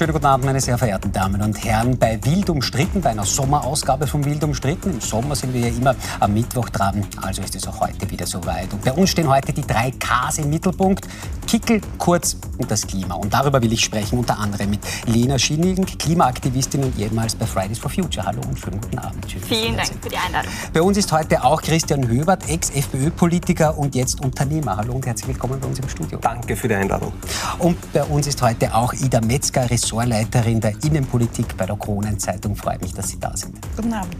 Schönen 0.00 0.14
guten 0.14 0.24
Abend, 0.24 0.46
meine 0.46 0.62
sehr 0.62 0.78
verehrten 0.78 1.12
Damen 1.12 1.42
und 1.42 1.62
Herren. 1.62 1.98
Bei 1.98 2.18
Wild 2.24 2.48
umstritten, 2.48 3.02
bei 3.02 3.10
einer 3.10 3.26
Sommerausgabe 3.26 4.06
von 4.06 4.24
Wild 4.24 4.42
umstritten. 4.42 4.92
Im 4.92 5.00
Sommer 5.02 5.36
sind 5.36 5.52
wir 5.52 5.60
ja 5.60 5.68
immer 5.68 5.94
am 6.20 6.32
Mittwoch 6.32 6.70
dran, 6.70 7.06
also 7.20 7.42
ist 7.42 7.54
es 7.54 7.68
auch 7.68 7.80
heute 7.80 8.10
wieder 8.10 8.24
soweit. 8.24 8.72
Und 8.72 8.82
bei 8.82 8.92
uns 8.92 9.10
stehen 9.10 9.28
heute 9.28 9.52
die 9.52 9.60
drei 9.60 9.90
Ks 9.90 10.38
im 10.38 10.48
Mittelpunkt. 10.48 11.06
Kickel, 11.46 11.82
Kurz 11.98 12.38
und 12.56 12.70
das 12.70 12.86
Klima. 12.86 13.16
Und 13.16 13.34
darüber 13.34 13.60
will 13.60 13.72
ich 13.72 13.84
sprechen, 13.84 14.18
unter 14.18 14.38
anderem 14.38 14.70
mit 14.70 14.80
Lena 15.06 15.38
Schinigen, 15.38 15.84
Klimaaktivistin 15.84 16.84
und 16.84 16.96
jemals 16.96 17.34
bei 17.34 17.44
Fridays 17.44 17.78
for 17.78 17.90
Future. 17.90 18.24
Hallo 18.24 18.40
und 18.48 18.58
schönen 18.58 18.80
guten 18.80 18.98
Abend. 19.00 19.30
Schön, 19.30 19.42
Vielen 19.42 19.76
Dank 19.76 19.90
für 20.00 20.08
die 20.08 20.16
Einladung. 20.16 20.50
Bei 20.72 20.80
uns 20.80 20.96
ist 20.96 21.12
heute 21.12 21.42
auch 21.44 21.60
Christian 21.60 22.06
Höbert, 22.06 22.48
Ex-FPÖ-Politiker 22.48 23.76
und 23.76 23.94
jetzt 23.94 24.24
Unternehmer. 24.24 24.76
Hallo 24.76 24.94
und 24.94 25.04
herzlich 25.04 25.28
willkommen 25.28 25.58
bei 25.60 25.66
uns 25.66 25.78
im 25.78 25.88
Studio. 25.88 26.18
Danke 26.22 26.56
für 26.56 26.68
die 26.68 26.74
Einladung. 26.74 27.12
Und 27.58 27.92
bei 27.92 28.04
uns 28.04 28.28
ist 28.28 28.40
heute 28.40 28.72
auch 28.72 28.92
Ida 28.92 29.20
Metzger, 29.20 29.68
Ressortleiterin 29.90 30.60
der 30.60 30.72
Innenpolitik 30.84 31.56
bei 31.56 31.66
der 31.66 31.76
Kronenzeitung. 31.76 32.54
Freut 32.54 32.80
mich, 32.80 32.94
dass 32.94 33.08
Sie 33.08 33.18
da 33.18 33.36
sind. 33.36 33.58
Guten 33.76 33.92
Abend. 33.92 34.14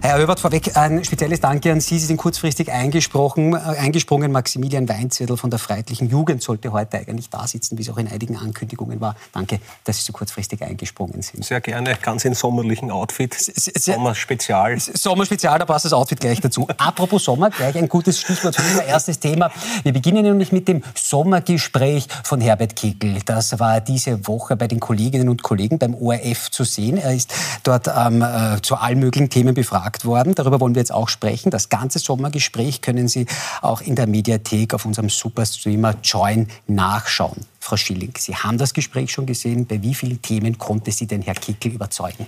Herr 0.00 0.18
Höbert, 0.18 0.40
vorweg 0.40 0.76
ein 0.76 1.04
spezielles 1.04 1.40
Danke 1.40 1.70
an 1.70 1.80
Sie. 1.80 1.98
Sie 1.98 2.06
sind 2.06 2.16
kurzfristig 2.16 2.70
eingesprochen, 2.72 3.54
äh, 3.54 3.58
eingesprungen. 3.78 4.32
Maximilian 4.32 4.88
Weinzettel 4.88 5.36
von 5.36 5.50
der 5.50 5.58
Freiheitlichen 5.58 6.08
Jugend 6.08 6.42
sollte 6.42 6.72
heute 6.72 6.98
eigentlich 6.98 7.30
da 7.30 7.46
sitzen, 7.46 7.78
wie 7.78 7.82
es 7.82 7.90
auch 7.90 7.96
in 7.98 8.08
einigen 8.08 8.36
Ankündigungen 8.36 9.00
war. 9.00 9.14
Danke, 9.32 9.60
dass 9.84 9.98
Sie 9.98 10.02
so 10.02 10.12
kurzfristig 10.12 10.62
eingesprungen 10.62 11.22
sind. 11.22 11.44
Sehr 11.44 11.60
gerne, 11.60 11.96
ganz 12.02 12.24
in 12.24 12.34
sommerlichen 12.34 12.90
Outfit. 12.90 13.34
Sommerspezial. 13.38 14.78
Sommerspezial, 14.78 15.58
da 15.58 15.64
passt 15.64 15.84
das 15.84 15.92
Outfit 15.92 16.20
gleich 16.20 16.40
dazu. 16.40 16.66
Apropos 16.76 17.24
Sommer, 17.24 17.50
gleich 17.50 17.76
ein 17.76 17.88
gutes 17.88 18.20
Stichwort 18.20 18.56
für 18.56 18.62
unser 18.62 18.84
erstes 18.84 19.20
Thema. 19.20 19.50
Wir 19.84 19.92
beginnen 19.92 20.22
nämlich 20.22 20.50
mit 20.50 20.66
dem 20.66 20.82
Sommergespräch 20.94 22.08
von 22.24 22.40
Herbert 22.40 22.74
Kickl. 22.74 23.20
Das 23.24 23.58
war 23.60 23.80
diese 23.80 24.26
Woche 24.26 24.56
bei 24.56 24.66
den 24.66 24.80
Kolleginnen 25.04 25.28
und 25.28 25.42
Kollegen 25.42 25.78
beim 25.78 25.94
ORF 25.94 26.50
zu 26.50 26.64
sehen. 26.64 26.96
Er 26.96 27.14
ist 27.14 27.34
dort 27.62 27.88
ähm, 27.94 28.22
äh, 28.22 28.62
zu 28.62 28.76
allen 28.76 28.98
möglichen 29.00 29.28
Themen 29.28 29.52
befragt 29.54 30.06
worden. 30.06 30.34
Darüber 30.34 30.60
wollen 30.60 30.74
wir 30.74 30.80
jetzt 30.80 30.94
auch 30.94 31.10
sprechen. 31.10 31.50
Das 31.50 31.68
ganze 31.68 31.98
Sommergespräch 31.98 32.80
können 32.80 33.06
Sie 33.06 33.26
auch 33.60 33.82
in 33.82 33.96
der 33.96 34.06
Mediathek 34.06 34.72
auf 34.72 34.86
unserem 34.86 35.10
Superstreamer 35.10 35.96
Join 36.02 36.46
nachschauen. 36.66 37.36
Frau 37.60 37.76
Schilling, 37.76 38.14
Sie 38.16 38.34
haben 38.34 38.56
das 38.56 38.72
Gespräch 38.72 39.12
schon 39.12 39.26
gesehen. 39.26 39.66
Bei 39.66 39.82
wie 39.82 39.94
vielen 39.94 40.22
Themen 40.22 40.56
konnte 40.56 40.90
Sie 40.90 41.06
denn 41.06 41.20
Herr 41.20 41.34
Kickl 41.34 41.68
überzeugen? 41.68 42.26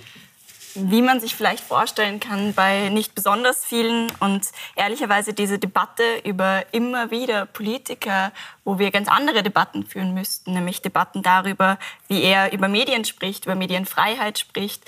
Wie 0.76 1.02
man 1.02 1.20
sich 1.20 1.34
vielleicht 1.34 1.64
vorstellen 1.64 2.20
kann, 2.20 2.54
bei 2.54 2.88
nicht 2.88 3.14
besonders 3.14 3.64
vielen. 3.64 4.10
Und 4.20 4.46
ehrlicherweise 4.76 5.32
diese 5.32 5.58
Debatte 5.58 6.02
über 6.24 6.64
immer 6.72 7.10
wieder 7.10 7.46
Politiker, 7.46 8.32
wo 8.64 8.78
wir 8.78 8.90
ganz 8.90 9.08
andere 9.08 9.42
Debatten 9.42 9.84
führen 9.84 10.14
müssten, 10.14 10.52
nämlich 10.52 10.82
Debatten 10.82 11.22
darüber, 11.22 11.78
wie 12.08 12.22
er 12.22 12.52
über 12.52 12.68
Medien 12.68 13.04
spricht, 13.04 13.46
über 13.46 13.54
Medienfreiheit 13.54 14.38
spricht, 14.38 14.84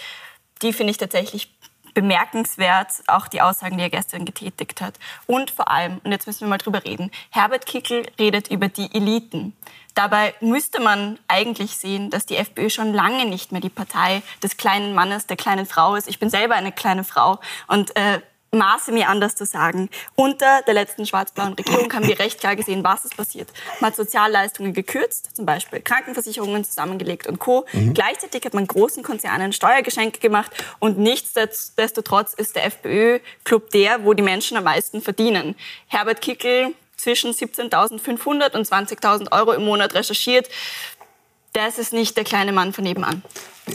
die 0.63 0.73
finde 0.73 0.91
ich 0.91 0.99
tatsächlich 0.99 1.53
bemerkenswert, 1.95 2.93
auch 3.09 3.27
die 3.27 3.41
Aussagen, 3.41 3.77
die 3.77 3.83
er 3.83 3.91
gestern 3.91 4.25
getätigt 4.25 4.81
hat. 4.81 4.95
Und 5.27 5.51
vor 5.51 5.69
allem, 5.69 6.01
und 6.05 6.13
jetzt 6.13 6.27
müssen 6.27 6.43
wir 6.43 6.49
mal 6.49 6.59
drüber 6.59 6.85
reden, 6.85 7.11
Herbert 7.31 7.67
Kickel 7.67 8.07
redet 8.19 8.53
über 8.53 8.69
die 8.69 8.95
Eliten. 8.95 9.57
Dabei 9.99 10.33
müsste 10.39 10.81
man 10.81 11.19
eigentlich 11.27 11.77
sehen, 11.77 12.09
dass 12.09 12.25
die 12.25 12.37
FPÖ 12.37 12.71
schon 12.71 12.95
lange 12.95 13.27
nicht 13.27 13.51
mehr 13.51 13.61
die 13.61 13.69
Partei 13.69 14.23
des 14.41 14.57
kleinen 14.57 14.95
Mannes, 14.95 15.27
der 15.27 15.37
kleinen 15.37 15.67
Frau 15.67 15.97
ist. 15.97 16.07
Ich 16.07 16.21
bin 16.21 16.31
selber 16.31 16.55
eine 16.55 16.71
kleine 16.71 17.03
Frau 17.03 17.41
und 17.67 17.97
äh, 17.97 18.21
maße 18.53 18.93
mir 18.93 19.09
an, 19.09 19.21
das 19.21 19.35
zu 19.35 19.45
sagen. 19.45 19.91
Unter 20.15 20.63
der 20.69 20.75
letzten 20.75 21.05
schwarz-blauen 21.05 21.55
Regierung 21.55 21.93
haben 21.93 22.07
wir 22.07 22.17
recht 22.21 22.39
klar 22.39 22.55
gesehen, 22.55 22.85
was 22.85 23.07
ist 23.07 23.17
passiert. 23.17 23.49
Man 23.81 23.91
hat 23.91 23.97
Sozialleistungen 23.97 24.73
gekürzt, 24.73 25.35
zum 25.35 25.47
Beispiel 25.47 25.81
Krankenversicherungen 25.81 26.63
zusammengelegt 26.63 27.27
und 27.27 27.41
Co. 27.41 27.67
Mhm. 27.73 27.93
Gleichzeitig 27.93 28.45
hat 28.45 28.55
man 28.55 28.69
großen 28.69 29.03
Konzernen 29.03 29.53
Steuergeschenke 29.53 30.21
gemacht 30.21 30.53
und 30.79 30.99
nichtsdestotrotz 30.99 32.35
ist 32.35 32.55
der 32.55 32.67
FPÖ-Club 32.67 33.71
der, 33.71 34.05
wo 34.05 34.15
die 34.15 34.23
Menschen 34.23 34.57
am 34.57 34.63
meisten 34.63 35.03
verdienen. 35.03 35.57
Herbert 35.89 36.21
Kickel 36.21 36.73
zwischen 36.99 37.33
17.500 37.33 38.55
und 38.55 38.67
20.000 38.67 39.33
Euro 39.33 39.53
im 39.53 39.65
Monat 39.65 39.95
recherchiert. 39.95 40.49
Das 41.53 41.79
ist 41.79 41.93
nicht 41.93 42.17
der 42.17 42.25
kleine 42.25 42.53
Mann 42.53 42.73
von 42.73 42.85
nebenan 42.85 43.23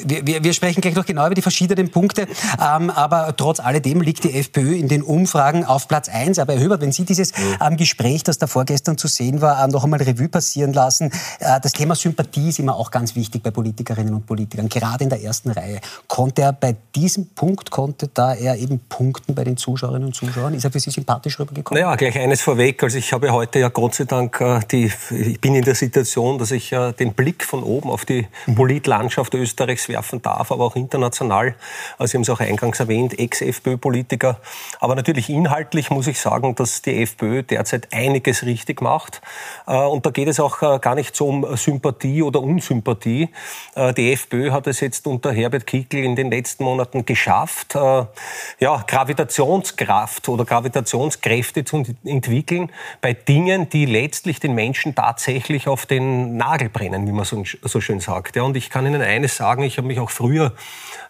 wir, 0.06 0.25
wir, 0.25 0.44
wir, 0.44 0.53
sprechen 0.53 0.81
gleich 0.81 0.95
noch 0.95 1.06
genau 1.06 1.25
über 1.25 1.35
die 1.35 1.41
verschiedenen 1.41 1.89
Punkte. 1.89 2.28
Ähm, 2.61 2.89
aber 2.89 3.35
trotz 3.35 3.59
alledem 3.59 4.01
liegt 4.01 4.23
die 4.23 4.34
FPÖ 4.34 4.75
in 4.75 4.88
den 4.88 5.03
Umfragen 5.03 5.66
auf 5.66 5.88
Platz 5.88 6.09
1. 6.09 6.39
Aber 6.39 6.53
Herr 6.53 6.62
Höber, 6.62 6.81
wenn 6.81 6.91
Sie 6.91 7.06
dieses 7.06 7.31
ähm, 7.62 7.78
Gespräch, 7.78 8.23
das 8.23 8.38
da 8.38 8.47
vorgestern 8.47 8.97
zu 8.97 9.07
sehen 9.07 9.41
war, 9.41 9.63
ähm, 9.63 9.72
noch 9.72 9.83
einmal 9.83 10.01
Revue 10.01 10.29
passieren 10.29 10.73
lassen, 10.73 11.12
äh, 11.39 11.59
das 11.62 11.73
Thema 11.73 11.95
Sympathie 11.95 12.50
ist 12.50 12.59
immer 12.59 12.75
auch 12.75 12.91
ganz 12.91 13.16
wichtig 13.16 13.44
bei 13.44 13.51
Politikerinnen 13.51 14.13
und 14.13 14.25
Politikern, 14.25 14.69
gerade 14.69 15.03
in 15.03 15.09
der 15.09 15.22
ersten 15.22 15.51
Reihe. 15.51 15.79
Konnte 16.07 16.44
er 16.44 16.53
bei 16.53 16.75
diesem 16.95 17.28
Punkt, 17.29 17.72
konnte 17.72 18.09
da 18.13 18.33
er 18.33 18.57
eben 18.57 18.79
punkten 18.89 19.35
bei 19.35 19.44
den 19.44 19.57
Zuschauerinnen 19.57 20.07
und 20.07 20.16
Zuschauern? 20.16 20.53
Ist 20.53 20.63
er 20.63 20.72
für 20.72 20.79
Sie 20.79 20.91
sympathisch 20.91 21.39
rübergekommen? 21.39 21.81
Naja, 21.81 21.95
gleich 21.95 22.17
eines 22.17 22.41
vorweg. 22.41 22.81
Also 22.83 22.97
ich 22.97 23.12
habe 23.13 23.31
heute 23.31 23.59
ja 23.59 23.69
Gott 23.69 23.95
sei 23.95 24.06
Dank 24.06 24.39
äh, 24.41 24.59
die, 24.72 24.91
ich 25.12 25.39
bin 25.39 25.56
in 25.56 25.63
der 25.63 25.75
Situation, 25.75 26.38
dass 26.38 26.51
ich 26.51 26.72
äh, 26.72 26.94
den 26.94 27.13
Blick 27.13 27.44
von 27.44 27.62
oben 27.66 27.90
auf 27.90 28.06
die. 28.06 28.28
Politlandschaft 28.56 29.34
Österreichs 29.34 29.90
werfen 29.90 30.22
darf, 30.22 30.51
aber 30.51 30.66
auch 30.66 30.75
international. 30.75 31.56
Also 31.97 32.12
Sie 32.12 32.18
haben 32.18 32.22
es 32.24 32.29
auch 32.29 32.40
eingangs 32.40 32.79
erwähnt, 32.79 33.18
Ex-FPÖ-Politiker. 33.18 34.40
Aber 34.79 34.96
natürlich 34.96 35.29
inhaltlich 35.29 35.90
muss 35.90 36.07
ich 36.07 36.19
sagen, 36.19 36.56
dass 36.56 36.81
die 36.81 37.01
FPÖ 37.01 37.44
derzeit 37.44 37.94
einiges 37.94 38.44
richtig 38.46 38.81
macht. 38.81 39.22
Äh, 39.68 39.75
und 39.75 40.06
da 40.06 40.12
geht 40.12 40.28
es 40.28 40.40
auch 40.40 40.62
äh, 40.62 40.79
gar 40.79 40.96
nicht 40.96 41.16
so 41.16 41.28
um 41.28 41.56
Sympathie 41.56 42.22
oder 42.22 42.41
Unsympathie. 42.41 43.29
Äh, 43.75 43.94
die 43.94 44.13
FPÖ 44.13 44.51
hat 44.51 44.68
es 44.68 44.80
jetzt 44.80 45.07
unter 45.07 45.31
Herbert 45.31 45.68
Kickl 45.68 45.97
in 45.97 46.16
den 46.16 46.31
letzten 46.31 46.63
Monaten 46.63 47.06
geschafft, 47.06 47.74
ja, 47.74 48.84
Gravitationskraft 48.88 50.30
oder 50.30 50.45
Gravitationskräfte 50.45 51.66
zu 51.66 51.84
entwickeln 52.06 52.72
bei 53.01 53.13
Dingen, 53.13 53.69
die 53.69 53.85
letztlich 53.85 54.40
den 54.40 54.53
Menschen 54.53 54.95
tatsächlich 54.95 55.68
auf 55.68 55.85
den 55.85 56.38
Nagel 56.38 56.69
brennen, 56.69 57.07
wie 57.07 57.12
man 57.12 57.25
so, 57.25 57.44
so 57.62 57.81
schön 57.81 58.00
sagt. 58.00 58.36
Ja, 58.36 58.44
und 58.44 58.58
ich 58.58 58.69
kann 58.69 58.86
Ihnen 58.86 59.02
eines 59.02 59.38
sagen, 59.38 59.64
ich 59.64 59.78
habe 59.78 59.88
mich 59.88 60.00
auch 60.00 60.09
früher 60.09 60.53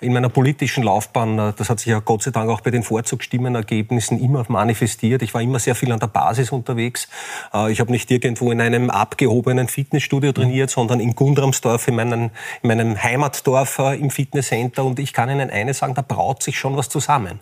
in 0.03 0.13
meiner 0.13 0.29
politischen 0.29 0.83
Laufbahn, 0.83 1.39
äh, 1.39 1.53
das 1.55 1.69
hat 1.69 1.79
sich 1.79 1.87
ja 1.87 1.99
Gott 1.99 2.23
sei 2.23 2.31
Dank 2.31 2.49
auch 2.49 2.61
bei 2.61 2.71
den 2.71 2.83
Vorzugsstimmenergebnissen 2.83 4.19
immer 4.19 4.45
manifestiert. 4.47 5.21
Ich 5.21 5.33
war 5.33 5.41
immer 5.41 5.59
sehr 5.59 5.75
viel 5.75 5.91
an 5.91 5.99
der 5.99 6.07
Basis 6.07 6.51
unterwegs. 6.51 7.07
Äh, 7.53 7.71
ich 7.71 7.79
habe 7.79 7.91
nicht 7.91 8.11
irgendwo 8.11 8.51
in 8.51 8.61
einem 8.61 8.89
abgehobenen 8.89 9.67
Fitnessstudio 9.67 10.31
trainiert, 10.31 10.69
sondern 10.69 10.99
in 10.99 11.15
Gundramsdorf, 11.15 11.87
in, 11.87 11.95
meinem, 11.95 12.31
in 12.61 12.67
meinem 12.67 13.01
Heimatdorf 13.01 13.79
äh, 13.79 13.99
im 13.99 14.09
Fitnesscenter. 14.09 14.83
Und 14.83 14.99
ich 14.99 15.13
kann 15.13 15.29
Ihnen 15.29 15.49
eines 15.49 15.79
sagen, 15.79 15.93
da 15.95 16.01
braut 16.01 16.43
sich 16.43 16.59
schon 16.59 16.75
was 16.75 16.89
zusammen. 16.89 17.39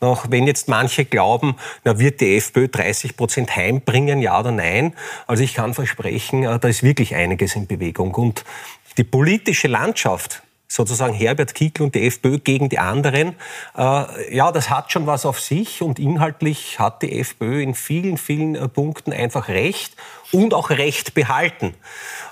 Auch 0.00 0.26
wenn 0.30 0.46
jetzt 0.46 0.68
manche 0.68 1.04
glauben, 1.04 1.56
na, 1.84 1.98
wird 1.98 2.20
die 2.20 2.36
FPÖ 2.36 2.68
30 2.68 3.16
Prozent 3.16 3.54
heimbringen, 3.54 4.22
ja 4.22 4.38
oder 4.40 4.52
nein? 4.52 4.94
Also 5.26 5.42
ich 5.42 5.54
kann 5.54 5.74
versprechen, 5.74 6.42
da 6.42 6.68
ist 6.68 6.82
wirklich 6.82 7.14
einiges 7.14 7.54
in 7.54 7.66
Bewegung. 7.66 8.14
Und 8.14 8.37
die 8.96 9.04
politische 9.04 9.68
Landschaft 9.68 10.42
sozusagen 10.68 11.14
Herbert 11.14 11.54
Kickl 11.54 11.82
und 11.82 11.94
die 11.94 12.06
FPÖ 12.06 12.38
gegen 12.38 12.68
die 12.68 12.78
anderen. 12.78 13.34
Äh, 13.76 14.36
ja, 14.36 14.52
das 14.52 14.68
hat 14.68 14.92
schon 14.92 15.06
was 15.06 15.24
auf 15.24 15.40
sich 15.40 15.80
und 15.80 15.98
inhaltlich 15.98 16.78
hat 16.78 17.02
die 17.02 17.18
FPÖ 17.18 17.62
in 17.62 17.74
vielen, 17.74 18.18
vielen 18.18 18.54
äh, 18.54 18.68
Punkten 18.68 19.12
einfach 19.12 19.48
recht 19.48 19.96
und 20.30 20.52
auch 20.52 20.68
Recht 20.68 21.14
behalten. 21.14 21.74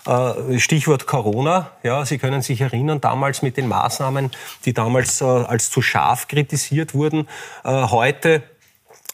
Äh, 0.06 0.58
Stichwort 0.58 1.06
Corona. 1.06 1.70
Ja, 1.82 2.04
Sie 2.04 2.18
können 2.18 2.42
sich 2.42 2.60
erinnern, 2.60 3.00
damals 3.00 3.40
mit 3.40 3.56
den 3.56 3.68
Maßnahmen, 3.68 4.30
die 4.66 4.74
damals 4.74 5.22
als 5.22 5.70
zu 5.70 5.80
scharf 5.80 6.28
kritisiert 6.28 6.92
wurden. 6.92 7.26
Heute 7.64 8.42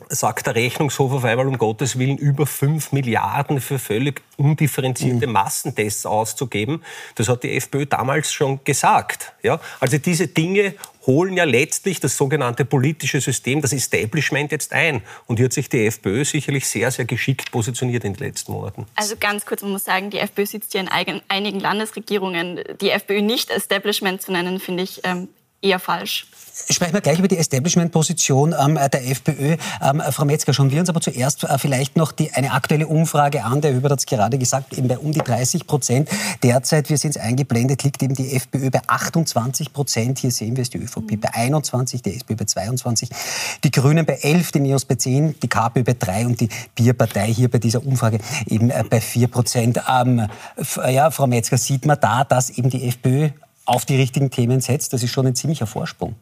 sagt 0.08 0.46
der 0.46 0.54
Rechnungshof 0.54 1.12
auf 1.12 1.24
einmal 1.24 1.46
um 1.46 1.58
Gottes 1.58 1.98
Willen 1.98 2.18
über 2.18 2.46
5 2.46 2.92
Milliarden 2.92 3.60
für 3.60 3.78
völlig 3.78 4.22
undifferenzierte 4.36 5.26
mhm. 5.26 5.32
Massentests 5.32 6.06
auszugeben. 6.06 6.82
Das 7.14 7.28
hat 7.28 7.42
die 7.42 7.56
FPÖ 7.56 7.86
damals 7.86 8.32
schon 8.32 8.62
gesagt. 8.64 9.32
Ja? 9.42 9.60
Also 9.80 9.98
diese 9.98 10.28
Dinge 10.28 10.74
holen 11.06 11.36
ja 11.36 11.44
letztlich 11.44 12.00
das 12.00 12.16
sogenannte 12.16 12.64
politische 12.64 13.20
System, 13.20 13.60
das 13.60 13.72
Establishment 13.72 14.52
jetzt 14.52 14.72
ein. 14.72 15.02
Und 15.26 15.36
hier 15.36 15.46
hat 15.46 15.52
sich 15.52 15.68
die 15.68 15.86
FPÖ 15.86 16.24
sicherlich 16.24 16.66
sehr, 16.68 16.90
sehr 16.90 17.04
geschickt 17.04 17.50
positioniert 17.50 18.04
in 18.04 18.14
den 18.14 18.24
letzten 18.24 18.52
Monaten. 18.52 18.86
Also 18.94 19.16
ganz 19.18 19.44
kurz, 19.44 19.62
man 19.62 19.72
muss 19.72 19.84
sagen, 19.84 20.10
die 20.10 20.18
FPÖ 20.18 20.46
sitzt 20.46 20.74
ja 20.74 20.80
in 20.80 20.88
einigen 21.28 21.60
Landesregierungen. 21.60 22.60
Die 22.80 22.90
FPÖ 22.90 23.20
nicht 23.20 23.50
Establishment 23.50 24.22
zu 24.22 24.32
nennen, 24.32 24.60
finde 24.60 24.84
ich 24.84 25.00
ähm, 25.04 25.28
eher 25.60 25.78
falsch. 25.78 26.26
Sprechen 26.70 26.94
wir 26.94 27.00
gleich 27.00 27.18
über 27.18 27.28
die 27.28 27.38
Establishment-Position 27.38 28.54
ähm, 28.58 28.74
der 28.74 29.08
FPÖ. 29.08 29.56
Ähm, 29.82 30.02
Frau 30.10 30.24
Metzger, 30.24 30.52
schauen 30.52 30.70
wir 30.70 30.80
uns 30.80 30.88
aber 30.88 31.00
zuerst 31.00 31.44
äh, 31.44 31.58
vielleicht 31.58 31.96
noch 31.96 32.12
die, 32.12 32.32
eine 32.32 32.52
aktuelle 32.52 32.86
Umfrage 32.86 33.44
an. 33.44 33.60
Der 33.60 33.74
Hubert 33.74 33.92
hat 33.92 33.98
es 33.98 34.06
gerade 34.06 34.38
gesagt, 34.38 34.76
eben 34.76 34.88
bei 34.88 34.98
um 34.98 35.12
die 35.12 35.20
30 35.20 35.66
Prozent. 35.66 36.08
Derzeit, 36.42 36.88
wir 36.88 36.98
sind 36.98 37.16
es 37.16 37.22
eingeblendet, 37.22 37.82
liegt 37.82 38.02
eben 38.02 38.14
die 38.14 38.34
FPÖ 38.34 38.70
bei 38.70 38.80
28 38.86 39.72
Prozent. 39.72 40.18
Hier 40.18 40.30
sehen 40.30 40.56
wir 40.56 40.62
es, 40.62 40.70
die 40.70 40.78
ÖVP 40.78 41.20
bei 41.20 41.34
21, 41.34 42.02
die 42.02 42.14
SPÖ 42.14 42.36
bei 42.36 42.44
22, 42.44 43.10
die 43.64 43.70
Grünen 43.70 44.06
bei 44.06 44.14
11, 44.14 44.52
die 44.52 44.60
NEOS 44.60 44.84
bei 44.84 44.94
10, 44.94 45.40
die 45.40 45.48
KPÖ 45.48 45.82
bei 45.82 45.96
3 45.98 46.26
und 46.26 46.40
die 46.40 46.48
Bierpartei 46.74 47.26
hier 47.26 47.50
bei 47.50 47.58
dieser 47.58 47.84
Umfrage 47.84 48.18
eben 48.46 48.70
äh, 48.70 48.84
bei 48.88 49.00
4 49.00 49.28
Prozent. 49.28 49.80
Ähm, 49.88 50.26
ja, 50.88 51.10
Frau 51.10 51.26
Metzger, 51.26 51.58
sieht 51.58 51.86
man 51.86 51.98
da, 52.00 52.24
dass 52.24 52.50
eben 52.50 52.70
die 52.70 52.86
FPÖ 52.88 53.30
auf 53.64 53.84
die 53.84 53.96
richtigen 53.96 54.30
Themen 54.30 54.60
setzt, 54.60 54.92
das 54.92 55.02
ist 55.02 55.10
schon 55.10 55.26
ein 55.26 55.34
ziemlicher 55.34 55.66
Vorsprung. 55.66 56.16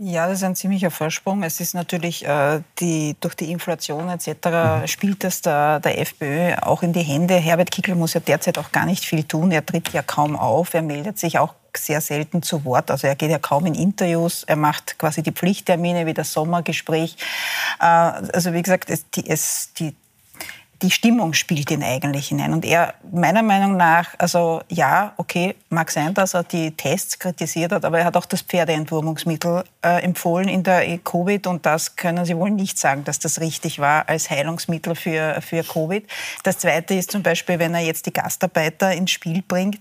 Ja, 0.00 0.26
das 0.26 0.38
ist 0.38 0.44
ein 0.44 0.56
ziemlicher 0.56 0.90
Vorsprung. 0.90 1.44
Es 1.44 1.60
ist 1.60 1.74
natürlich 1.74 2.26
äh, 2.26 2.60
die, 2.80 3.16
durch 3.20 3.34
die 3.34 3.52
Inflation 3.52 4.08
etc. 4.08 4.28
Mhm. 4.46 4.86
spielt 4.88 5.22
das 5.22 5.40
der, 5.40 5.78
der 5.78 6.00
FPÖ 6.00 6.56
auch 6.62 6.82
in 6.82 6.92
die 6.92 7.02
Hände. 7.02 7.34
Herbert 7.34 7.70
Kickl 7.70 7.94
muss 7.94 8.14
ja 8.14 8.20
derzeit 8.20 8.58
auch 8.58 8.72
gar 8.72 8.86
nicht 8.86 9.04
viel 9.04 9.22
tun. 9.22 9.52
Er 9.52 9.64
tritt 9.64 9.90
ja 9.90 10.02
kaum 10.02 10.36
auf. 10.36 10.74
Er 10.74 10.82
meldet 10.82 11.18
sich 11.18 11.38
auch 11.38 11.54
sehr 11.76 12.00
selten 12.00 12.42
zu 12.42 12.64
Wort. 12.64 12.90
Also 12.90 13.06
er 13.06 13.14
geht 13.14 13.30
ja 13.30 13.38
kaum 13.38 13.66
in 13.66 13.74
Interviews. 13.74 14.42
Er 14.44 14.56
macht 14.56 14.98
quasi 14.98 15.22
die 15.22 15.32
Pflichttermine 15.32 16.06
wie 16.06 16.14
das 16.14 16.32
Sommergespräch. 16.32 17.16
Äh, 17.80 17.84
also 17.84 18.52
wie 18.52 18.62
gesagt, 18.62 18.90
es, 18.90 19.08
die, 19.10 19.28
es, 19.28 19.72
die, 19.74 19.94
die 20.84 20.90
Stimmung 20.90 21.32
spielt 21.32 21.70
ihn 21.70 21.82
eigentlich 21.82 22.28
hinein. 22.28 22.52
Und 22.52 22.62
er, 22.62 22.92
meiner 23.10 23.42
Meinung 23.42 23.78
nach, 23.78 24.10
also 24.18 24.60
ja, 24.68 25.14
okay, 25.16 25.54
mag 25.70 25.90
sein, 25.90 26.12
dass 26.12 26.34
er 26.34 26.42
die 26.42 26.72
Tests 26.72 27.18
kritisiert 27.18 27.72
hat, 27.72 27.86
aber 27.86 28.00
er 28.00 28.04
hat 28.04 28.18
auch 28.18 28.26
das 28.26 28.42
Pferdeentwurmungsmittel 28.42 29.64
äh, 29.82 30.02
empfohlen 30.02 30.46
in 30.46 30.62
der 30.62 30.98
Covid 30.98 31.46
und 31.46 31.64
das 31.64 31.96
können 31.96 32.26
Sie 32.26 32.36
wohl 32.36 32.50
nicht 32.50 32.78
sagen, 32.78 33.02
dass 33.04 33.18
das 33.18 33.40
richtig 33.40 33.78
war 33.78 34.10
als 34.10 34.28
Heilungsmittel 34.28 34.94
für, 34.94 35.40
für 35.40 35.64
Covid. 35.64 36.06
Das 36.42 36.58
Zweite 36.58 36.92
ist 36.92 37.10
zum 37.10 37.22
Beispiel, 37.22 37.58
wenn 37.58 37.72
er 37.72 37.80
jetzt 37.80 38.04
die 38.04 38.12
Gastarbeiter 38.12 38.92
ins 38.92 39.10
Spiel 39.10 39.40
bringt 39.40 39.80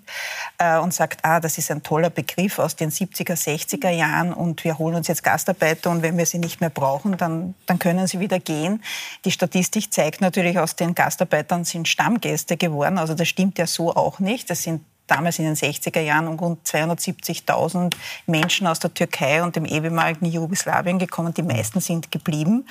äh, 0.58 0.78
und 0.78 0.94
sagt, 0.94 1.20
ah, 1.26 1.42
das 1.42 1.58
ist 1.58 1.70
ein 1.70 1.84
toller 1.84 2.12
Begriff 2.12 2.60
aus 2.60 2.78
den 2.78 2.92
70er, 2.92 3.34
60er 3.34 3.90
Jahren 3.90 4.32
und 4.32 4.64
wir 4.64 4.80
holen 4.80 4.96
uns 4.96 5.10
jetzt 5.10 5.24
Gastarbeiter 5.24 5.92
und 5.92 6.02
wenn 6.02 6.18
wir 6.18 6.26
sie 6.26 6.40
nicht 6.40 6.62
mehr 6.62 6.70
brauchen, 6.70 7.18
dann, 7.18 7.56
dann 7.66 7.78
können 7.78 8.08
sie 8.08 8.22
wieder 8.22 8.40
gehen. 8.40 8.82
Die 9.26 9.32
Statistik 9.32 9.92
zeigt 9.92 10.22
natürlich 10.22 10.58
aus 10.60 10.78
den 10.78 10.93
Gastarbeitern 10.95 11.63
sind 11.63 11.88
Stammgäste 11.88 12.57
geworden. 12.57 12.98
Also 12.98 13.13
das 13.13 13.28
stimmt 13.28 13.57
ja 13.57 13.68
so 13.68 13.94
auch 13.94 14.19
nicht. 14.19 14.50
Das 14.50 14.63
sind 14.63 14.81
damals 15.08 15.38
in 15.40 15.46
den 15.46 15.56
60er 15.56 16.00
Jahren 16.00 16.28
um 16.28 16.40
rund 16.40 16.66
270.000 16.66 17.94
Menschen 18.26 18.68
aus 18.68 18.80
der 18.80 18.94
Türkei 18.94 19.44
und 19.44 19.56
dem 19.56 19.66
ehemaligen 19.66 20.26
Jugoslawien 20.26 20.98
gekommen. 20.98 21.34
Die 21.34 21.44
meisten 21.44 21.82
sind 21.82 22.12
geblieben. 22.12 22.66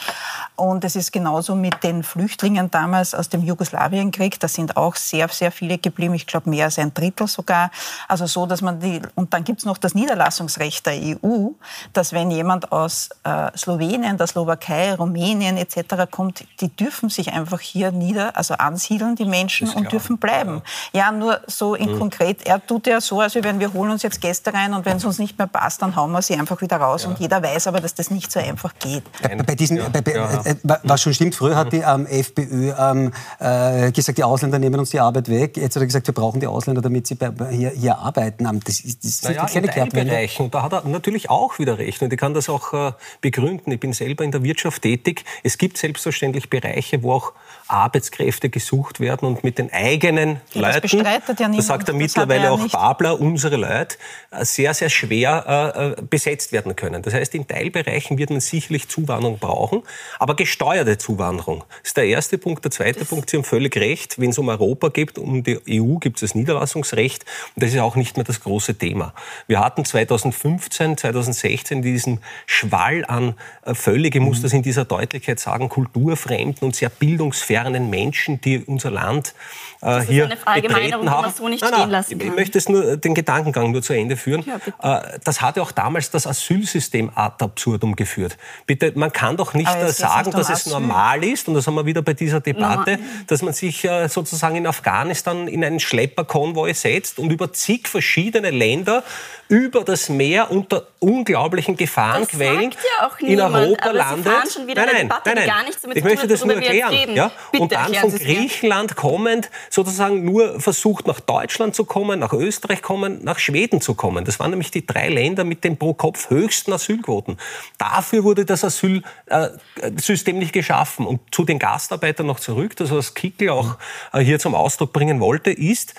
Und 0.56 0.84
es 0.84 0.96
ist 0.96 1.12
genauso 1.12 1.54
mit 1.54 1.82
den 1.84 2.02
Flüchtlingen 2.02 2.70
damals 2.70 3.14
aus 3.14 3.28
dem 3.28 3.42
Jugoslawienkrieg. 3.42 4.40
Da 4.40 4.48
sind 4.48 4.76
auch 4.76 4.96
sehr, 4.96 5.28
sehr 5.28 5.52
viele 5.52 5.76
geblieben. 5.78 6.14
Ich 6.14 6.26
glaube, 6.26 6.48
mehr 6.48 6.66
als 6.66 6.78
ein 6.78 6.94
Drittel 6.94 7.26
sogar. 7.26 7.70
Also 8.08 8.26
so, 8.26 8.46
dass 8.46 8.62
man 8.62 8.80
die, 8.80 9.02
und 9.14 9.34
dann 9.34 9.44
gibt 9.44 9.58
es 9.58 9.66
noch 9.66 9.76
das 9.76 9.94
Niederlassungsrecht 9.94 10.86
der 10.86 10.94
EU, 10.94 11.50
dass 11.92 12.12
wenn 12.12 12.30
jemand 12.30 12.72
aus 12.72 13.10
äh, 13.24 13.56
Slowenien, 13.56 14.16
der 14.16 14.26
Slowakei, 14.26 14.94
Rumänien 14.94 15.58
etc. 15.58 16.10
kommt, 16.10 16.44
die 16.60 16.74
dürfen 16.74 17.10
sich 17.10 17.32
einfach 17.32 17.60
hier 17.60 17.92
nieder, 17.92 18.36
also 18.36 18.54
ansiedeln, 18.54 19.16
die 19.16 19.26
Menschen, 19.26 19.68
und 19.68 19.92
dürfen 19.92 20.18
bleiben. 20.18 20.62
Ja, 20.92 21.02
ja 21.06 21.12
nur 21.12 21.40
so 21.46 21.74
in 21.74 21.92
mhm. 21.92 21.98
konkret 21.98 22.21
konkret, 22.22 22.46
er 22.46 22.64
tut 22.64 22.86
ja 22.86 23.00
so, 23.00 23.20
als 23.20 23.34
wenn 23.34 23.60
wir 23.60 23.72
holen 23.72 23.90
uns 23.90 24.02
jetzt 24.02 24.20
Gäste 24.20 24.52
rein 24.52 24.74
und 24.74 24.84
wenn 24.84 24.96
es 24.96 25.04
uns 25.04 25.18
nicht 25.18 25.38
mehr 25.38 25.46
passt, 25.46 25.82
dann 25.82 25.96
hauen 25.96 26.12
wir 26.12 26.22
sie 26.22 26.34
einfach 26.34 26.60
wieder 26.60 26.76
raus. 26.76 27.04
Ja. 27.04 27.10
Und 27.10 27.18
jeder 27.18 27.42
weiß 27.42 27.66
aber, 27.66 27.80
dass 27.80 27.94
das 27.94 28.10
nicht 28.10 28.30
so 28.30 28.40
einfach 28.40 28.74
geht. 28.78 29.02
Bei, 29.22 29.36
bei 29.36 29.54
diesen, 29.54 29.78
ja. 29.78 29.88
bei. 29.88 30.00
Äh, 30.00 30.54
was 30.82 31.02
schon 31.02 31.14
stimmt, 31.14 31.34
früher 31.34 31.56
hat 31.56 31.72
die 31.72 31.78
ähm, 31.78 32.06
FPÖ 32.06 32.72
ähm, 32.78 33.12
äh, 33.38 33.90
gesagt, 33.92 34.18
die 34.18 34.24
Ausländer 34.24 34.58
nehmen 34.58 34.78
uns 34.78 34.90
die 34.90 35.00
Arbeit 35.00 35.28
weg. 35.28 35.56
Jetzt 35.56 35.76
hat 35.76 35.82
er 35.82 35.86
gesagt, 35.86 36.06
wir 36.06 36.14
brauchen 36.14 36.40
die 36.40 36.46
Ausländer, 36.46 36.82
damit 36.82 37.06
sie 37.06 37.14
bei, 37.14 37.32
hier, 37.50 37.70
hier 37.70 37.98
arbeiten. 37.98 38.44
Das, 38.64 38.82
das 38.82 38.94
ist 39.02 39.24
naja, 39.24 39.46
keine 39.46 39.68
Kehrtwende. 39.68 40.28
Da 40.50 40.62
hat 40.62 40.72
er 40.72 40.84
natürlich 40.84 41.30
auch 41.30 41.58
wieder 41.58 41.78
recht. 41.78 42.02
Und 42.02 42.12
ich 42.12 42.18
kann 42.18 42.34
das 42.34 42.48
auch 42.48 42.72
äh, 42.72 42.92
begründen. 43.20 43.72
Ich 43.72 43.80
bin 43.80 43.92
selber 43.92 44.24
in 44.24 44.32
der 44.32 44.42
Wirtschaft 44.42 44.82
tätig. 44.82 45.24
Es 45.42 45.58
gibt 45.58 45.78
selbstverständlich 45.78 46.50
Bereiche, 46.50 47.02
wo 47.02 47.12
auch 47.12 47.32
Arbeitskräfte 47.72 48.50
gesucht 48.50 49.00
werden 49.00 49.26
und 49.26 49.44
mit 49.44 49.58
den 49.58 49.72
eigenen 49.72 50.40
ja, 50.52 50.60
Leuten, 50.60 50.72
das, 50.72 50.80
bestreitet 50.82 51.40
ja 51.40 51.48
niemand. 51.48 51.58
das 51.58 51.66
sagt 51.66 51.88
er 51.88 51.94
mittlerweile 51.94 52.50
auch 52.52 52.62
nicht. 52.62 52.72
Babler, 52.72 53.18
unsere 53.18 53.56
Leute, 53.56 53.96
äh, 54.30 54.44
sehr, 54.44 54.74
sehr 54.74 54.90
schwer 54.90 55.96
äh, 55.96 56.00
äh, 56.00 56.02
besetzt 56.08 56.52
werden 56.52 56.76
können. 56.76 57.02
Das 57.02 57.14
heißt, 57.14 57.34
in 57.34 57.46
Teilbereichen 57.46 58.18
wird 58.18 58.30
man 58.30 58.40
sicherlich 58.40 58.88
Zuwanderung 58.88 59.38
brauchen, 59.38 59.82
aber 60.18 60.36
gesteuerte 60.36 60.98
Zuwanderung 60.98 61.64
ist 61.82 61.96
der 61.96 62.04
erste 62.04 62.36
Punkt. 62.36 62.62
Der 62.64 62.70
zweite 62.70 63.00
das 63.00 63.08
Punkt, 63.08 63.30
Sie 63.30 63.38
haben 63.38 63.44
völlig 63.44 63.74
recht, 63.76 64.20
wenn 64.20 64.30
es 64.30 64.38
um 64.38 64.48
Europa 64.50 64.90
geht, 64.90 65.16
um 65.18 65.42
die 65.42 65.58
EU 65.68 65.96
gibt 65.96 66.16
es 66.16 66.20
das 66.20 66.34
Niederlassungsrecht 66.34 67.24
und 67.54 67.62
das 67.62 67.72
ist 67.72 67.80
auch 67.80 67.96
nicht 67.96 68.16
mehr 68.16 68.24
das 68.24 68.40
große 68.40 68.76
Thema. 68.76 69.14
Wir 69.46 69.60
hatten 69.60 69.86
2015, 69.86 70.98
2016 70.98 71.80
diesen 71.80 72.20
Schwall 72.44 73.04
an 73.06 73.34
äh, 73.64 73.74
völlig, 73.74 74.14
ich 74.14 74.20
muss 74.20 74.38
mhm. 74.38 74.42
das 74.42 74.52
in 74.52 74.62
dieser 74.62 74.84
Deutlichkeit 74.84 75.40
sagen, 75.40 75.70
kulturfremden 75.70 76.66
und 76.66 76.76
sehr 76.76 76.90
bildungsfernen 76.90 77.61
Menschen, 77.70 78.40
die 78.40 78.58
unser 78.58 78.90
Land 78.90 79.34
äh, 79.82 80.00
hier 80.00 80.28
betreten 80.28 81.10
haben. 81.10 81.32
So 81.36 81.48
nicht 81.48 81.62
nein, 81.62 81.72
nein, 81.72 81.90
lassen 81.90 82.18
kann. 82.18 82.28
Ich 82.28 82.34
möchte 82.34 82.58
es 82.58 82.68
nur, 82.68 82.96
den 82.96 83.14
Gedankengang 83.14 83.72
nur 83.72 83.82
zu 83.82 83.92
Ende 83.92 84.16
führen. 84.16 84.44
Ja, 84.80 84.98
äh, 84.98 85.18
das 85.24 85.40
hat 85.40 85.56
ja 85.56 85.62
auch 85.62 85.72
damals 85.72 86.10
das 86.10 86.26
Asylsystem 86.26 87.10
ad 87.14 87.44
absurdum 87.44 87.96
geführt. 87.96 88.36
Bitte, 88.66 88.92
man 88.94 89.12
kann 89.12 89.36
doch 89.36 89.54
nicht 89.54 89.74
äh, 89.74 89.90
sagen, 89.90 90.30
dass 90.30 90.48
es 90.50 90.66
normal 90.66 91.24
ist, 91.24 91.48
und 91.48 91.54
das 91.54 91.66
haben 91.66 91.74
wir 91.74 91.86
wieder 91.86 92.02
bei 92.02 92.14
dieser 92.14 92.40
Debatte, 92.40 92.92
no. 92.92 93.02
dass 93.26 93.42
man 93.42 93.52
sich 93.52 93.84
äh, 93.84 94.08
sozusagen 94.08 94.56
in 94.56 94.66
Afghanistan 94.66 95.48
in 95.48 95.64
einen 95.64 95.80
Schlepperkonvoi 95.80 96.72
setzt 96.74 97.18
und 97.18 97.30
über 97.30 97.52
zig 97.52 97.88
verschiedene 97.88 98.50
Länder 98.50 99.02
über 99.48 99.84
das 99.84 100.08
Meer 100.08 100.50
unter 100.50 100.86
unglaublichen 100.98 101.76
Gefahrenquellen 101.76 102.70
ja 102.98 103.10
in 103.18 103.40
Europa 103.40 103.90
landet. 103.90 104.32
Nein, 104.66 104.74
nein, 104.74 105.12
nein, 105.24 105.34
nein. 105.34 105.64
ich 105.94 106.04
möchte 106.04 106.26
das 106.26 106.44
nur 106.44 106.54
erklären. 106.54 107.14
Ja? 107.14 107.30
und 107.58 107.72
dann 107.72 107.92
von 107.94 108.16
Griechenland 108.16 108.96
kommend 108.96 109.50
sozusagen 109.72 110.24
nur 110.24 110.60
versucht, 110.60 111.06
nach 111.06 111.20
Deutschland 111.20 111.74
zu 111.74 111.86
kommen, 111.86 112.18
nach 112.18 112.34
Österreich 112.34 112.82
kommen, 112.82 113.24
nach 113.24 113.38
Schweden 113.38 113.80
zu 113.80 113.94
kommen. 113.94 114.24
Das 114.24 114.38
waren 114.38 114.50
nämlich 114.50 114.70
die 114.70 114.86
drei 114.86 115.08
Länder 115.08 115.44
mit 115.44 115.64
den 115.64 115.78
pro 115.78 115.94
Kopf 115.94 116.28
höchsten 116.28 116.72
Asylquoten. 116.74 117.38
Dafür 117.78 118.22
wurde 118.22 118.44
das 118.44 118.64
Asylsystem 118.64 120.38
nicht 120.38 120.52
geschaffen. 120.52 121.06
Und 121.06 121.20
zu 121.34 121.44
den 121.44 121.58
Gastarbeitern 121.58 122.26
noch 122.26 122.38
zurück, 122.38 122.76
das 122.76 122.90
was 122.90 123.14
Kickel 123.14 123.48
auch 123.48 123.78
äh, 124.12 124.20
hier 124.20 124.38
zum 124.38 124.54
Ausdruck 124.54 124.92
bringen 124.92 125.20
wollte, 125.20 125.50
ist, 125.50 125.94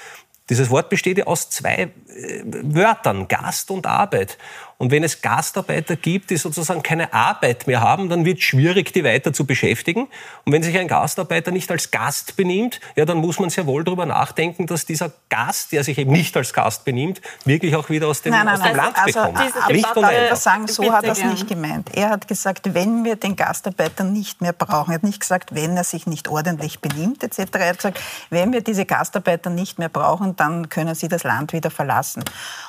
dieses 0.50 0.70
Wort 0.70 0.90
besteht 0.90 1.18
ja 1.18 1.26
aus 1.26 1.50
zwei 1.50 1.92
äh, 2.10 2.44
Wörtern, 2.44 3.28
Gast 3.28 3.72
und 3.72 3.88
Arbeit. 3.88 4.38
Und 4.78 4.92
wenn 4.92 5.04
es 5.04 5.22
Gastarbeiter 5.22 5.96
gibt, 5.96 6.30
die 6.30 6.38
sozusagen 6.38 6.84
keine 6.84 7.14
Arbeit 7.14 7.68
mehr 7.68 7.82
haben, 7.82 8.10
dann 8.10 8.26
wird 8.26 8.40
es 8.40 8.44
schwierig, 8.44 8.94
die 8.94 9.04
weiter 9.04 9.34
zu 9.34 9.46
beschäftigen. 9.46 10.08
Und 10.46 10.54
wenn 10.54 10.64
sich 10.64 10.78
ein 10.78 10.88
Gastarbeiter 10.88 11.52
nicht 11.52 11.72
als 11.72 11.92
Gast 11.92 12.36
benimmt, 12.36 12.80
ja, 12.96 13.06
dann 13.06 13.18
muss 13.18 13.40
man 13.40 13.50
sehr 13.50 13.66
wohl 13.66 13.84
darüber 13.84 14.06
nachdenken, 14.06 14.68
dass 14.68 14.86
dieser 14.86 15.12
Gast, 15.30 15.72
der 15.72 15.84
sich 15.84 15.98
eben 15.98 16.12
nicht 16.12 16.36
als 16.36 16.54
Gast 16.54 16.86
benimmt, 16.86 17.22
wirklich 17.46 17.76
auch 17.76 17.90
wieder 17.90 18.08
aus 18.08 18.22
dem, 18.22 18.32
nein, 18.32 18.46
nein, 18.46 18.56
aus 18.56 18.62
dem 18.62 18.68
also, 18.68 18.82
Land 18.82 18.98
also, 18.98 19.20
bekommt. 19.20 19.40
Also, 19.40 19.74
nicht 19.74 19.88
von 19.88 20.02
darf 20.04 20.40
sagen, 20.40 20.68
so 20.68 20.92
hat 20.92 21.04
er 21.04 21.12
es 21.12 21.24
nicht 21.24 21.48
gemeint. 21.48 21.90
Er 21.94 22.10
hat 22.10 22.28
gesagt, 22.28 22.74
wenn 22.74 23.04
wir 23.04 23.16
den 23.16 23.36
Gastarbeiter 23.36 24.04
nicht 24.04 24.42
mehr 24.42 24.54
brauchen. 24.54 24.92
Er 24.92 24.96
hat 24.96 25.04
nicht 25.04 25.20
gesagt, 25.20 25.56
wenn 25.56 25.78
er 25.78 25.84
sich 25.84 26.08
nicht 26.08 26.28
ordentlich 26.28 26.80
benimmt 26.80 27.24
etc. 27.24 27.40
Er 27.54 27.70
hat 27.70 27.78
gesagt, 27.78 28.00
wenn 28.30 28.52
wir 28.54 28.62
diese 28.62 28.86
Gastarbeiter 28.86 29.50
nicht 29.50 29.80
mehr 29.80 29.90
brauchen, 29.90 30.36
dann 30.36 30.70
können 30.70 30.96
sie 30.96 31.08
das 31.08 31.24
Land 31.24 31.54
wieder 31.54 31.72
verlassen. 31.72 32.24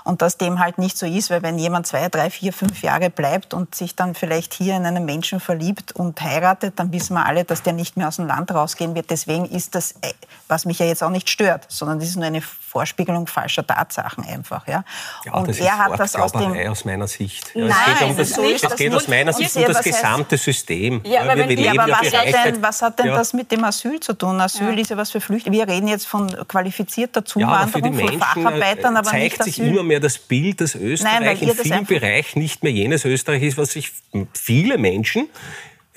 Und 0.05 0.23
dass 0.23 0.39
dem 0.39 0.59
halt 0.59 0.79
nicht 0.79 0.97
so 0.97 1.07
ist, 1.07 1.31
weil 1.31 1.43
wenn 1.43 1.59
jemand 1.59 1.87
zwei, 1.95 2.09
drei, 2.09 2.29
vier, 2.29 2.53
fünf 2.53 2.83
Jahre 2.83 3.09
bleibt 3.09 3.55
und 3.55 3.73
sich 3.73 3.95
dann 3.95 4.17
vielleicht 4.17 4.53
hier 4.53 4.75
in 4.75 4.85
einen 4.85 5.05
Menschen 5.05 5.39
verliebt 5.39 5.93
und 5.93 6.21
heiratet, 6.21 6.75
dann 6.77 6.93
wissen 6.93 7.15
wir 7.15 7.25
alle, 7.25 7.45
dass 7.45 7.63
der 7.63 7.73
nicht 7.73 7.97
mehr 7.97 8.09
aus 8.09 8.17
dem 8.17 8.27
Land 8.27 8.53
rausgehen 8.53 8.97
wird. 8.97 9.11
Deswegen 9.11 9.45
ist 9.45 9.77
das, 9.77 9.93
äh, 10.01 10.13
was 10.49 10.65
mich 10.65 10.81
ja 10.81 10.87
jetzt 10.87 11.05
auch 11.05 11.11
nicht 11.11 11.31
stört, 11.31 11.67
sondern 11.69 12.01
das 12.01 12.09
ist 12.09 12.17
nur 12.17 12.25
eine 12.25 12.43
Vorspiegelung 12.75 13.29
falscher 13.29 13.65
Tatsachen 13.65 14.25
einfach. 14.25 14.67
Ja, 14.67 14.83
ja 15.25 15.35
und 15.35 15.49
das 15.49 15.59
er 15.59 15.67
ist 15.67 15.73
hat 15.79 16.01
das 16.01 16.17
aus 16.17 16.33
dem 16.33 16.57
aus 16.69 16.85
meiner 16.85 17.07
Sicht. 17.07 17.55
Ja, 17.55 17.67
Nein, 17.67 17.77
es 17.93 17.99
geht, 18.01 18.09
um 18.09 18.17
das, 18.17 18.31
so 18.31 18.43
es 18.43 18.61
das 18.63 18.77
geht 18.77 18.93
aus 18.93 19.07
meiner 19.07 19.33
Sicht 19.33 19.55
um 19.55 19.65
das 19.65 19.81
gesamte 19.81 20.37
System. 20.37 21.01
Ja, 21.05 21.23
aber, 21.23 21.37
wir, 21.37 21.61
ja, 21.61 21.71
aber 21.71 21.93
was, 21.93 22.13
hat 22.13 22.47
denn, 22.47 22.63
was, 22.63 22.83
hat 22.83 22.99
denn, 22.99 23.07
das 23.07 23.33
mit 23.33 23.53
dem 23.53 23.63
Asyl 23.63 24.01
zu 24.01 24.13
tun? 24.15 24.41
Asyl 24.41 24.77
ist 24.77 24.91
ja 24.91 24.97
was 24.97 25.13
für 25.13 25.21
Flüchtlinge. 25.21 25.57
Wir 25.57 25.69
reden 25.69 25.87
jetzt 25.87 26.09
von 26.09 26.29
qualifizierter 26.49 27.25
Zuwanderung, 27.25 27.95
von 27.95 28.09
äh, 28.09 28.19
Facharbeitern, 28.19 28.97
aber 28.97 29.09
zeigt 29.09 29.47
nicht 29.47 29.55
sich 29.55 29.65
immer 29.65 29.85
mehr 29.85 30.01
das 30.01 30.19
Bild, 30.19 30.61
dass 30.61 30.75
Österreich 30.75 31.21
Nein, 31.21 31.49
in 31.49 31.55
vielen 31.55 31.84
Bereichen 31.85 32.41
nicht 32.41 32.63
mehr 32.63 32.73
jenes 32.73 33.05
Österreich 33.05 33.43
ist, 33.43 33.59
was 33.59 33.73
sich 33.73 33.93
viele 34.33 34.79
Menschen 34.79 35.29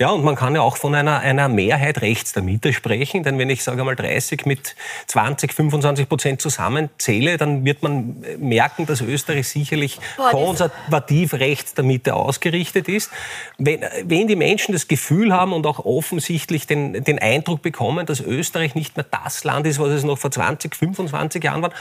ja, 0.00 0.10
und 0.10 0.22
man 0.22 0.36
kann 0.36 0.54
ja 0.54 0.60
auch 0.60 0.76
von 0.76 0.94
einer, 0.94 1.18
einer 1.18 1.48
Mehrheit 1.48 2.02
rechts 2.02 2.32
der 2.32 2.44
Mitte 2.44 2.72
sprechen, 2.72 3.24
denn 3.24 3.36
wenn 3.36 3.50
ich, 3.50 3.64
sage 3.64 3.82
mal, 3.82 3.96
30 3.96 4.46
mit 4.46 4.76
20, 5.08 5.52
25 5.52 6.08
Prozent 6.08 6.40
zusammenzähle, 6.40 7.36
dann 7.36 7.64
wird 7.64 7.82
man 7.82 8.24
merken, 8.38 8.86
dass 8.86 9.00
Österreich 9.00 9.48
sicherlich 9.48 9.98
Boah, 10.16 10.30
konservativ 10.30 11.34
rechts 11.34 11.74
der 11.74 11.82
Mitte 11.82 12.14
ausgerichtet 12.14 12.88
ist. 12.88 13.10
Wenn, 13.58 13.80
wenn 14.04 14.28
die 14.28 14.36
Menschen 14.36 14.70
das 14.70 14.86
Gefühl 14.86 15.32
haben 15.32 15.52
und 15.52 15.66
auch 15.66 15.84
offensichtlich 15.84 16.68
den, 16.68 17.02
den 17.02 17.18
Eindruck 17.18 17.62
bekommen, 17.62 18.06
dass 18.06 18.20
Österreich 18.20 18.76
nicht 18.76 18.96
mehr 18.96 19.06
das 19.10 19.42
Land 19.42 19.66
ist, 19.66 19.80
was 19.80 19.88
es 19.88 20.04
noch 20.04 20.18
vor 20.18 20.30
20, 20.30 20.76
25 20.76 21.42
Jahren 21.42 21.62
war, 21.62 21.72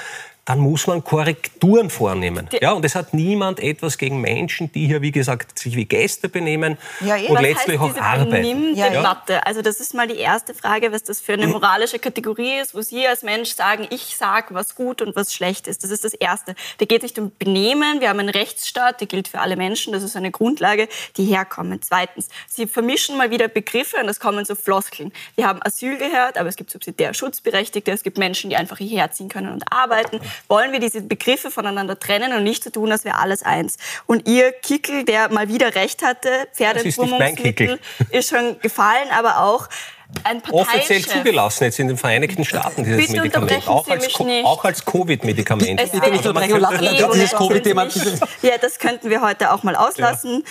dann 0.47 0.59
muss 0.59 0.87
man 0.87 1.03
Korrekturen 1.03 1.89
vornehmen. 1.89 2.47
Ja, 2.61 2.71
und 2.71 2.85
es 2.85 2.95
hat 2.95 3.13
niemand 3.13 3.59
etwas 3.59 3.97
gegen 3.97 4.21
Menschen, 4.21 4.71
die 4.71 4.87
hier, 4.87 5.01
wie 5.01 5.11
gesagt, 5.11 5.59
sich 5.59 5.75
wie 5.75 5.83
Gäste 5.83 6.29
benehmen 6.29 6.77
ja, 7.01 7.15
und 7.17 7.35
was 7.35 7.41
letztlich 7.41 7.77
heißt 7.81 7.97
auch 7.97 8.01
arbeiten. 8.01 8.73
Debatte? 8.73 9.33
Ja. 9.33 9.39
Also 9.39 9.61
das 9.61 9.81
ist 9.81 9.93
mal 9.93 10.07
die 10.07 10.15
erste 10.15 10.53
Frage, 10.53 10.93
was 10.93 11.03
das 11.03 11.19
für 11.19 11.33
eine 11.33 11.47
moralische 11.47 11.99
Kategorie 11.99 12.59
ist, 12.61 12.73
wo 12.73 12.81
Sie 12.81 13.05
als 13.05 13.23
Mensch 13.23 13.55
sagen, 13.55 13.87
ich 13.89 14.15
sage, 14.15 14.53
was 14.53 14.75
gut 14.75 15.01
und 15.01 15.17
was 15.17 15.33
schlecht 15.33 15.67
ist. 15.67 15.83
Das 15.83 15.91
ist 15.91 16.05
das 16.05 16.13
Erste. 16.13 16.55
Da 16.77 16.85
geht 16.85 17.03
es 17.03 17.11
nicht 17.11 17.19
um 17.19 17.33
Benehmen. 17.37 17.99
Wir 17.99 18.07
haben 18.07 18.21
einen 18.21 18.29
Rechtsstaat, 18.29 19.01
der 19.01 19.07
gilt 19.07 19.27
für 19.27 19.41
alle 19.41 19.57
Menschen. 19.57 19.91
Das 19.91 20.01
ist 20.01 20.15
eine 20.15 20.31
Grundlage, 20.31 20.87
die 21.17 21.25
herkommen. 21.25 21.81
Zweitens, 21.81 22.29
Sie 22.47 22.67
vermischen 22.67 23.17
mal 23.17 23.31
wieder 23.31 23.49
Begriffe 23.49 23.97
und 23.97 24.07
das 24.07 24.21
kommen 24.21 24.45
so 24.45 24.55
Floskeln. 24.55 25.11
Wir 25.35 25.45
haben 25.45 25.59
Asyl 25.61 25.97
gehört, 25.97 26.37
aber 26.37 26.47
es 26.47 26.55
gibt 26.55 26.71
subsidiär 26.71 27.13
Schutzberechtigte, 27.13 27.91
es 27.91 28.03
gibt 28.03 28.17
Menschen, 28.17 28.49
die 28.49 28.55
einfach 28.55 28.77
hierher 28.77 29.11
ziehen 29.11 29.27
können 29.27 29.51
und 29.51 29.69
arbeiten 29.73 30.21
wollen 30.47 30.71
wir 30.71 30.79
diese 30.79 31.01
Begriffe 31.01 31.51
voneinander 31.51 31.99
trennen 31.99 32.33
und 32.33 32.43
nicht 32.43 32.63
so 32.63 32.69
tun, 32.69 32.91
als 32.91 33.05
wäre 33.05 33.17
alles 33.17 33.43
eins. 33.43 33.77
Und 34.05 34.27
ihr 34.27 34.51
Kickel, 34.51 35.05
der 35.05 35.29
mal 35.29 35.49
wieder 35.49 35.75
recht 35.75 36.03
hatte, 36.03 36.29
Pferdeentwurmungsmittel, 36.53 37.79
ist, 37.99 38.11
ist 38.11 38.29
schon 38.29 38.59
gefallen, 38.59 39.09
aber 39.11 39.41
auch 39.41 39.67
ein 40.23 40.41
Offiziell 40.51 41.01
zugelassen 41.05 41.65
jetzt 41.65 41.79
in 41.79 41.87
den 41.87 41.97
Vereinigten 41.97 42.45
Staaten, 42.45 42.83
dieses 42.83 43.07
Bitte 43.07 43.21
Medikament. 43.21 43.67
Auch 43.67 43.87
als, 43.87 44.15
auch 44.43 44.63
als 44.63 44.85
Covid-Medikament. 44.85 45.79
dieses 47.13 47.31
Covid-Thema. 47.31 47.87
Ja, 48.41 48.57
das 48.57 48.79
könnten 48.79 49.09
wir 49.09 49.21
heute 49.21 49.51
auch 49.51 49.63
mal 49.63 49.75
auslassen. 49.75 50.43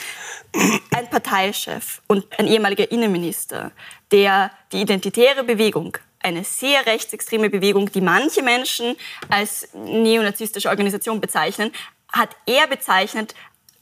Ja. 0.54 0.62
Ein 0.98 1.08
Parteichef 1.10 2.02
und 2.06 2.26
ein 2.38 2.46
ehemaliger 2.46 2.90
Innenminister, 2.90 3.72
der 4.12 4.50
die 4.72 4.80
identitäre 4.82 5.44
Bewegung 5.44 5.96
eine 6.26 6.44
sehr 6.44 6.84
rechtsextreme 6.86 7.48
Bewegung, 7.48 7.90
die 7.92 8.00
manche 8.00 8.42
Menschen 8.42 8.96
als 9.28 9.68
neonazistische 9.72 10.68
Organisation 10.68 11.20
bezeichnen, 11.20 11.72
hat 12.12 12.30
er 12.46 12.66
bezeichnet 12.66 13.34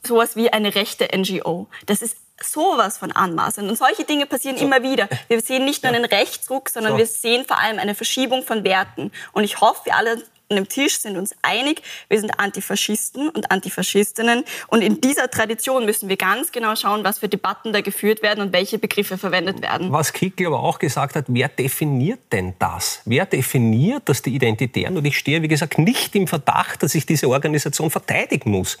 sowas 0.03 0.35
wie 0.35 0.53
eine 0.53 0.75
rechte 0.75 1.07
NGO. 1.17 1.67
Das 1.87 2.03
ist 2.03 2.17
sowas 2.41 2.97
von 2.99 3.11
anmaßend. 3.11 3.67
Und 3.67 3.77
solche 3.77 4.03
Dinge 4.03 4.27
passieren 4.27 4.57
so. 4.57 4.65
immer 4.65 4.83
wieder. 4.83 5.09
Wir 5.27 5.41
sehen 5.41 5.65
nicht 5.65 5.83
nur 5.83 5.93
einen 5.93 6.05
Rechtsruck, 6.05 6.69
sondern 6.69 6.93
so. 6.93 6.97
wir 6.99 7.07
sehen 7.07 7.45
vor 7.45 7.59
allem 7.59 7.79
eine 7.79 7.95
Verschiebung 7.95 8.43
von 8.43 8.63
Werten. 8.63 9.11
Und 9.31 9.43
ich 9.43 9.61
hoffe, 9.61 9.85
wir 9.85 9.95
alle 9.95 10.23
an 10.49 10.57
dem 10.57 10.67
Tisch 10.67 10.99
sind 10.99 11.17
uns 11.17 11.35
einig, 11.41 11.81
wir 12.07 12.19
sind 12.19 12.39
Antifaschisten 12.39 13.29
und 13.29 13.51
Antifaschistinnen. 13.51 14.43
Und 14.67 14.81
in 14.81 15.01
dieser 15.01 15.29
Tradition 15.29 15.85
müssen 15.85 16.07
wir 16.07 16.17
ganz 16.17 16.51
genau 16.51 16.75
schauen, 16.75 17.03
was 17.03 17.19
für 17.19 17.27
Debatten 17.27 17.73
da 17.73 17.81
geführt 17.81 18.21
werden 18.21 18.41
und 18.41 18.53
welche 18.53 18.77
Begriffe 18.77 19.17
verwendet 19.17 19.61
werden. 19.61 19.91
Was 19.91 20.13
Kickl 20.13 20.45
aber 20.45 20.59
auch 20.59 20.77
gesagt 20.77 21.15
hat, 21.15 21.25
wer 21.27 21.47
definiert 21.47 22.19
denn 22.31 22.53
das? 22.59 23.01
Wer 23.05 23.25
definiert, 23.25 24.07
dass 24.07 24.21
die 24.21 24.35
Identitären, 24.35 24.97
und 24.97 25.05
ich 25.05 25.17
stehe, 25.17 25.41
wie 25.41 25.47
gesagt, 25.47 25.79
nicht 25.79 26.15
im 26.15 26.27
Verdacht, 26.27 26.83
dass 26.83 26.93
ich 26.93 27.05
diese 27.05 27.27
Organisation 27.27 27.89
verteidigen 27.89 28.51
muss. 28.51 28.77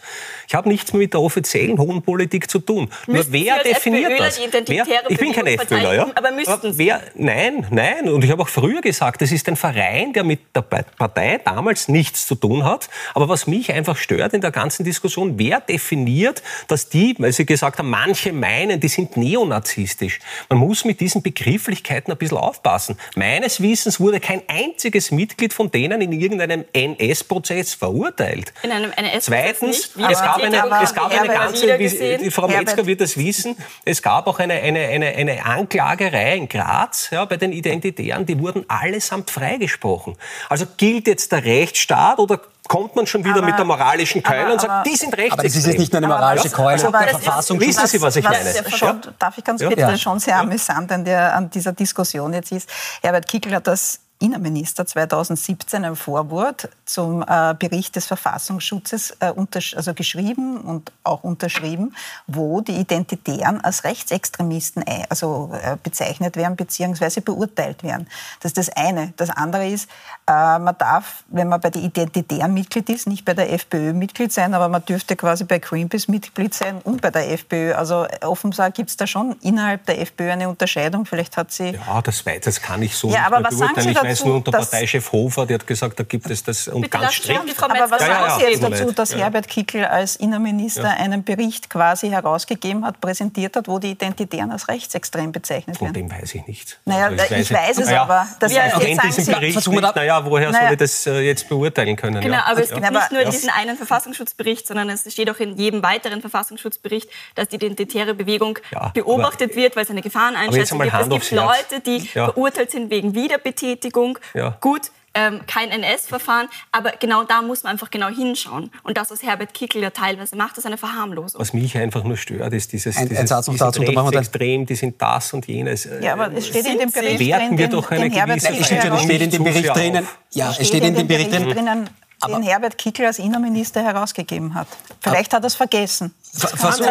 Ich 0.47 0.53
habe 0.53 0.69
nichts 0.69 0.93
mehr 0.93 1.01
mit 1.01 1.13
der 1.13 1.21
offiziellen 1.21 1.79
hohen 1.79 2.01
Politik 2.01 2.49
zu 2.49 2.59
tun. 2.59 2.89
Müssten 3.07 3.31
Nur 3.31 3.45
wer 3.45 3.63
definiert 3.63 4.11
FPÖler 4.11 4.25
das? 4.25 4.39
Wer? 4.67 4.85
Ich 5.09 5.17
bin 5.17 5.33
kein 5.33 5.47
FPÖler, 5.47 5.95
ja. 5.95 6.11
Aber 6.13 6.31
müssten 6.31 6.73
Sie? 6.73 6.85
Wer? 6.85 7.01
Nein, 7.15 7.65
nein. 7.71 8.09
Und 8.09 8.23
ich 8.23 8.31
habe 8.31 8.43
auch 8.43 8.49
früher 8.49 8.81
gesagt, 8.81 9.21
das 9.21 9.31
ist 9.31 9.47
ein 9.47 9.55
Verein, 9.55 10.13
der 10.13 10.23
mit 10.23 10.41
der 10.55 10.61
Partei 10.61 11.39
damals 11.55 11.87
nichts 11.87 12.27
zu 12.27 12.35
tun 12.35 12.63
hat. 12.63 12.89
Aber 13.13 13.29
was 13.29 13.47
mich 13.47 13.71
einfach 13.71 13.97
stört 13.97 14.33
in 14.33 14.41
der 14.41 14.51
ganzen 14.51 14.83
Diskussion, 14.83 15.39
wer 15.39 15.61
definiert, 15.61 16.43
dass 16.67 16.89
die, 16.89 17.15
weil 17.17 17.31
Sie 17.31 17.45
gesagt 17.45 17.79
haben, 17.79 17.89
manche 17.89 18.33
meinen, 18.33 18.79
die 18.79 18.87
sind 18.87 19.17
neonazistisch. 19.17 20.19
Man 20.49 20.59
muss 20.59 20.85
mit 20.85 20.99
diesen 20.99 21.21
Begrifflichkeiten 21.21 22.11
ein 22.11 22.17
bisschen 22.17 22.37
aufpassen. 22.37 22.97
Meines 23.15 23.61
Wissens 23.61 23.99
wurde 23.99 24.19
kein 24.19 24.41
einziges 24.47 25.11
Mitglied 25.11 25.53
von 25.53 25.71
denen 25.71 26.01
in 26.01 26.11
irgendeinem 26.11 26.65
NS-Prozess 26.73 27.73
verurteilt. 27.73 28.53
In 28.63 28.71
einem 28.71 28.91
NS-Prozess 28.91 29.25
Zweitens, 29.25 29.91
es 29.95 30.19
gab 30.19 30.37
eine, 30.37 30.83
es 30.83 30.93
gab 30.93 31.11
eine 31.11 31.27
ganze, 31.27 31.77
die 31.77 32.31
Frau 32.31 32.47
Metzger 32.47 32.85
wird 32.85 33.01
das 33.01 33.17
wissen, 33.17 33.55
es 33.85 34.01
gab 34.01 34.27
auch 34.27 34.39
eine, 34.39 34.55
eine, 34.55 34.79
eine, 34.79 35.07
eine 35.07 35.45
Anklagerei 35.45 36.35
in 36.35 36.49
Graz 36.49 37.09
ja, 37.11 37.25
bei 37.25 37.37
den 37.37 37.51
Identitären, 37.51 38.25
die 38.25 38.39
wurden 38.39 38.65
allesamt 38.67 39.31
freigesprochen. 39.31 40.15
Also 40.49 40.65
gilt 40.77 41.07
jetzt 41.07 41.31
der 41.31 41.44
Rechtsstaat 41.45 42.15
Staat 42.15 42.19
oder 42.19 42.39
kommt 42.67 42.95
man 42.95 43.05
schon 43.05 43.23
wieder 43.23 43.37
aber, 43.37 43.45
mit 43.45 43.57
der 43.57 43.65
moralischen 43.65 44.23
Keule 44.23 44.45
aber, 44.45 44.53
und 44.53 44.61
sagt, 44.61 44.87
die 44.87 44.95
sind 44.95 45.15
rechtsextrem. 45.15 45.31
Aber 45.31 45.43
das 45.43 45.55
ist 45.55 45.67
jetzt 45.67 45.79
nicht 45.79 45.93
nur 45.93 45.97
eine 45.97 46.07
moralische 46.07 46.49
Keule, 46.49 46.71
also 46.71 46.91
der 46.91 47.07
Verfassung. 47.09 47.59
Wissen 47.59 47.87
Sie, 47.87 48.01
was 48.01 48.15
ich 48.15 48.23
meine? 48.23 48.69
Schon, 48.69 49.01
darf 49.19 49.37
ich 49.37 49.43
ganz 49.43 49.61
kurz, 49.61 49.79
ja. 49.79 49.97
schon 49.97 50.19
sehr 50.19 50.39
amüsant 50.39 50.91
an, 50.91 51.05
der, 51.05 51.35
an 51.35 51.49
dieser 51.49 51.73
Diskussion 51.73 52.33
jetzt 52.33 52.51
ist. 52.51 52.69
Herbert 53.01 53.27
Kickl 53.27 53.53
hat 53.53 53.67
das 53.67 53.99
Innenminister 54.19 54.85
2017 54.85 55.83
ein 55.83 55.95
Vorwort 55.97 56.69
zum 56.85 57.21
äh, 57.21 57.53
Bericht 57.59 57.97
des 57.97 58.05
Verfassungsschutzes 58.05 59.17
äh, 59.19 59.33
also 59.75 59.93
geschrieben 59.93 60.61
und 60.61 60.93
auch 61.03 61.25
unterschrieben, 61.25 61.93
wo 62.25 62.61
die 62.61 62.77
Identitären 62.77 63.59
als 63.59 63.83
Rechtsextremisten 63.83 64.85
also, 65.09 65.51
äh, 65.53 65.75
bezeichnet 65.83 66.37
werden 66.37 66.55
bzw. 66.55 67.19
beurteilt 67.19 67.83
werden. 67.83 68.07
Das 68.39 68.51
ist 68.51 68.57
das 68.57 68.69
eine. 68.69 69.13
Das 69.17 69.29
andere 69.29 69.67
ist, 69.67 69.89
äh, 70.27 70.59
man 70.59 70.77
darf, 70.77 71.25
wenn 71.27 71.49
man 71.49 71.59
bei 71.59 71.69
den 71.69 71.83
Identitären 71.83 72.53
Mitglied 72.53 72.89
ist, 72.89 73.07
nicht 73.07 73.25
bei 73.25 73.33
der 73.33 73.51
FPÖ 73.51 73.91
Mitglied 73.91 74.31
sein, 74.31 74.53
aber 74.53 74.69
man 74.69 74.85
dürfte 74.85 75.17
quasi 75.17 75.43
bei 75.43 75.59
Greenpeace 75.59 76.07
Mitglied 76.07 76.53
sein 76.53 76.79
und 76.83 77.01
bei 77.01 77.11
der 77.11 77.33
FPÖ. 77.33 77.73
Also 77.73 78.07
offenbar 78.21 78.71
gibt 78.71 78.91
es 78.91 78.97
da 78.97 79.05
schon 79.07 79.35
innerhalb 79.41 79.85
der 79.87 79.99
FPÖ 79.99 80.31
eine 80.31 80.47
Unterscheidung. 80.47 81.05
Vielleicht 81.05 81.35
hat 81.35 81.51
sie... 81.51 81.71
Ja, 81.71 82.01
das, 82.01 82.23
das 82.41 82.61
kann 82.61 82.81
ich 82.81 82.95
so 82.95 83.09
ja, 83.09 83.25
aber 83.25 83.43
was 83.43 83.57
sagen 83.57 83.81
Sie 83.81 83.93
dazu? 83.93 84.04
Weiß 84.05 84.25
nur 84.25 84.35
unter 84.35 84.51
Parteichef 84.51 85.11
Hofer, 85.11 85.45
der 85.45 85.59
hat 85.59 85.67
gesagt, 85.67 85.99
da 85.99 86.03
gibt 86.03 86.29
es 86.29 86.43
das 86.43 86.67
und 86.67 86.89
ganz 86.89 87.13
strikt. 87.13 87.41
Aber 87.61 87.91
was 87.91 88.01
ja, 88.01 88.07
sagen 88.07 88.39
Sie 88.39 88.45
jetzt 88.51 88.63
dazu, 88.63 88.91
dass 88.91 89.11
ja. 89.11 89.19
Herbert 89.19 89.47
Kickl 89.47 89.85
als 89.85 90.15
Innenminister 90.15 90.83
ja. 90.83 90.89
einen 90.91 91.23
Bericht 91.23 91.69
quasi 91.69 92.09
herausgegeben 92.09 92.85
hat, 92.85 93.01
präsentiert 93.01 93.55
hat, 93.55 93.67
wo 93.67 93.79
die 93.79 93.91
Identitären 93.91 94.51
als 94.51 94.67
rechtsextrem 94.67 95.31
bezeichnet 95.31 95.79
werden? 95.81 95.93
Von 95.93 96.09
dem 96.09 96.11
weiß 96.11 96.35
ich 96.35 96.47
nicht. 96.47 96.79
Naja, 96.85 97.07
also 97.07 97.23
ich, 97.23 97.31
weiß, 97.31 97.39
ich 97.39 97.51
weiß 97.51 97.77
es 97.79 97.87
aber. 97.89 98.27
Das 98.39 98.53
ja, 98.53 98.63
heißt, 98.63 98.81
jetzt 98.81 99.03
diesen 99.03 99.33
Bericht 99.33 99.67
nicht, 99.67 99.95
naja, 99.95 100.25
woher 100.25 100.51
naja. 100.51 100.63
soll 100.63 100.73
ich 100.73 100.79
das 100.79 101.07
äh, 101.07 101.19
jetzt 101.21 101.49
beurteilen 101.49 101.95
können? 101.95 102.21
Genau, 102.21 102.39
aber 102.45 102.63
es 102.63 102.69
gibt 102.69 102.81
nicht 102.81 103.11
nur 103.11 103.25
diesen 103.25 103.49
einen 103.49 103.77
Verfassungsschutzbericht, 103.77 104.67
sondern 104.67 104.89
es 104.89 105.11
steht 105.11 105.29
auch 105.29 105.39
in 105.39 105.57
jedem 105.57 105.83
weiteren 105.83 106.21
Verfassungsschutzbericht, 106.21 107.09
dass 107.35 107.49
die 107.49 107.55
identitäre 107.55 108.13
Bewegung 108.13 108.59
beobachtet 108.93 109.55
wird, 109.55 109.75
weil 109.75 109.83
es 109.83 109.89
eine 109.89 110.01
Gefahreneinschätzung 110.01 110.79
gibt. 110.79 110.93
Es 110.93 111.09
gibt 111.09 111.31
Leute, 111.31 111.81
die 111.85 111.99
verurteilt 112.07 112.71
sind 112.71 112.89
wegen 112.89 113.15
Wiederbetätigung 113.15 113.94
ja. 114.33 114.57
Gut, 114.61 114.91
ähm, 115.15 115.41
kein 115.47 115.71
NS-Verfahren, 115.71 116.47
aber 116.71 116.91
genau 116.99 117.23
da 117.23 117.41
muss 117.41 117.63
man 117.63 117.71
einfach 117.71 117.89
genau 117.89 118.09
hinschauen. 118.09 118.69
Und 118.83 118.97
das, 118.97 119.09
was 119.09 119.23
Herbert 119.23 119.53
Kickl 119.53 119.79
ja 119.79 119.89
teilweise 119.89 120.35
macht, 120.35 120.57
ist 120.57 120.65
eine 120.65 120.77
Verharmlosung. 120.77 121.39
Was 121.39 121.53
mich 121.53 121.77
einfach 121.77 122.03
nur 122.03 122.17
stört, 122.17 122.53
ist 122.53 122.73
dieses, 122.73 122.97
ein, 122.97 123.07
dieses, 123.07 123.21
ein 123.21 123.27
Satz 123.27 123.49
dazu, 123.57 123.81
extrem, 123.81 124.65
die 124.65 124.75
sind 124.75 125.01
das 125.01 125.33
und 125.33 125.47
jenes. 125.47 125.87
Ja, 126.01 126.13
aber 126.13 126.31
es 126.33 126.47
steht 126.47 126.65
in 126.65 126.77
dem 126.77 126.91
Bericht 126.91 127.19
drin, 127.19 127.57
wir 127.57 127.67
doch 127.69 127.89
eine 127.89 128.09
den 128.09 128.11
gewisse... 128.11 128.49
Es 128.49 128.65
steht 128.65 129.21
in 129.21 129.31
dem 129.31 129.43
Bericht 129.43 129.75
drinnen, 129.75 130.07
ja, 130.31 130.53
es 130.59 130.67
steht 130.67 130.83
in 130.83 130.95
dem 130.95 131.07
Bericht 131.07 131.31
drinnen, 131.31 131.89
den 132.27 132.43
Herbert 132.43 132.77
Kickl 132.77 133.05
als 133.05 133.19
Innenminister 133.19 133.83
herausgegeben 133.83 134.53
hat. 134.53 134.67
Vielleicht 134.99 135.33
hat 135.33 135.43
er 135.43 135.47
es 135.47 135.55
vergessen. 135.55 136.13
Versuchen 136.35 136.85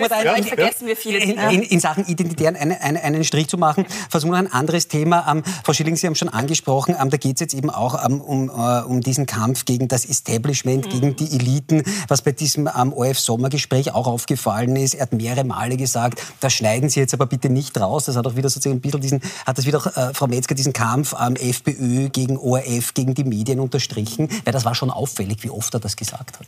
wir 0.00 0.08
da 0.08 1.50
in, 1.50 1.62
in, 1.62 1.80
Sachen 1.80 2.06
Identitären 2.06 2.56
einen, 2.56 2.72
einen, 2.72 2.96
einen, 2.96 3.24
Strich 3.24 3.48
zu 3.48 3.58
machen. 3.58 3.84
Versuchen 4.08 4.30
wir 4.30 4.38
ein 4.38 4.52
anderes 4.52 4.88
Thema. 4.88 5.26
Ähm, 5.28 5.42
Frau 5.64 5.72
Schilling, 5.72 5.96
Sie 5.96 6.06
haben 6.06 6.14
schon 6.14 6.28
angesprochen, 6.28 6.94
ähm, 7.00 7.10
da 7.10 7.16
geht 7.16 7.36
es 7.36 7.40
jetzt 7.40 7.54
eben 7.54 7.70
auch 7.70 8.04
ähm, 8.04 8.20
um, 8.20 8.48
äh, 8.48 8.82
um 8.82 9.00
diesen 9.00 9.26
Kampf 9.26 9.64
gegen 9.64 9.88
das 9.88 10.04
Establishment, 10.04 10.86
mhm. 10.86 10.90
gegen 10.90 11.16
die 11.16 11.34
Eliten, 11.34 11.82
was 12.06 12.22
bei 12.22 12.32
diesem 12.32 12.68
ähm, 12.78 12.92
ORF-Sommergespräch 12.92 13.92
auch 13.92 14.06
aufgefallen 14.06 14.76
ist. 14.76 14.94
Er 14.94 15.02
hat 15.02 15.12
mehrere 15.12 15.44
Male 15.44 15.76
gesagt, 15.76 16.22
das 16.40 16.52
schneiden 16.52 16.88
Sie 16.88 17.00
jetzt 17.00 17.14
aber 17.14 17.26
bitte 17.26 17.50
nicht 17.50 17.78
raus. 17.80 18.04
Das 18.04 18.16
hat 18.16 18.26
auch 18.26 18.36
wieder 18.36 18.48
sozusagen 18.48 18.78
ein 18.78 18.80
bisschen 18.80 19.00
diesen, 19.00 19.20
hat 19.46 19.58
das 19.58 19.66
wieder 19.66 19.84
äh, 19.96 20.14
Frau 20.14 20.28
Metzger 20.28 20.54
diesen 20.54 20.72
Kampf 20.72 21.14
ähm, 21.20 21.34
FPÖ 21.34 22.08
gegen 22.10 22.38
ORF, 22.38 22.94
gegen 22.94 23.14
die 23.14 23.24
Medien 23.24 23.58
unterstrichen. 23.58 24.28
Weil 24.44 24.52
das 24.52 24.64
war 24.64 24.74
schon 24.74 24.90
auffällig, 24.90 25.42
wie 25.42 25.50
oft 25.50 25.74
er 25.74 25.80
das 25.80 25.96
gesagt 25.96 26.38
hat. 26.38 26.46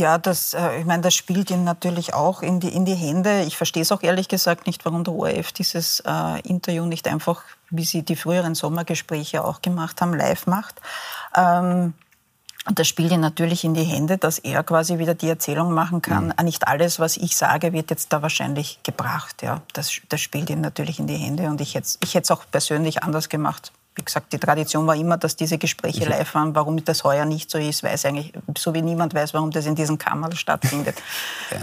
Ja, 0.00 0.16
das, 0.16 0.54
äh, 0.54 0.80
ich 0.80 0.86
meine, 0.86 1.02
das 1.02 1.14
spielt 1.14 1.50
ihn 1.50 1.62
natürlich 1.62 2.14
auch 2.14 2.40
in 2.40 2.58
die, 2.58 2.70
in 2.70 2.86
die 2.86 2.94
Hände. 2.94 3.42
Ich 3.42 3.58
verstehe 3.58 3.82
es 3.82 3.92
auch 3.92 4.02
ehrlich 4.02 4.28
gesagt 4.28 4.66
nicht, 4.66 4.84
warum 4.86 5.04
der 5.04 5.12
ORF 5.12 5.52
dieses 5.52 6.00
äh, 6.06 6.40
Interview 6.40 6.86
nicht 6.86 7.06
einfach, 7.06 7.42
wie 7.68 7.84
sie 7.84 8.02
die 8.02 8.16
früheren 8.16 8.54
Sommergespräche 8.54 9.44
auch 9.44 9.60
gemacht 9.60 10.00
haben, 10.00 10.14
live 10.14 10.46
macht. 10.46 10.80
Ähm, 11.36 11.92
und 12.66 12.78
das 12.78 12.88
spielt 12.88 13.12
ihn 13.12 13.20
natürlich 13.20 13.62
in 13.62 13.74
die 13.74 13.84
Hände, 13.84 14.16
dass 14.16 14.38
er 14.38 14.62
quasi 14.62 14.98
wieder 14.98 15.14
die 15.14 15.28
Erzählung 15.28 15.72
machen 15.72 16.00
kann. 16.00 16.32
Mhm. 16.38 16.44
Nicht 16.44 16.66
alles, 16.66 16.98
was 16.98 17.18
ich 17.18 17.36
sage, 17.36 17.74
wird 17.74 17.90
jetzt 17.90 18.10
da 18.10 18.22
wahrscheinlich 18.22 18.80
gebracht. 18.82 19.42
Ja, 19.42 19.60
das, 19.74 19.92
das 20.08 20.22
spielt 20.22 20.48
ihn 20.48 20.62
natürlich 20.62 20.98
in 20.98 21.08
die 21.08 21.16
Hände. 21.16 21.48
Und 21.48 21.60
ich 21.60 21.74
hätte 21.74 21.88
ich 22.02 22.16
es 22.16 22.30
auch 22.30 22.44
persönlich 22.50 23.02
anders 23.02 23.28
gemacht 23.28 23.70
wie 24.00 24.04
gesagt, 24.04 24.32
die 24.32 24.38
Tradition 24.38 24.86
war 24.86 24.96
immer, 24.96 25.18
dass 25.18 25.36
diese 25.36 25.58
Gespräche 25.58 26.06
live 26.06 26.34
waren. 26.34 26.54
Warum 26.54 26.82
das 26.84 27.04
heuer 27.04 27.26
nicht 27.26 27.50
so 27.50 27.58
ist, 27.58 27.82
weiß 27.82 28.06
eigentlich, 28.06 28.32
so 28.56 28.72
wie 28.72 28.82
niemand 28.82 29.14
weiß, 29.14 29.34
warum 29.34 29.50
das 29.50 29.66
in 29.66 29.74
diesen 29.74 29.98
Kammern 29.98 30.34
stattfindet. 30.34 30.96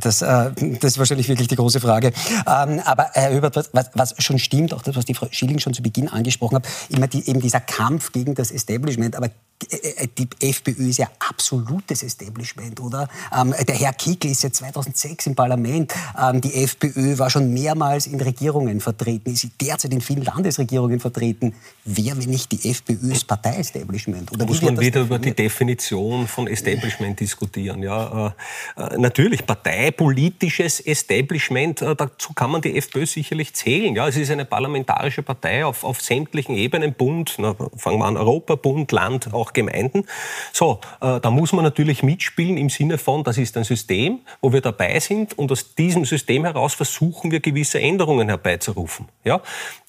Das, 0.00 0.22
äh, 0.22 0.50
das 0.80 0.92
ist 0.92 0.98
wahrscheinlich 0.98 1.28
wirklich 1.28 1.46
die 1.46 1.56
große 1.56 1.78
Frage. 1.78 2.10
Ähm, 2.46 2.80
aber 2.86 3.10
Herr 3.12 3.34
Hubert, 3.34 3.68
was, 3.92 4.14
schon 4.16 4.38
stimmt, 4.38 4.72
auch 4.72 4.80
das, 4.80 4.96
was 4.96 5.04
die 5.04 5.12
Frau 5.12 5.26
Schilling 5.30 5.58
schon 5.58 5.74
zu 5.74 5.82
Beginn 5.82 6.08
angesprochen 6.08 6.56
hat, 6.56 6.66
immer 6.88 7.06
die, 7.06 7.28
eben 7.28 7.40
dieser 7.40 7.60
Kampf 7.60 8.12
gegen 8.12 8.34
das 8.34 8.50
Establishment. 8.50 9.14
Aber 9.14 9.28
äh, 9.70 10.08
die 10.16 10.28
FPÖ 10.40 10.88
ist 10.88 10.98
ja 10.98 11.08
absolutes 11.18 12.02
Establishment, 12.02 12.80
oder? 12.80 13.08
Ähm, 13.36 13.54
der 13.66 13.74
Herr 13.74 13.92
Kickl 13.92 14.28
ist 14.28 14.42
ja 14.42 14.52
2006 14.52 15.26
im 15.26 15.34
Parlament. 15.34 15.92
Ähm, 16.18 16.40
die 16.40 16.62
FPÖ 16.62 17.18
war 17.18 17.28
schon 17.28 17.52
mehrmals 17.52 18.06
in 18.06 18.20
Regierungen 18.20 18.80
vertreten, 18.80 19.32
ist 19.32 19.48
derzeit 19.60 19.92
in 19.92 20.00
vielen 20.00 20.22
Landesregierungen 20.22 21.00
vertreten. 21.00 21.37
Wer, 21.84 22.18
wenn 22.18 22.28
nicht 22.28 22.52
die 22.52 22.70
FPÖ, 22.70 23.12
ist 23.12 23.26
Partei-Establishment? 23.26 24.30
Oder 24.32 24.44
muss 24.44 24.60
man 24.60 24.78
wieder 24.78 25.00
über 25.00 25.18
die 25.18 25.34
Definition 25.34 26.26
von 26.26 26.46
Establishment 26.46 27.18
diskutieren. 27.18 27.82
Ja, 27.82 28.34
äh, 28.76 28.82
äh, 28.82 28.98
natürlich, 28.98 29.46
parteipolitisches 29.46 30.80
Establishment, 30.80 31.82
äh, 31.82 31.96
dazu 31.96 32.32
kann 32.34 32.50
man 32.50 32.60
die 32.60 32.76
FPÖ 32.76 33.06
sicherlich 33.06 33.54
zählen. 33.54 33.94
Ja, 33.94 34.08
es 34.08 34.16
ist 34.16 34.30
eine 34.30 34.44
parlamentarische 34.44 35.22
Partei 35.22 35.64
auf, 35.64 35.84
auf 35.84 36.00
sämtlichen 36.00 36.56
Ebenen, 36.56 36.92
Bund, 36.92 37.36
na, 37.38 37.54
fangen 37.76 37.98
wir 37.98 38.04
an, 38.04 38.16
Europa, 38.16 38.56
Bund, 38.56 38.92
Land, 38.92 39.32
auch 39.32 39.52
Gemeinden. 39.52 40.04
So, 40.52 40.80
äh, 41.00 41.20
da 41.20 41.30
muss 41.30 41.52
man 41.52 41.64
natürlich 41.64 42.02
mitspielen 42.02 42.56
im 42.56 42.68
Sinne 42.68 42.98
von, 42.98 43.24
das 43.24 43.38
ist 43.38 43.56
ein 43.56 43.64
System, 43.64 44.20
wo 44.40 44.52
wir 44.52 44.60
dabei 44.60 45.00
sind 45.00 45.38
und 45.38 45.50
aus 45.52 45.74
diesem 45.74 46.04
System 46.04 46.44
heraus 46.44 46.74
versuchen 46.74 47.30
wir 47.30 47.40
gewisse 47.40 47.80
Änderungen 47.80 48.28
herbeizurufen. 48.28 49.06
Ja? 49.24 49.40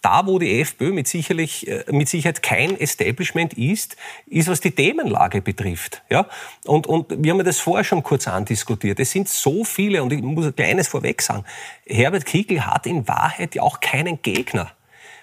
Da, 0.02 0.26
wo 0.26 0.40
die 0.40 0.62
FPÖ 0.62 0.94
mit, 0.94 1.08
sicherlich, 1.30 1.68
äh, 1.68 1.84
mit 1.92 2.10
Sicherheit 2.10 2.42
kein 2.42 2.80
Establishment 2.80 3.54
ist, 3.54 3.96
ist, 4.28 4.50
was 4.50 4.62
die 4.62 4.72
Themenlage 4.72 5.42
betrifft. 5.42 6.02
Ja? 6.10 6.28
Und, 6.66 6.88
und 6.88 7.24
wir 7.24 7.32
haben 7.32 7.44
das 7.44 7.60
vorher 7.60 7.84
schon 7.84 8.04
kurz 8.04 8.28
andiskutiert. 8.28 9.00
Es 9.00 9.12
sind 9.12 9.30
so 9.30 9.64
viele, 9.64 10.04
und 10.04 10.12
ich 10.12 10.22
muss 10.22 10.46
ein 10.46 10.56
kleines 10.56 10.88
vorweg 10.88 11.22
sagen, 11.22 11.46
Herbert 11.86 12.26
Kickl 12.26 12.62
hat 12.62 12.86
in 12.86 13.08
Wahrheit 13.08 13.56
ja 13.56 13.62
auch 13.62 13.80
keinen 13.80 14.22
Gegner. 14.22 14.72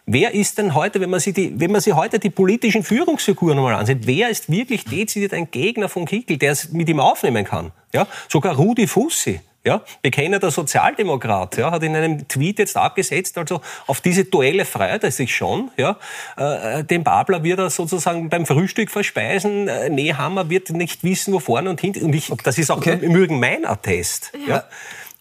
Wer 0.08 0.34
ist 0.34 0.58
denn 0.58 0.75
heute, 0.75 1.00
wenn 1.00 1.10
man 1.10 1.18
sich, 1.18 1.34
die, 1.34 1.58
wenn 1.58 1.72
man 1.72 1.80
sich 1.80 1.92
heute 1.92 2.20
die 2.20 2.30
politischen 2.30 2.84
Führungsfiguren 2.84 3.56
nochmal 3.56 3.75
ansieht, 3.75 4.06
wer 4.06 4.28
ist 4.28 4.48
wirklich 4.48 4.84
dezidiert 4.84 5.34
ein 5.34 5.50
Gegner 5.50 5.88
von 5.88 6.06
Kickl, 6.06 6.36
der 6.36 6.52
es 6.52 6.70
mit 6.70 6.88
ihm 6.88 7.00
aufnehmen 7.00 7.44
kann? 7.44 7.72
Ja? 7.92 8.06
Sogar 8.28 8.54
Rudi 8.54 8.86
Fussi, 8.86 9.40
ja, 9.66 9.82
bekennender 10.00 10.50
Sozialdemokrat, 10.50 11.56
ja, 11.56 11.73
hat 11.73 11.82
in 11.82 11.96
einem 11.96 12.28
Tweet 12.28 12.61
jetzt 12.61 12.76
abgesetzt, 12.76 13.37
also 13.37 13.61
auf 13.88 14.00
diese 14.00 14.25
Duelle 14.25 14.64
freut 14.64 15.02
er 15.02 15.11
sich 15.11 15.35
schon. 15.35 15.73
Ja. 15.76 15.99
Äh, 16.37 16.85
den 16.85 17.02
Babler 17.02 17.42
wird 17.42 17.58
er 17.58 17.68
sozusagen 17.68 18.30
beim 18.30 18.46
Frühstück 18.46 18.90
verspeisen, 18.90 19.66
äh, 19.66 19.90
Nehammer 19.90 20.49
wird 20.49 20.70
nicht 20.70 21.02
wissen, 21.02 21.35
wo 21.35 21.40
vorne 21.40 21.68
und 21.68 21.80
hinten. 21.80 22.04
Und 22.04 22.14
ich, 22.14 22.32
das 22.44 22.58
ist 22.58 22.70
auch 22.70 22.78
okay. 22.78 22.99
im 23.02 23.16
Übrigen 23.16 23.40
mein 23.40 23.66
Attest. 23.66 24.32
Ja. 24.46 24.54
ja. 24.56 24.64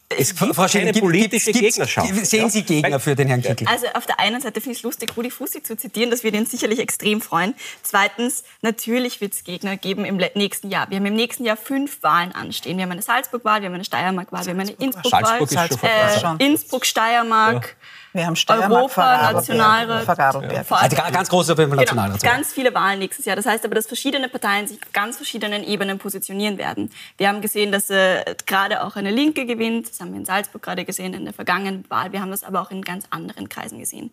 Es 0.10 0.36
gibt 0.36 0.56
Frau 0.56 0.68
keine 0.68 0.94
politische 0.94 1.52
gibt, 1.52 1.66
Gegnerschaft. 1.66 2.26
Sehen 2.26 2.50
Sie 2.50 2.62
Gegner 2.64 3.00
für 3.00 3.16
den 3.16 3.28
Herrn 3.28 3.42
Kickl? 3.42 3.66
Also 3.68 3.88
auf 3.96 4.06
der 4.06 4.20
einen 4.20 4.40
Seite 4.40 4.62
finde 4.62 4.74
ich 4.74 4.80
es 4.80 4.84
lustig, 4.84 5.12
Rudi 5.18 5.32
Fussi 5.32 5.64
zu 5.64 5.76
zitieren, 5.76 6.12
das 6.12 6.24
wird 6.24 6.36
ihn 6.36 6.46
sicherlich 6.46 6.80
extrem 6.80 7.22
freuen. 7.22 7.56
Zweitens, 7.82 8.44
natürlich 8.62 9.20
wird 9.20 9.34
es 9.34 9.44
Gegner 9.44 9.78
geben 9.78 10.06
im 10.06 10.18
nächsten 10.36 10.70
Jahr. 10.70 10.90
Wir 10.90 10.98
haben 10.98 11.06
im 11.08 11.16
nächsten 11.16 11.44
Jahr 11.44 11.58
fünf 11.58 12.04
Wahlen 12.04 12.32
anstehen. 12.34 12.78
Wir 12.78 12.84
haben 12.84 12.92
eine 12.92 13.02
Salzburg-Wahl, 13.02 13.62
wir 13.62 13.68
haben 13.68 13.76
eine 13.76 13.86
Steiermark-Wahl, 13.86 14.46
wir 14.46 14.54
haben 14.54 14.60
eine 14.60 14.72
Innsbruck-Wahl, 14.72 15.40
Innsbruck 15.40 15.84
äh, 15.84 16.46
Innsbruck-Steiermark. 16.46 17.64
Ja. 17.66 17.88
Wir 18.16 18.26
haben 18.26 18.38
Europa, 18.48 19.34
Nationalrat. 19.34 20.08
Also 20.18 20.96
ganz 20.96 21.28
groß 21.28 21.50
auf 21.50 21.60
jeden 21.60 21.76
Fall 21.76 21.86
genau. 21.86 22.18
Ganz 22.22 22.54
viele 22.54 22.74
Wahlen 22.74 23.00
nächstes 23.00 23.26
Jahr. 23.26 23.36
Das 23.36 23.46
heißt 23.46 23.66
aber, 23.66 23.76
dass 23.76 23.88
verschiedene 23.88 24.30
Parteien 24.30 24.68
sich 24.68 24.82
auf 24.82 24.94
ganz 24.94 25.18
verschiedenen 25.18 25.66
Ebenen 25.66 25.98
positionieren 25.98 26.58
werden. 26.58 26.92
Wir 27.18 27.28
haben 27.28 27.42
gesehen, 27.42 27.74
dass 27.74 27.90
äh, 27.90 28.24
gerade 28.46 28.86
auch 28.86 28.96
eine 28.96 29.12
Linke 29.12 29.46
gewinnt. 29.46 29.90
Das 29.90 30.00
haben 30.00 30.14
wir 30.14 30.20
in 30.20 30.26
Salzburg 30.26 30.62
gerade 30.64 30.86
gesehen 30.86 31.14
in 31.14 31.26
der 31.26 31.34
vergangenen 31.34 31.84
Wahl. 31.90 32.14
Wir 32.14 32.22
haben 32.22 32.32
das 32.32 32.46
aber 32.46 32.62
auch 32.62 32.72
in 32.72 32.84
ganz 32.84 33.06
anderen 33.10 33.50
Kreisen 33.50 33.80
gesehen. 33.80 34.12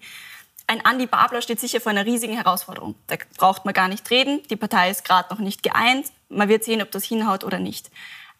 Ein 0.66 0.84
Andi 0.84 1.06
Babler 1.06 1.40
steht 1.40 1.60
sicher 1.60 1.80
vor 1.80 1.90
einer 1.90 2.04
riesigen 2.04 2.34
Herausforderung. 2.34 2.96
Da 3.06 3.14
braucht 3.36 3.64
man 3.64 3.72
gar 3.72 3.86
nicht 3.86 4.10
reden. 4.10 4.40
Die 4.50 4.56
Partei 4.56 4.90
ist 4.90 5.04
gerade 5.04 5.32
noch 5.32 5.40
nicht 5.40 5.62
geeint. 5.62 6.06
Man 6.28 6.48
wird 6.48 6.64
sehen, 6.64 6.82
ob 6.82 6.90
das 6.90 7.04
hinhaut 7.04 7.44
oder 7.44 7.60
nicht. 7.60 7.88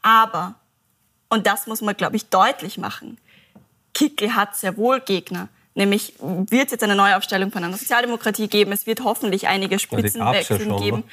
Aber, 0.02 0.57
und 1.28 1.47
das 1.47 1.69
muss 1.69 1.83
man, 1.83 1.97
glaube 1.97 2.16
ich, 2.16 2.31
deutlich 2.31 2.78
machen, 2.78 3.19
Kickl 4.02 4.35
hat 4.35 4.56
sehr 4.56 4.76
wohl 4.76 5.00
Gegner. 5.00 5.49
Nämlich 5.75 6.14
wird 6.18 6.66
es 6.66 6.73
jetzt 6.73 6.82
eine 6.82 6.97
Neuaufstellung 6.97 7.52
von 7.52 7.62
einer 7.62 7.76
Sozialdemokratie 7.76 8.49
geben. 8.49 8.73
Es 8.73 8.86
wird 8.86 9.04
hoffentlich 9.04 9.47
einige 9.47 9.78
Spitzenwechsel 9.78 10.69
ja 10.69 10.76
geben. 10.76 11.04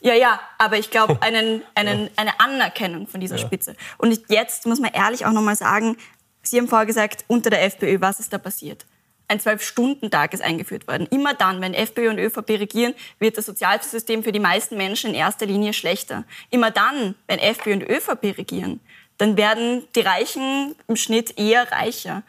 Ja, 0.00 0.14
ja, 0.14 0.40
aber 0.56 0.78
ich 0.78 0.90
glaube, 0.90 1.18
einen, 1.22 1.62
einen, 1.74 2.04
ja. 2.04 2.10
eine 2.16 2.40
Anerkennung 2.40 3.06
von 3.06 3.20
dieser 3.20 3.36
ja. 3.36 3.46
Spitze. 3.46 3.76
Und 3.98 4.18
jetzt 4.28 4.66
muss 4.66 4.80
man 4.80 4.92
ehrlich 4.92 5.26
auch 5.26 5.32
nochmal 5.32 5.56
sagen, 5.56 5.96
Sie 6.42 6.56
haben 6.56 6.68
vorher 6.68 6.86
gesagt, 6.86 7.24
unter 7.26 7.50
der 7.50 7.64
FPÖ, 7.64 8.00
was 8.00 8.20
ist 8.20 8.32
da 8.32 8.38
passiert? 8.38 8.86
Ein 9.26 9.40
Zwölf-Stunden-Tag 9.40 10.32
ist 10.32 10.40
eingeführt 10.40 10.88
worden. 10.88 11.06
Immer 11.10 11.34
dann, 11.34 11.60
wenn 11.60 11.74
FPÖ 11.74 12.08
und 12.08 12.18
ÖVP 12.18 12.48
regieren, 12.52 12.94
wird 13.18 13.36
das 13.36 13.44
Sozialsystem 13.44 14.22
für 14.22 14.32
die 14.32 14.40
meisten 14.40 14.78
Menschen 14.78 15.10
in 15.10 15.16
erster 15.16 15.44
Linie 15.44 15.74
schlechter. 15.74 16.24
Immer 16.48 16.70
dann, 16.70 17.14
wenn 17.26 17.38
FPÖ 17.38 17.74
und 17.74 17.82
ÖVP 17.82 18.38
regieren, 18.38 18.80
dann 19.18 19.36
werden 19.36 19.86
die 19.94 20.00
Reichen 20.00 20.74
im 20.86 20.96
Schnitt 20.96 21.38
eher 21.38 21.70
reicher. 21.70 22.22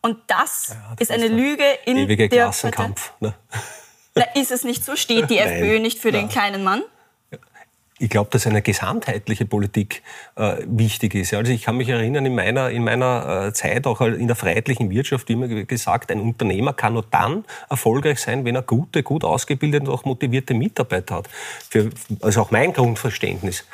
Und 0.00 0.18
das, 0.26 0.68
ja, 0.68 0.94
das 0.98 1.08
ist 1.08 1.14
eine 1.14 1.28
Lüge 1.28 1.64
in 1.86 1.96
ewige 1.96 2.28
der 2.28 2.44
Klassenkampf. 2.44 3.12
Ne? 3.20 3.34
Na, 4.14 4.24
ist 4.34 4.52
es 4.52 4.62
nicht 4.62 4.84
so? 4.84 4.96
Steht 4.96 5.30
die 5.30 5.38
FPÖ 5.38 5.80
nicht 5.80 5.98
für 5.98 6.12
Nein. 6.12 6.22
den 6.22 6.28
kleinen 6.28 6.62
Mann? 6.62 6.82
Ich 7.98 8.10
glaube, 8.10 8.28
dass 8.30 8.46
eine 8.46 8.60
gesamtheitliche 8.60 9.46
Politik 9.46 10.02
äh, 10.34 10.56
wichtig 10.66 11.14
ist. 11.14 11.32
Also 11.32 11.52
ich 11.52 11.62
kann 11.62 11.76
mich 11.76 11.88
erinnern, 11.88 12.26
in 12.26 12.34
meiner, 12.34 12.68
in 12.70 12.82
meiner 12.82 13.46
äh, 13.46 13.52
Zeit, 13.52 13.86
auch 13.86 14.00
in 14.00 14.26
der 14.26 14.34
freiheitlichen 14.34 14.90
Wirtschaft, 14.90 15.30
immer 15.30 15.46
gesagt, 15.46 16.10
ein 16.10 16.20
Unternehmer 16.20 16.72
kann 16.72 16.94
nur 16.94 17.06
dann 17.08 17.44
erfolgreich 17.70 18.18
sein, 18.18 18.44
wenn 18.44 18.56
er 18.56 18.62
gute, 18.62 19.04
gut 19.04 19.24
ausgebildete 19.24 19.86
und 19.86 19.92
auch 19.92 20.04
motivierte 20.04 20.54
Mitarbeiter 20.54 21.16
hat. 21.16 21.28
Für, 21.70 21.90
also 22.20 22.42
auch 22.42 22.50
mein 22.50 22.72
Grundverständnis. 22.72 23.64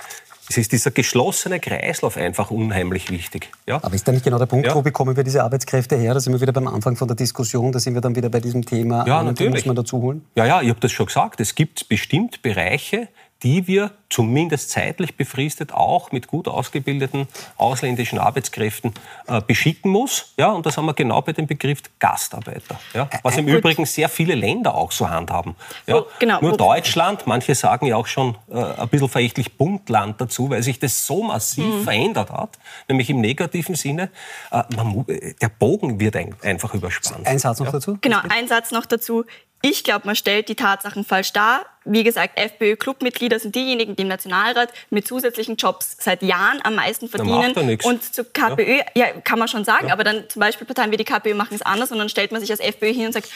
Es 0.50 0.58
ist 0.58 0.72
dieser 0.72 0.90
geschlossene 0.90 1.60
Kreislauf 1.60 2.16
einfach 2.16 2.50
unheimlich 2.50 3.08
wichtig. 3.08 3.50
Ja? 3.68 3.76
Aber 3.84 3.94
ist 3.94 4.08
da 4.08 4.10
nicht 4.10 4.24
genau 4.24 4.36
der 4.36 4.46
Punkt, 4.46 4.66
ja. 4.66 4.74
wo 4.74 4.82
bekommen 4.82 5.16
wir 5.16 5.22
diese 5.22 5.44
Arbeitskräfte 5.44 5.94
her? 5.94 6.12
Da 6.12 6.18
sind 6.18 6.32
wir 6.32 6.40
wieder 6.40 6.52
beim 6.52 6.66
Anfang 6.66 6.96
von 6.96 7.06
der 7.06 7.16
Diskussion, 7.16 7.70
da 7.70 7.78
sind 7.78 7.94
wir 7.94 8.00
dann 8.00 8.16
wieder 8.16 8.30
bei 8.30 8.40
diesem 8.40 8.66
Thema. 8.66 9.06
Ja, 9.06 9.22
natürlich. 9.22 9.54
Muss 9.54 9.66
man 9.66 9.76
dazu 9.76 10.02
holen? 10.02 10.24
Ja, 10.34 10.46
ja, 10.46 10.60
ich 10.60 10.68
habe 10.70 10.80
das 10.80 10.90
schon 10.90 11.06
gesagt. 11.06 11.38
Es 11.38 11.54
gibt 11.54 11.88
bestimmt 11.88 12.42
Bereiche, 12.42 13.06
die 13.44 13.68
wir 13.68 13.92
zumindest 14.10 14.70
zeitlich 14.70 15.16
befristet 15.16 15.72
auch 15.72 16.12
mit 16.12 16.26
gut 16.26 16.48
ausgebildeten 16.48 17.28
ausländischen 17.56 18.18
Arbeitskräften 18.18 18.92
äh, 19.28 19.40
beschicken 19.40 19.90
muss. 19.90 20.34
Ja, 20.36 20.50
und 20.50 20.66
das 20.66 20.76
haben 20.76 20.86
wir 20.86 20.94
genau 20.94 21.22
bei 21.22 21.32
dem 21.32 21.46
Begriff 21.46 21.80
Gastarbeiter. 21.98 22.78
Ja, 22.92 23.08
was 23.22 23.36
im 23.36 23.46
Übrigen 23.48 23.86
sehr 23.86 24.08
viele 24.08 24.34
Länder 24.34 24.74
auch 24.74 24.92
so 24.92 25.08
handhaben. 25.08 25.54
Ja, 25.86 25.96
oh, 25.96 26.06
genau. 26.18 26.40
Nur 26.40 26.56
Deutschland, 26.56 27.26
manche 27.26 27.54
sagen 27.54 27.86
ja 27.86 27.96
auch 27.96 28.08
schon 28.08 28.36
äh, 28.50 28.58
ein 28.58 28.88
bisschen 28.88 29.08
verächtlich 29.08 29.56
Buntland 29.56 30.20
dazu, 30.20 30.50
weil 30.50 30.62
sich 30.62 30.78
das 30.78 31.06
so 31.06 31.22
massiv 31.22 31.64
mhm. 31.64 31.84
verändert 31.84 32.30
hat, 32.30 32.58
nämlich 32.88 33.08
im 33.10 33.20
negativen 33.20 33.76
Sinne. 33.76 34.10
Äh, 34.50 34.64
man, 34.76 35.04
der 35.40 35.48
Bogen 35.48 36.00
wird 36.00 36.16
ein, 36.16 36.34
einfach 36.42 36.74
überspannt. 36.74 37.26
Ein 37.26 37.38
Satz 37.38 37.60
noch 37.60 37.66
ja. 37.66 37.72
dazu? 37.72 37.98
Genau, 38.00 38.18
ein 38.28 38.48
Satz 38.48 38.72
noch 38.72 38.86
dazu. 38.86 39.24
Ich 39.62 39.84
glaube, 39.84 40.06
man 40.06 40.16
stellt 40.16 40.48
die 40.48 40.54
Tatsachen 40.54 41.04
falsch 41.04 41.32
dar. 41.32 41.66
Wie 41.84 42.02
gesagt, 42.02 42.38
FPÖ-Clubmitglieder 42.38 43.38
sind 43.38 43.54
diejenigen, 43.54 43.94
die 43.94 43.99
im 44.00 44.08
Nationalrat 44.08 44.72
mit 44.90 45.06
zusätzlichen 45.06 45.56
Jobs 45.56 45.96
seit 45.98 46.22
Jahren 46.22 46.60
am 46.62 46.74
meisten 46.74 47.08
verdienen. 47.08 47.54
Und 47.84 48.14
zu 48.14 48.24
KPÖ, 48.24 48.78
ja. 48.78 48.84
ja. 48.94 49.06
kann 49.22 49.38
man 49.38 49.48
schon 49.48 49.64
sagen, 49.64 49.88
ja. 49.88 49.92
aber 49.92 50.04
dann 50.04 50.24
zum 50.28 50.40
Beispiel 50.40 50.66
Parteien 50.66 50.90
wie 50.92 50.96
die 50.96 51.04
KPÖ 51.04 51.34
machen 51.34 51.54
es 51.54 51.62
anders 51.62 51.90
und 51.92 51.98
dann 51.98 52.08
stellt 52.08 52.32
man 52.32 52.40
sich 52.40 52.50
als 52.50 52.60
FPÖ 52.60 52.92
hin 52.92 53.06
und 53.06 53.12
sagt, 53.12 53.28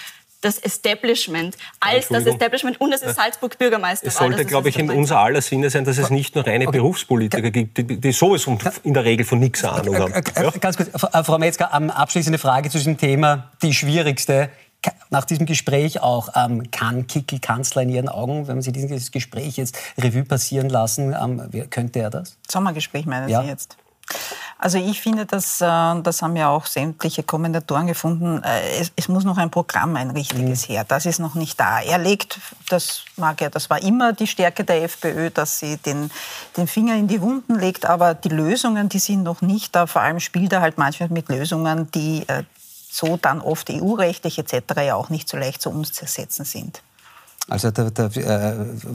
das 0.45 0.59
Establishment, 0.59 1.57
als 1.81 2.09
das 2.09 2.27
Establishment 2.27 2.81
und 2.81 2.93
es 2.93 3.03
ist 3.03 3.17
Salzburg 3.17 3.59
Bürgermeister. 3.59 4.07
Es 4.07 4.17
sollte, 4.17 4.45
glaube 4.45 4.69
ich, 4.69 4.79
in 4.79 4.91
unser 4.91 5.19
aller 5.19 5.41
Sinne 5.41 5.71
sein, 5.71 5.85
dass 5.85 5.99
es 5.99 6.11
nicht 6.11 6.35
nur 6.35 6.47
reine 6.47 6.69
okay. 6.69 6.79
Berufspolitiker 6.79 7.51
gibt, 7.51 7.79
die, 7.79 7.99
die, 7.99 8.13
sowieso 8.13 8.57
in 8.83 8.95
der 8.95 9.05
Regel 9.05 9.25
von 9.25 9.39
nichts 9.39 9.65
Ahnung 9.65 9.99
haben. 9.99 10.13
Ja? 10.13 10.51
Ganz 10.51 10.77
kurz, 10.77 10.91
Frau 11.27 11.39
Metzger, 11.39 11.73
abschließende 11.73 12.39
Frage 12.39 12.69
zu 12.69 12.79
diesem 12.79 12.99
Thema, 12.99 13.51
die 13.63 13.73
schwierigste 13.73 14.51
nach 15.11 15.25
diesem 15.25 15.47
Gespräch 15.47 16.01
auch, 16.01 16.31
ähm, 16.35 16.71
kann 16.71 17.07
Kickel 17.07 17.39
Kanzler 17.39 17.83
in 17.83 17.91
Ihren 17.91 18.09
Augen, 18.09 18.49
wenn 18.49 18.63
Sie 18.63 18.73
dieses 18.73 19.11
Gespräch 19.11 19.57
jetzt 19.57 19.77
Revue 19.99 20.25
passieren 20.25 20.69
lassen, 20.69 21.15
ähm, 21.15 21.71
könnte 21.71 22.01
er 22.01 22.11
das? 22.11 22.37
Sommergespräch 22.49 23.07
meinen 23.07 23.29
ja. 23.29 23.43
Sie 23.43 23.49
jetzt? 23.49 23.77
Also 24.59 24.79
ich 24.79 25.01
finde, 25.01 25.27
dass, 25.27 25.61
äh, 25.61 25.67
das 26.03 26.23
haben 26.23 26.37
ja 26.37 26.49
auch 26.49 26.67
sämtliche 26.67 27.23
Kommentatoren 27.23 27.87
gefunden, 27.87 28.43
äh, 28.43 28.81
es, 28.81 28.93
es 28.97 29.09
muss 29.09 29.25
noch 29.25 29.37
ein 29.37 29.51
Programm, 29.51 29.97
ein 29.97 30.11
richtiges 30.11 30.69
mhm. 30.69 30.73
her. 30.73 30.85
Das 30.87 31.07
ist 31.07 31.19
noch 31.19 31.35
nicht 31.35 31.59
da. 31.59 31.81
Er 31.81 31.99
legt, 31.99 32.39
das 32.69 33.05
mag 33.17 33.43
er, 33.43 33.51
das 33.51 33.69
war 33.69 33.83
immer 33.83 34.13
die 34.13 34.27
Stärke 34.27 34.65
der 34.65 34.83
FPÖ, 34.85 35.31
dass 35.31 35.59
sie 35.59 35.77
den, 35.79 36.11
den 36.57 36.67
Finger 36.67 36.95
in 36.97 37.09
die 37.09 37.21
Wunden 37.21 37.57
legt, 37.59 37.85
aber 37.87 38.15
die 38.15 38.29
Lösungen, 38.29 38.89
die 38.89 39.01
sind 39.01 39.23
noch 39.23 39.43
nicht 39.43 39.75
da. 39.75 39.87
Vor 39.87 40.03
allem 40.03 40.21
spielt 40.21 40.53
er 40.53 40.61
halt 40.61 40.79
manchmal 40.79 41.09
mit 41.09 41.29
Lösungen, 41.29 41.91
die 41.93 42.25
äh, 42.29 42.45
so 42.95 43.17
dann 43.17 43.41
oft 43.41 43.71
EU-rechtlich 43.71 44.39
etc. 44.39 44.55
ja 44.77 44.95
auch 44.95 45.11
nicht 45.11 45.29
so 45.29 45.37
leicht 45.37 45.61
zu 45.61 45.71
umzusetzen 45.71 46.45
sind. 46.45 46.81
Also 47.47 47.71
der, 47.71 47.91
der 47.91 48.07
äh, 48.07 48.11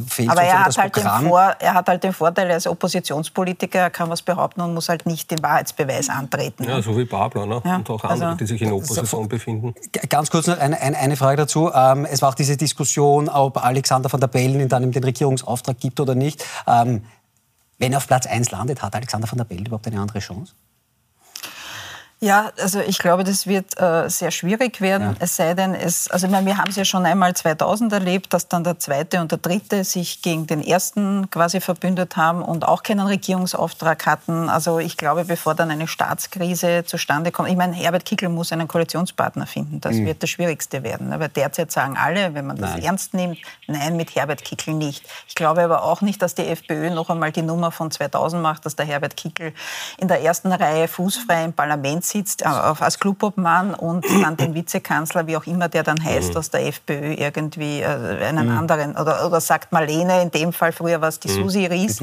fehlt 0.08 0.30
Aber 0.30 0.42
er 0.42 0.66
hat, 0.66 0.76
halt 0.76 0.96
den 0.96 1.04
Vor, 1.04 1.56
er 1.60 1.74
hat 1.76 1.88
halt 1.88 2.04
den 2.04 2.14
Vorteil, 2.14 2.50
als 2.50 2.66
Oppositionspolitiker, 2.66 3.78
er 3.78 3.90
kann 3.92 4.10
was 4.10 4.24
behaupten 4.24 4.62
und 4.62 4.74
muss 4.74 4.90
halt 4.90 5.06
nicht 5.06 5.30
den 5.30 5.44
Wahrheitsbeweis 5.44 6.10
antreten. 6.10 6.64
Ja, 6.64 6.82
so 6.82 6.98
wie 6.98 7.06
Pablo 7.06 7.46
ne? 7.46 7.62
Ja, 7.64 7.76
und 7.76 7.90
auch 7.92 8.04
andere, 8.06 8.30
also, 8.30 8.38
die 8.38 8.48
sich 8.48 8.62
in 8.64 8.72
Opposition 8.72 9.24
so, 9.24 9.30
befinden. 9.30 9.76
Ganz 10.10 10.32
kurz 10.32 10.48
noch 10.48 10.58
eine, 10.58 10.82
eine, 10.82 10.98
eine 10.98 11.16
Frage 11.16 11.38
dazu. 11.38 11.72
Ähm, 11.72 12.06
es 12.06 12.24
war 12.24 12.30
auch 12.30 12.36
diese 12.36 12.58
Diskussion, 12.58 13.30
ob 13.30 13.64
Alexander 13.64 14.12
van 14.12 14.20
der 14.20 14.28
Bellen 14.28 14.68
dann 14.68 14.92
den 14.92 15.04
Regierungsauftrag 15.04 15.80
gibt 15.80 16.00
oder 16.00 16.16
nicht. 16.16 16.44
Ähm, 16.66 17.04
wenn 17.78 17.92
er 17.92 17.98
auf 17.98 18.08
Platz 18.08 18.26
1 18.26 18.50
landet, 18.50 18.82
hat 18.82 18.96
Alexander 18.96 19.30
van 19.30 19.38
der 19.38 19.46
Bellen 19.46 19.66
überhaupt 19.66 19.86
eine 19.86 20.00
andere 20.00 20.20
Chance? 20.20 20.54
Ja, 22.22 22.52
also 22.62 22.82
ich 22.82 23.00
glaube, 23.00 23.24
das 23.24 23.48
wird 23.48 23.80
äh, 23.80 24.10
sehr 24.10 24.32
schwierig 24.32 24.82
werden. 24.82 25.12
Ja. 25.12 25.16
Es 25.20 25.38
sei 25.38 25.54
denn, 25.54 25.74
es, 25.74 26.12
also 26.12 26.28
ich 26.28 26.32
meine, 26.32 26.46
wir 26.46 26.58
haben 26.58 26.70
es 26.70 26.76
ja 26.76 26.84
schon 26.84 27.06
einmal 27.06 27.34
2000 27.34 27.94
erlebt, 27.94 28.34
dass 28.34 28.50
dann 28.50 28.66
der 28.66 28.78
zweite 28.78 29.22
und 29.22 29.32
der 29.32 29.38
dritte 29.38 29.86
sich 29.86 30.22
gegen 30.22 30.46
den 30.46 30.62
ersten 30.62 31.30
quasi 31.30 31.62
verbündet 31.62 32.18
haben 32.18 32.42
und 32.42 32.68
auch 32.68 32.84
keinen 32.84 33.08
Regierungsauftrag 33.08 34.06
hatten. 34.06 34.50
Also 34.50 34.80
ich 34.80 34.98
glaube, 34.98 35.24
bevor 35.24 35.56
dann 35.56 35.72
eine 35.72 35.88
Staatskrise 35.88 36.84
zustande 36.86 37.32
kommt, 37.32 37.50
ich 37.50 37.56
meine, 37.56 37.74
Herbert 37.74 38.04
Kickl 38.04 38.28
muss 38.28 38.52
einen 38.52 38.68
Koalitionspartner 38.68 39.48
finden. 39.48 39.80
Das 39.80 39.96
mhm. 39.96 40.08
wird 40.08 40.22
das 40.22 40.30
Schwierigste 40.30 40.84
werden. 40.84 41.14
Aber 41.14 41.30
derzeit 41.30 41.72
sagen 41.72 41.96
alle, 41.98 42.34
wenn 42.34 42.46
man 42.46 42.58
das 42.58 42.72
nein. 42.72 42.84
ernst 42.84 43.14
nimmt, 43.14 43.38
nein, 43.68 43.96
mit 43.96 44.14
Herbert 44.16 44.44
Kickl 44.44 44.74
nicht. 44.74 45.06
Ich 45.30 45.36
glaube 45.36 45.62
aber 45.62 45.84
auch 45.84 46.02
nicht, 46.02 46.22
dass 46.22 46.36
die 46.36 46.48
FPÖ 46.48 46.90
noch 46.90 47.10
einmal 47.10 47.32
die 47.32 47.44
Nummer 47.44 47.72
von 47.72 47.92
2000 47.92 48.44
macht, 48.44 48.66
dass 48.66 48.76
der 48.76 48.86
Herbert 48.86 49.16
Kickl 49.16 49.54
in 50.00 50.10
der 50.10 50.22
ersten 50.22 50.52
Reihe 50.52 50.90
fußfrei 50.90 51.46
im 51.46 51.54
Parlament 51.54 52.09
sitzt 52.10 52.42
äh, 52.42 52.46
als 52.46 53.00
Clubobmann 53.00 53.74
und 53.74 54.06
dann 54.22 54.38
den 54.38 54.54
Vizekanzler, 54.54 55.28
wie 55.28 55.38
auch 55.38 55.46
immer 55.46 55.70
der 55.70 55.84
dann 55.84 56.04
heißt, 56.04 56.32
mhm. 56.32 56.38
aus 56.38 56.50
der 56.50 56.68
FPÖ 56.68 57.14
irgendwie 57.14 57.82
äh, 57.82 57.86
einen 57.86 58.50
mhm. 58.50 58.58
anderen, 58.58 58.96
oder, 58.96 59.26
oder 59.26 59.42
sagt 59.42 59.72
Marlene, 59.72 60.22
in 60.22 60.32
dem 60.32 60.54
Fall 60.54 60.72
früher 60.72 61.02
war 61.02 61.10
es 61.10 61.20
die 61.20 61.30
mhm. 61.30 61.44
Susi 61.44 61.66
Ries, 61.66 62.02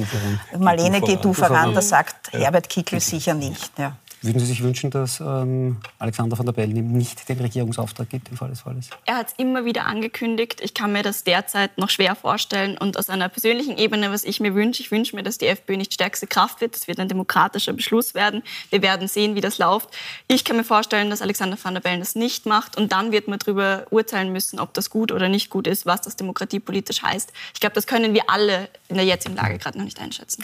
Marlene, 0.59 1.01
geh 1.01 1.16
du 1.16 1.33
voran, 1.33 1.75
das 1.75 1.88
sagt 1.88 2.33
Herbert 2.33 2.69
Kickl 2.69 3.01
sicher 3.01 3.35
nicht. 3.35 3.73
Ja. 3.79 3.92
Würden 4.26 4.40
Sie 4.40 4.46
sich 4.46 4.62
wünschen, 4.62 4.90
dass 4.90 5.20
ähm, 5.20 5.76
Alexander 6.00 6.36
von 6.36 6.46
der 6.46 6.52
Bellen 6.52 6.92
nicht 6.92 7.28
den 7.28 7.38
Regierungsauftrag 7.38 8.10
gibt 8.10 8.28
im 8.28 8.36
Fall 8.36 8.50
des 8.50 8.62
Falles? 8.62 8.90
Er 9.04 9.18
hat 9.18 9.28
es 9.28 9.34
immer 9.36 9.64
wieder 9.64 9.86
angekündigt. 9.86 10.60
Ich 10.60 10.74
kann 10.74 10.92
mir 10.92 11.04
das 11.04 11.22
derzeit 11.22 11.78
noch 11.78 11.90
schwer 11.90 12.16
vorstellen. 12.16 12.76
Und 12.76 12.98
aus 12.98 13.08
einer 13.08 13.28
persönlichen 13.28 13.78
Ebene, 13.78 14.10
was 14.10 14.24
ich 14.24 14.40
mir 14.40 14.56
wünsche, 14.56 14.82
ich 14.82 14.90
wünsche 14.90 15.14
mir, 15.14 15.22
dass 15.22 15.38
die 15.38 15.46
FPÖ 15.46 15.76
nicht 15.76 15.94
stärkste 15.94 16.26
Kraft 16.26 16.60
wird. 16.60 16.74
Das 16.74 16.88
wird 16.88 16.98
ein 16.98 17.06
demokratischer 17.06 17.72
Beschluss 17.72 18.14
werden. 18.14 18.42
Wir 18.70 18.82
werden 18.82 19.06
sehen, 19.06 19.36
wie 19.36 19.40
das 19.40 19.58
läuft. 19.58 19.90
Ich 20.26 20.44
kann 20.44 20.56
mir 20.56 20.64
vorstellen, 20.64 21.08
dass 21.08 21.22
Alexander 21.22 21.56
van 21.62 21.74
der 21.74 21.80
Bellen 21.80 22.00
das 22.00 22.16
nicht 22.16 22.46
macht. 22.46 22.76
Und 22.76 22.90
dann 22.90 23.12
wird 23.12 23.28
man 23.28 23.38
darüber 23.38 23.86
urteilen 23.90 24.32
müssen, 24.32 24.58
ob 24.58 24.74
das 24.74 24.90
gut 24.90 25.12
oder 25.12 25.28
nicht 25.28 25.50
gut 25.50 25.68
ist, 25.68 25.86
was 25.86 26.00
das 26.00 26.16
demokratiepolitisch 26.16 27.02
heißt. 27.02 27.32
Ich 27.54 27.60
glaube, 27.60 27.74
das 27.74 27.86
können 27.86 28.12
wir 28.12 28.28
alle 28.28 28.68
in 28.88 28.96
der 28.96 29.04
jetzigen 29.04 29.36
Lage 29.36 29.58
gerade 29.58 29.78
noch 29.78 29.84
nicht 29.84 30.00
einschätzen. 30.00 30.42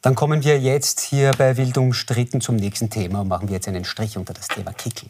Dann 0.00 0.14
kommen 0.14 0.44
wir 0.44 0.60
jetzt 0.60 1.00
hier 1.00 1.32
bei 1.36 1.56
Wild 1.56 1.76
umstritten 1.76 2.40
zum 2.40 2.54
nächsten 2.54 2.88
Thema 2.88 3.22
und 3.22 3.28
machen 3.28 3.48
wir 3.48 3.56
jetzt 3.56 3.66
einen 3.66 3.84
Strich 3.84 4.16
unter 4.16 4.32
das 4.32 4.46
Thema 4.46 4.72
Kickel. 4.72 5.08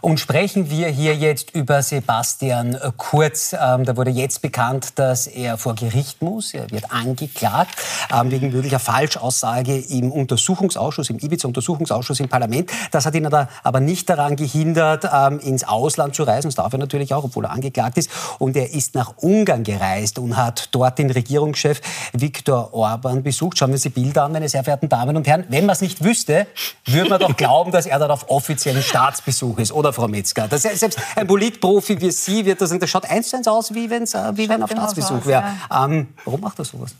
Und 0.00 0.20
sprechen 0.20 0.70
wir 0.70 0.88
hier 0.88 1.16
jetzt 1.16 1.54
über 1.54 1.82
Sebastian 1.82 2.78
Kurz. 2.96 3.52
Ähm, 3.52 3.84
da 3.84 3.96
wurde 3.96 4.10
jetzt 4.10 4.42
bekannt, 4.42 4.98
dass 4.98 5.26
er 5.26 5.58
vor 5.58 5.74
Gericht 5.74 6.22
muss. 6.22 6.54
Er 6.54 6.70
wird 6.70 6.92
angeklagt 6.92 7.76
ähm, 8.14 8.30
wegen 8.30 8.52
möglicher 8.52 8.78
Falschaussage 8.78 9.76
im 9.76 10.12
Untersuchungsausschuss, 10.12 11.10
im 11.10 11.18
Ibiza-Untersuchungsausschuss 11.18 12.20
im 12.20 12.28
Parlament. 12.28 12.70
Das 12.92 13.06
hat 13.06 13.14
ihn 13.14 13.26
aber 13.26 13.80
nicht 13.80 14.08
daran 14.08 14.36
gehindert, 14.36 15.04
ähm, 15.12 15.40
ins 15.40 15.64
Ausland 15.64 16.14
zu 16.14 16.22
reisen. 16.22 16.48
Das 16.48 16.54
darf 16.54 16.72
er 16.72 16.78
natürlich 16.78 17.12
auch, 17.12 17.24
obwohl 17.24 17.46
er 17.46 17.50
angeklagt 17.50 17.98
ist. 17.98 18.10
Und 18.38 18.56
er 18.56 18.72
ist 18.72 18.94
nach 18.94 19.14
Ungarn 19.16 19.64
gereist 19.64 20.18
und 20.18 20.36
hat 20.36 20.68
dort 20.72 20.98
den 20.98 21.10
Regierungschef 21.10 21.80
Viktor 22.12 22.72
Orban 22.72 23.22
besucht. 23.22 23.58
Schauen 23.58 23.70
wir 23.70 23.74
uns 23.74 23.82
die 23.82 23.88
Bilder 23.88 24.24
an, 24.24 24.32
meine 24.32 24.48
sehr 24.48 24.62
verehrten 24.62 24.88
Damen 24.88 25.16
und 25.16 25.26
Herren. 25.26 25.44
Wenn 25.48 25.66
man 25.66 25.74
es 25.74 25.80
nicht 25.80 26.04
wüsste, 26.04 26.46
würde 26.86 27.10
man 27.10 27.20
doch 27.20 27.36
glauben, 27.36 27.72
dass 27.72 27.86
er 27.86 27.98
dort 27.98 28.10
auf 28.10 28.30
offiziellen 28.30 28.82
Staatsbesuch 28.82 29.58
ist. 29.58 29.72
Oder 29.72 29.87
oder, 29.88 29.92
Frau 29.94 30.08
Metzger? 30.08 30.48
Das, 30.48 30.62
selbst 30.62 30.98
ein 31.16 31.26
Politprofi 31.26 32.00
wie 32.00 32.10
Sie 32.10 32.44
wird 32.44 32.60
das, 32.60 32.76
das 32.76 32.90
schaut 32.90 33.08
eins 33.10 33.30
zu 33.30 33.36
eins 33.36 33.48
aus, 33.48 33.74
wie, 33.74 33.88
wenn's, 33.90 34.14
äh, 34.14 34.36
wie 34.36 34.48
wenn 34.48 34.62
auf 34.62 34.70
Staatsbesuch 34.70 35.26
wäre. 35.26 35.44
Ja. 35.70 35.84
Ähm, 35.84 36.08
warum 36.24 36.40
macht 36.40 36.58
er 36.58 36.64
sowas? 36.64 36.94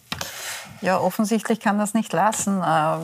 Ja, 0.80 1.00
offensichtlich 1.00 1.58
kann 1.58 1.76
das 1.76 1.92
nicht 1.92 2.12
lassen, 2.12 2.60
äh, 2.60 2.62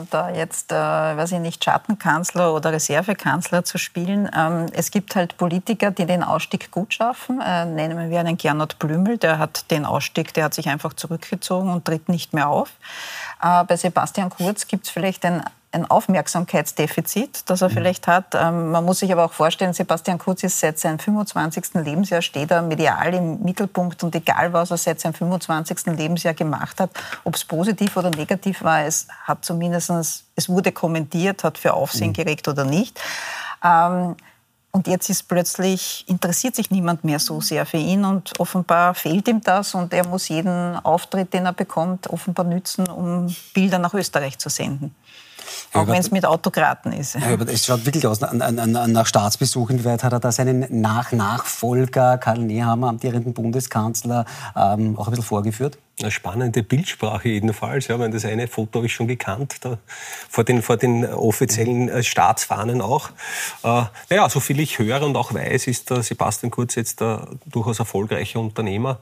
da 0.09 0.31
jetzt, 0.33 0.71
äh, 0.71 0.75
weiß 0.75 1.33
ich 1.33 1.39
nicht, 1.39 1.61
Schattenkanzler 1.61 2.53
oder 2.53 2.71
Reservekanzler 2.71 3.65
zu 3.65 3.77
spielen. 3.77 4.29
Ähm, 4.33 4.67
es 4.71 4.91
gibt 4.91 5.15
halt 5.15 5.35
Politiker, 5.35 5.91
die 5.91 6.05
den 6.05 6.23
Ausstieg 6.23 6.71
gut 6.71 6.93
schaffen. 6.93 7.39
Nennen 7.39 8.09
wir 8.09 8.19
einen 8.21 8.37
Gernot 8.37 8.79
Blümel, 8.79 9.17
der 9.17 9.39
hat 9.39 9.69
den 9.71 9.85
Ausstieg, 9.85 10.33
der 10.33 10.45
hat 10.45 10.53
sich 10.53 10.69
einfach 10.69 10.93
zurückgezogen 10.93 11.69
und 11.69 11.83
tritt 11.83 12.07
nicht 12.07 12.33
mehr 12.33 12.47
auf. 12.47 12.69
Bei 13.41 13.75
Sebastian 13.75 14.29
Kurz 14.29 14.67
gibt 14.67 14.85
es 14.85 14.89
vielleicht 14.89 15.25
ein 15.25 15.43
ein 15.75 15.89
Aufmerksamkeitsdefizit, 15.89 17.49
das 17.49 17.61
er 17.61 17.69
mhm. 17.69 17.73
vielleicht 17.73 18.07
hat. 18.07 18.33
Ähm, 18.33 18.71
man 18.71 18.83
muss 18.85 18.99
sich 18.99 19.11
aber 19.11 19.25
auch 19.25 19.33
vorstellen, 19.33 19.73
Sebastian 19.73 20.17
Kurz 20.17 20.43
ist 20.43 20.59
seit 20.59 20.79
seinem 20.79 20.99
25. 20.99 21.75
Lebensjahr, 21.75 22.21
steht 22.21 22.51
er 22.51 22.61
medial 22.61 23.13
im 23.13 23.43
Mittelpunkt 23.43 24.01
und 24.03 24.15
egal, 24.15 24.53
was 24.53 24.71
er 24.71 24.77
seit 24.77 24.99
seinem 24.99 25.13
25. 25.13 25.97
Lebensjahr 25.97 26.33
gemacht 26.33 26.79
hat, 26.79 26.89
ob 27.23 27.35
es 27.35 27.43
positiv 27.43 27.95
oder 27.97 28.09
negativ 28.09 28.63
war, 28.63 28.83
es 28.83 29.07
hat 29.23 29.43
zumindest, 29.45 29.91
es 30.35 30.49
wurde 30.49 30.71
kommentiert, 30.71 31.43
hat 31.43 31.57
für 31.57 31.73
Aufsehen 31.73 32.09
mhm. 32.09 32.13
geregt 32.13 32.47
oder 32.47 32.63
nicht. 32.63 32.99
Ähm, 33.63 34.15
und 34.71 34.87
jetzt 34.87 35.09
ist 35.09 35.29
plötzlich, 35.29 36.03
interessiert 36.07 36.53
sich 36.53 36.69
niemand 36.69 37.05
mehr 37.05 37.19
so 37.19 37.39
sehr 37.39 37.65
für 37.65 37.77
ihn 37.77 38.03
und 38.03 38.37
offenbar 38.41 38.93
fehlt 38.93 39.25
ihm 39.29 39.39
das 39.39 39.73
und 39.73 39.93
er 39.93 40.05
muss 40.05 40.27
jeden 40.27 40.75
Auftritt, 40.83 41.33
den 41.33 41.45
er 41.45 41.53
bekommt, 41.53 42.09
offenbar 42.09 42.45
nützen, 42.45 42.89
um 42.89 43.33
Bilder 43.53 43.79
nach 43.79 43.93
Österreich 43.93 44.37
zu 44.37 44.49
senden. 44.49 44.93
Auch 45.73 45.87
wenn 45.87 45.99
es 45.99 46.11
mit 46.11 46.25
Autokraten 46.25 46.93
ist. 46.93 47.15
Ja, 47.15 47.33
aber 47.33 47.47
es 47.51 47.65
schaut 47.65 47.85
wirklich 47.85 48.05
aus 48.07 48.21
nach 48.21 49.05
Staatsbesuch. 49.05 49.69
Inwieweit 49.69 50.03
hat 50.03 50.13
er 50.13 50.19
da 50.19 50.31
seinen 50.31 50.65
Nach-Nachfolger 50.69 52.17
Karl 52.17 52.39
Nehammer, 52.39 52.89
amtierenden 52.89 53.33
Bundeskanzler, 53.33 54.25
ähm, 54.55 54.97
auch 54.97 55.07
ein 55.07 55.11
bisschen 55.11 55.25
vorgeführt? 55.25 55.77
Eine 56.01 56.11
spannende 56.11 56.61
Bildsprache 56.61 57.29
jedenfalls. 57.29 57.87
Ja, 57.87 57.97
das 57.97 58.25
eine 58.25 58.47
Foto 58.47 58.79
habe 58.79 58.87
ich 58.87 58.93
schon 58.93 59.07
gekannt, 59.07 59.57
da, 59.61 59.77
vor, 60.29 60.43
den, 60.43 60.61
vor 60.61 60.75
den 60.75 61.05
offiziellen 61.05 61.87
äh, 61.87 62.03
Staatsfahnen 62.03 62.81
auch. 62.81 63.11
Äh, 63.63 63.83
naja, 64.09 64.29
so 64.29 64.41
viel 64.41 64.59
ich 64.59 64.77
höre 64.77 65.03
und 65.03 65.15
auch 65.15 65.33
weiß, 65.33 65.67
ist 65.67 65.89
der 65.89 66.03
Sebastian 66.03 66.51
Kurz 66.51 66.75
jetzt 66.75 67.01
ein 67.01 67.39
durchaus 67.45 67.79
erfolgreicher 67.79 68.39
Unternehmer. 68.39 68.99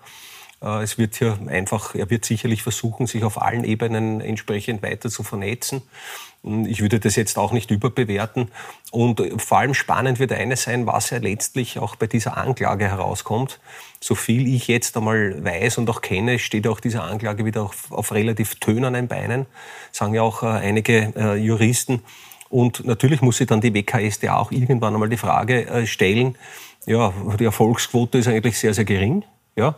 Äh, 0.64 0.84
es 0.84 0.98
wird 0.98 1.16
hier 1.16 1.38
einfach, 1.48 1.96
er 1.96 2.10
wird 2.10 2.26
sicherlich 2.26 2.64
versuchen, 2.64 3.08
sich 3.08 3.24
auf 3.24 3.42
allen 3.42 3.64
Ebenen 3.64 4.22
entsprechend 4.22 4.82
weiter 4.82 5.10
zu 5.10 5.24
vernetzen. 5.24 5.82
Ich 6.44 6.82
würde 6.82 7.00
das 7.00 7.16
jetzt 7.16 7.38
auch 7.38 7.54
nicht 7.54 7.72
überbewerten. 7.72 8.52
Und 8.92 9.22
vor 9.38 9.60
allem 9.60 9.74
spannend 9.74 10.20
wird 10.20 10.34
eines 10.34 10.64
sein, 10.64 10.86
was 10.86 11.10
ja 11.10 11.20
letztlich 11.20 11.80
auch 11.80 11.96
bei 11.96 12.06
dieser 12.08 12.36
Anklage 12.36 12.90
herauskommt. 12.90 13.62
So 14.02 14.14
viel 14.14 14.54
ich 14.54 14.68
jetzt 14.68 14.98
einmal 14.98 15.42
weiß 15.42 15.78
und 15.78 15.90
auch 15.90 16.02
kenne, 16.02 16.40
steht 16.40 16.68
auch 16.68 16.82
diese 16.82 17.02
Anklage 17.02 17.46
wieder 17.46 17.64
auf, 17.64 17.90
auf 17.92 18.12
relativ 18.12 18.56
tönernen 18.56 19.08
Beinen, 19.08 19.46
sagen 19.94 20.14
ja 20.14 20.22
auch 20.22 20.44
äh, 20.44 20.48
einige 20.48 21.14
äh, 21.16 21.36
Juristen. 21.36 22.02
Und 22.50 22.86
natürlich 22.86 23.22
muss 23.22 23.38
sich 23.38 23.48
dann 23.48 23.62
die 23.62 23.74
WKStA 23.74 24.38
auch 24.38 24.52
irgendwann 24.52 24.94
einmal 24.94 25.10
die 25.10 25.18
Frage 25.18 25.66
äh, 25.66 25.88
stellen, 25.88 26.38
ja, 26.86 27.14
die 27.40 27.46
Erfolgsquote 27.46 28.18
ist 28.18 28.28
eigentlich 28.28 28.60
sehr, 28.60 28.74
sehr 28.74 28.84
gering. 28.84 29.24
Ja, 29.56 29.76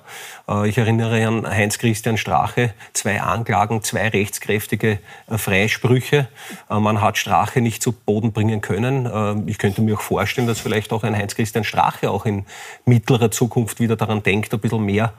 äh, 0.47 0.69
ich 0.69 0.77
erinnere 0.77 1.27
an 1.27 1.45
Heinz-Christian 1.45 2.17
Strache, 2.17 2.73
zwei 2.93 3.21
Anklagen, 3.21 3.83
zwei 3.83 4.07
rechtskräftige 4.07 4.99
äh, 5.27 5.37
Freisprüche. 5.37 6.29
Äh, 6.69 6.79
man 6.79 7.01
hat 7.01 7.17
Strache 7.17 7.59
nicht 7.59 7.83
zu 7.83 7.91
Boden 7.91 8.31
bringen 8.31 8.61
können. 8.61 9.47
Ich 9.47 9.57
könnte 9.57 9.81
mir 9.81 9.95
auch 9.95 10.01
vorstellen, 10.01 10.47
dass 10.47 10.61
vielleicht 10.61 10.93
auch 10.93 11.03
ein 11.03 11.15
Heinz-Christian 11.15 11.65
Strache 11.65 12.09
auch 12.09 12.25
in 12.25 12.45
mittlerer 12.85 13.31
Zukunft 13.31 13.81
wieder 13.81 13.97
daran 13.97 14.23
denkt, 14.23 14.53
ein 14.53 14.59
bisschen 14.59 14.85
mehr 14.85 15.13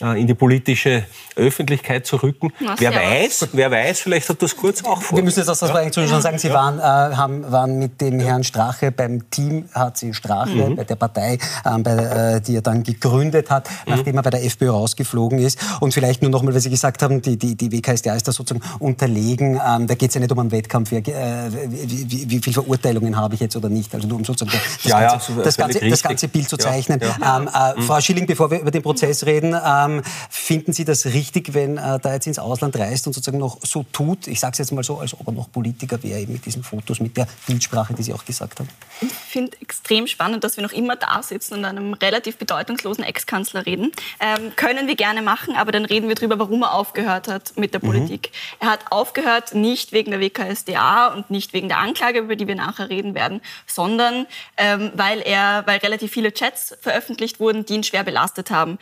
in 0.00 0.26
die 0.26 0.34
politische 0.34 1.04
Öffentlichkeit 1.36 2.06
zu 2.06 2.16
rücken. 2.16 2.52
Na, 2.60 2.74
wer 2.78 2.94
weiß, 2.94 3.48
wer 3.52 3.70
weiß, 3.70 4.00
vielleicht 4.00 4.28
hat 4.28 4.42
das 4.42 4.56
kurz 4.56 4.84
auch 4.84 5.02
vor. 5.02 5.16
Wir 5.16 5.24
müssen 5.24 5.40
jetzt 5.40 5.48
auch 5.48 5.56
das 5.56 5.96
ja. 5.96 6.06
schon 6.06 6.22
sagen, 6.22 6.38
Sie 6.38 6.50
waren, 6.50 6.78
äh, 6.78 6.82
haben, 6.82 7.50
waren 7.50 7.78
mit 7.78 8.00
dem 8.00 8.20
Herrn 8.20 8.44
Strache 8.44 8.92
beim 8.92 9.28
Team 9.30 9.68
HC 9.74 10.14
Strache, 10.14 10.50
mhm. 10.50 10.76
bei 10.76 10.84
der 10.84 10.96
Partei, 10.96 11.34
äh, 11.64 11.78
bei, 11.78 11.92
äh, 11.92 12.40
die 12.40 12.56
er 12.56 12.62
dann 12.62 12.82
gegründet 12.82 13.50
hat, 13.50 13.68
mhm. 13.68 13.94
nachdem 13.94 14.16
er 14.16 14.22
bei 14.22 14.30
der 14.30 14.44
FPÖ 14.44 14.70
rausgeflogen 14.70 15.38
ist. 15.38 15.58
Und 15.80 15.94
vielleicht 15.94 16.22
nur 16.22 16.30
noch 16.30 16.42
mal, 16.42 16.54
weil 16.54 16.60
Sie 16.60 16.70
gesagt 16.70 17.02
haben, 17.02 17.22
die, 17.22 17.36
die, 17.36 17.56
die 17.56 17.72
WKStA 17.72 18.14
ist 18.14 18.28
da 18.28 18.32
sozusagen 18.32 18.64
unterlegen. 18.78 19.60
Ähm, 19.64 19.86
da 19.86 19.94
geht 19.94 20.10
es 20.10 20.14
ja 20.14 20.20
nicht 20.20 20.32
um 20.32 20.38
einen 20.38 20.52
Wettkampf, 20.52 20.90
wie, 20.90 20.96
äh, 20.96 21.50
wie, 21.70 22.10
wie, 22.10 22.30
wie 22.30 22.38
viele 22.38 22.54
Verurteilungen 22.54 23.16
habe 23.16 23.34
ich 23.34 23.40
jetzt 23.40 23.56
oder 23.56 23.68
nicht. 23.68 23.94
Also 23.94 24.06
nur 24.06 24.18
um 24.18 24.24
sozusagen 24.24 24.56
das, 24.56 24.84
ja, 24.84 25.00
ganze, 25.00 25.32
ja, 25.32 25.42
das, 25.42 25.56
ganze, 25.56 25.88
das 25.88 26.02
ganze 26.02 26.28
Bild 26.28 26.48
zu 26.48 26.56
zeichnen. 26.56 27.00
Ähm, 27.02 27.48
äh, 27.52 27.78
mhm. 27.78 27.82
Frau 27.82 28.00
Schilling, 28.00 28.26
bevor 28.26 28.50
wir 28.50 28.60
über 28.60 28.70
den 28.70 28.82
Prozess 28.82 29.26
reden, 29.26 29.54
ähm, 29.64 29.87
ähm, 29.88 30.02
finden 30.30 30.72
Sie 30.72 30.84
das 30.84 31.06
richtig, 31.06 31.54
wenn 31.54 31.78
er 31.78 31.98
da 31.98 32.14
jetzt 32.14 32.26
ins 32.26 32.38
Ausland 32.38 32.76
reist 32.76 33.06
und 33.06 33.12
sozusagen 33.12 33.38
noch 33.38 33.58
so 33.64 33.84
tut, 33.92 34.26
ich 34.26 34.40
sage 34.40 34.52
es 34.52 34.58
jetzt 34.58 34.72
mal 34.72 34.84
so, 34.84 34.98
als 34.98 35.14
ob 35.14 35.26
er 35.26 35.32
noch 35.32 35.50
Politiker 35.50 36.02
wäre, 36.02 36.20
eben 36.20 36.32
mit 36.32 36.46
diesen 36.46 36.62
Fotos, 36.62 37.00
mit 37.00 37.16
der 37.16 37.26
Bildsprache, 37.46 37.94
die 37.94 38.02
Sie 38.02 38.12
auch 38.12 38.24
gesagt 38.24 38.60
haben? 38.60 38.68
Ich 39.00 39.12
finde 39.12 39.56
extrem 39.60 40.06
spannend, 40.06 40.44
dass 40.44 40.56
wir 40.56 40.62
noch 40.62 40.72
immer 40.72 40.96
da 40.96 41.22
sitzen 41.22 41.54
und 41.54 41.64
einem 41.64 41.94
relativ 41.94 42.36
bedeutungslosen 42.36 43.04
Ex-Kanzler 43.04 43.66
reden. 43.66 43.92
Ähm, 44.20 44.52
können 44.56 44.86
wir 44.86 44.96
gerne 44.96 45.22
machen, 45.22 45.54
aber 45.56 45.72
dann 45.72 45.84
reden 45.84 46.08
wir 46.08 46.14
darüber, 46.14 46.38
warum 46.38 46.62
er 46.62 46.74
aufgehört 46.74 47.28
hat 47.28 47.56
mit 47.56 47.74
der 47.74 47.82
mhm. 47.82 47.86
Politik. 47.86 48.32
Er 48.60 48.70
hat 48.70 48.80
aufgehört 48.90 49.54
nicht 49.54 49.92
wegen 49.92 50.10
der 50.10 50.20
WKSDA 50.20 51.08
und 51.08 51.30
nicht 51.30 51.52
wegen 51.52 51.68
der 51.68 51.78
Anklage, 51.78 52.20
über 52.20 52.36
die 52.36 52.46
wir 52.46 52.56
nachher 52.56 52.90
reden 52.90 53.14
werden, 53.14 53.40
sondern 53.66 54.26
ähm, 54.56 54.90
weil 54.94 55.20
er, 55.20 55.66
weil 55.66 55.78
relativ 55.78 56.12
viele 56.12 56.32
Chats 56.32 56.76
veröffentlicht 56.80 57.40
wurden, 57.40 57.64
die 57.64 57.74
ihn 57.74 57.84
schwer 57.84 58.04
belastet 58.04 58.50
haben. 58.50 58.78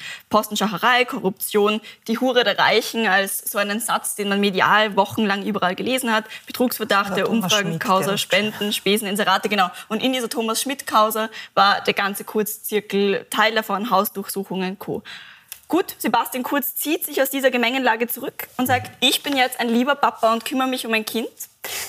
Postenschacherei, 0.87 1.05
Korruption, 1.05 1.81
die 2.09 2.19
Hure 2.19 2.45
der 2.45 2.59
Reichen 2.59 3.07
als 3.07 3.39
so 3.39 3.59
einen 3.59 3.81
Satz, 3.81 4.15
den 4.15 4.29
man 4.29 4.41
medial 4.41 4.97
wochenlang 4.97 5.45
überall 5.45 5.75
gelesen 5.75 6.13
hat, 6.13 6.25
Betrugsverdachte, 6.47 7.27
Umfragen, 7.27 7.79
Causa, 7.79 8.17
Spenden, 8.17 8.73
Spesen, 8.73 9.09
Inserate, 9.09 9.49
genau. 9.49 9.71
Und 9.89 10.03
in 10.03 10.13
dieser 10.13 10.29
Thomas 10.29 10.63
Schmidt-Causa 10.63 11.29
war 11.55 11.81
der 11.83 11.95
ganze 11.95 12.25
Kurzzirkel 12.25 13.27
Teil 13.31 13.55
davon, 13.55 13.91
Hausdurchsuchungen, 13.91 14.79
Co. 14.79 15.03
Gut, 15.69 15.97
Sebastian 15.99 16.45
Kurz 16.45 16.77
zieht 16.77 17.05
sich 17.05 17.21
aus 17.21 17.31
dieser 17.31 17.51
Gemengenlage 17.51 18.07
zurück 18.07 18.47
und 18.57 18.67
sagt, 18.67 18.93
ich 19.01 19.25
bin 19.25 19.37
jetzt 19.37 19.59
ein 19.59 19.69
lieber 19.69 19.97
Papa 19.97 20.33
und 20.33 20.45
kümmere 20.45 20.69
mich 20.69 20.87
um 20.87 20.93
mein 20.93 21.05
Kind, 21.05 21.29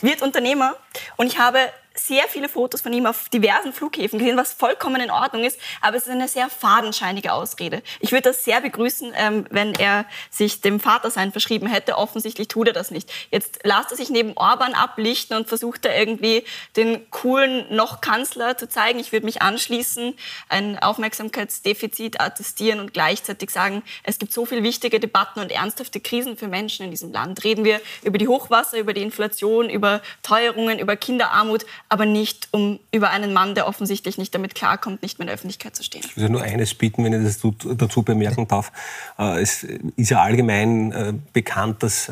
wird 0.02 0.24
Unternehmer 0.24 0.76
und 1.16 1.28
ich 1.28 1.38
habe 1.38 1.60
sehr 2.00 2.24
viele 2.28 2.50
Fotos 2.50 2.82
von 2.82 2.94
ihm 2.94 3.06
auf 3.06 3.30
diversen 3.30 3.74
Flughäfen 3.74 4.20
gesehen, 4.20 4.38
was 4.38 4.54
vollkommen 4.54 5.02
in 5.02 5.12
Ordnung 5.12 5.44
ist, 5.44 5.60
aber 5.82 5.98
es 5.98 6.04
ist 6.04 6.12
eine 6.12 6.28
sehr 6.28 6.50
fadenscheinige 6.50 7.34
Ausrede. 7.34 7.82
Ich 8.00 8.12
würde 8.12 8.30
das 8.30 8.44
sehr 8.44 8.62
begrüßen, 8.62 9.14
ähm, 9.16 9.46
wenn 9.50 9.74
er 9.74 10.06
sich 10.30 10.62
dem 10.62 10.80
Vatersein 10.80 11.32
verschrieben 11.32 11.68
hätte. 11.68 11.98
Offensichtlich 11.98 12.48
tut 12.48 12.68
er 12.68 12.74
das 12.74 12.92
nicht. 12.92 13.12
Jetzt 13.32 13.60
lasst 13.64 13.92
er 13.92 13.98
sich 13.98 14.10
neben 14.10 14.34
Orban 14.36 14.74
ablichten 14.74 15.36
und 15.36 15.48
versucht 15.48 15.86
er 15.86 15.98
irgendwie 15.98 16.44
den 16.76 17.10
coolen 17.10 17.66
noch 17.76 18.02
Kanzler 18.02 18.58
zu 18.58 18.70
zeigen. 18.70 19.00
Ich 19.00 19.12
würde 19.12 19.26
mich 19.26 19.42
anschließen, 19.42 20.16
ein 20.50 20.80
Aufmerksamkeitsdefizit 20.80 22.22
attestieren 22.22 22.80
und 22.80 22.94
gleichzeitig 22.94 23.50
sagen, 23.50 23.84
es 24.04 24.20
gibt 24.20 24.34
so 24.34 24.46
viele 24.46 24.64
wichtige 24.64 25.00
Debatten 25.00 25.40
und 25.40 25.52
ernsthafte 25.52 26.00
Krisen 26.00 26.38
für 26.38 26.48
Menschen 26.48 26.86
in 26.86 26.92
diesem 26.92 27.12
Land. 27.12 27.44
Reden 27.44 27.66
wir 27.66 27.82
über 28.04 28.18
die 28.18 28.28
Hochwasser, 28.28 28.78
über 28.78 28.94
die 28.94 29.02
Inflation, 29.02 29.70
über 29.70 30.02
Teuerungen, 30.24 30.80
über 30.80 30.96
Kinderarmut, 30.96 31.66
aber 31.90 32.06
nicht 32.06 32.50
um 32.52 32.80
über 32.92 33.10
einen 33.10 33.34
Mann, 33.34 33.56
der 33.56 33.68
offensichtlich 33.68 34.18
nicht 34.18 34.34
damit 34.36 34.56
klarkommt, 34.56 35.02
nicht 35.02 35.20
mehr 35.20 35.24
in 35.24 35.28
der 35.28 35.36
Öffentlichkeit 35.36 35.76
zu 35.76 35.84
stehen. 35.84 36.02
Ich 36.06 36.18
würde 36.18 36.32
nur 36.32 36.42
eines 36.42 36.74
bitten, 36.74 37.04
wenn 37.04 37.14
ich 37.14 37.40
das 37.40 37.78
dazu 37.78 38.04
bemerken 38.04 38.48
darf. 38.48 38.72
Äh, 39.18 39.42
es 39.42 39.64
ist 39.64 40.10
ja 40.10 40.22
allgemein 40.22 40.92
äh, 40.92 41.14
bekannt, 41.34 41.84
dass 41.84 42.10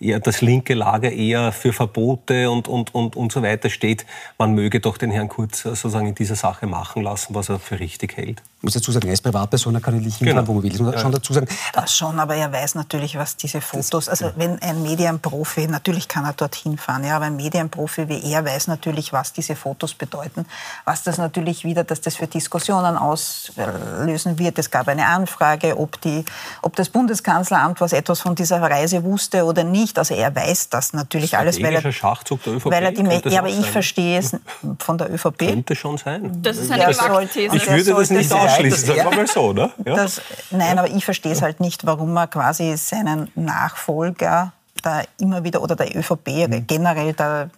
äh, 0.00 0.20
das 0.20 0.40
linke 0.40 0.74
Lager 0.74 1.10
eher 1.10 1.52
für 1.52 1.72
Verbote 1.72 2.50
und, 2.50 2.68
und, 2.68 2.94
und, 2.94 3.16
und 3.16 3.32
so 3.32 3.42
weiter 3.42 3.70
steht. 3.70 4.06
Man 4.38 4.54
möge 4.54 4.80
doch 4.80 4.98
den 4.98 5.10
Herrn 5.10 5.28
Kurz 5.28 5.62
sozusagen 5.62 6.06
in 6.06 6.14
dieser 6.14 6.36
Sache 6.36 6.66
machen 6.66 7.02
lassen, 7.02 7.34
was 7.34 7.48
er 7.48 7.58
für 7.58 7.80
richtig 7.80 8.16
hält. 8.16 8.42
Ich 8.58 8.64
muss 8.64 8.74
dazu 8.74 8.90
sagen, 8.90 9.06
er 9.06 9.14
ist 9.14 9.20
Privatperson, 9.22 9.74
er 9.76 9.80
kann 9.80 9.96
nicht 9.98 10.18
hinfahren, 10.18 10.44
genau. 10.44 10.48
wo 10.48 10.54
man 10.54 10.64
will. 10.64 10.70
Das 10.70 10.80
muss 10.80 10.94
ja. 10.94 10.98
schon 10.98 11.12
dazu 11.12 11.32
sagen. 11.32 11.46
Das 11.72 11.96
schon, 11.96 12.18
aber 12.18 12.34
er 12.34 12.52
weiß 12.52 12.74
natürlich, 12.74 13.16
was 13.16 13.36
diese 13.36 13.60
Fotos, 13.60 14.08
also 14.08 14.32
wenn 14.34 14.60
ein 14.60 14.82
Medienprofi, 14.82 15.68
natürlich 15.68 16.08
kann 16.08 16.24
er 16.24 16.32
dorthin 16.32 16.76
fahren, 16.76 17.04
ja, 17.04 17.14
aber 17.14 17.26
ein 17.26 17.36
Medienprofi 17.36 18.08
wie 18.08 18.32
er 18.32 18.44
weiß 18.44 18.66
natürlich, 18.66 19.12
was 19.12 19.32
diese 19.32 19.54
Fotos 19.54 19.94
bedeuten, 19.94 20.44
was 20.84 21.04
das 21.04 21.18
natürlich 21.18 21.64
wieder, 21.64 21.84
dass 21.84 22.00
das 22.00 22.16
für 22.16 22.26
Diskussionen 22.26 22.96
auslösen 22.96 24.38
wird. 24.40 24.58
Es 24.58 24.72
gab 24.72 24.88
eine 24.88 25.06
Anfrage, 25.06 25.78
ob, 25.78 26.00
die, 26.00 26.24
ob 26.62 26.74
das 26.74 26.88
Bundeskanzleramt 26.88 27.80
was 27.80 27.92
etwas 27.92 28.20
von 28.20 28.34
dieser 28.34 28.60
Reise 28.60 29.04
wusste 29.04 29.44
oder 29.44 29.62
nicht. 29.62 29.87
Also 29.96 30.14
er 30.14 30.34
weiß 30.34 30.68
das 30.68 30.92
natürlich 30.92 31.38
alles, 31.38 31.62
weil 31.62 31.74
er, 31.74 31.92
Schachzug 31.92 32.42
der 32.42 32.54
ÖVP, 32.54 32.66
weil 32.66 32.82
er 32.82 32.92
die, 32.92 33.30
ja, 33.30 33.40
aber 33.40 33.48
ich 33.48 33.54
sein. 33.54 33.64
verstehe 33.64 34.18
es 34.18 34.36
von 34.78 34.98
der 34.98 35.12
ÖVP. 35.12 35.38
Könnte 35.38 35.76
schon 35.76 35.96
sein. 35.96 36.42
Das 36.42 36.56
ist 36.58 36.70
eine 36.70 36.86
These. 37.32 37.56
Ich 37.56 37.68
würde 37.68 37.94
das 37.94 38.10
nicht 38.10 38.32
ausschließen, 38.32 38.86
sagen 38.86 39.10
wir 39.10 39.16
mal 39.16 39.26
so. 39.26 39.52
Ne? 39.52 39.70
Ja? 39.84 39.94
Das, 39.94 40.20
nein, 40.50 40.78
aber 40.78 40.90
ich 40.90 41.04
verstehe 41.04 41.32
es 41.32 41.42
halt 41.42 41.60
nicht, 41.60 41.86
warum 41.86 42.12
man 42.12 42.28
quasi 42.28 42.76
seinen 42.76 43.30
Nachfolger 43.34 44.52
da 44.82 45.02
immer 45.18 45.44
wieder 45.44 45.62
oder 45.62 45.76
der 45.76 45.96
ÖVP 45.96 46.48
mhm. 46.48 46.66
generell 46.66 47.12
da 47.12 47.50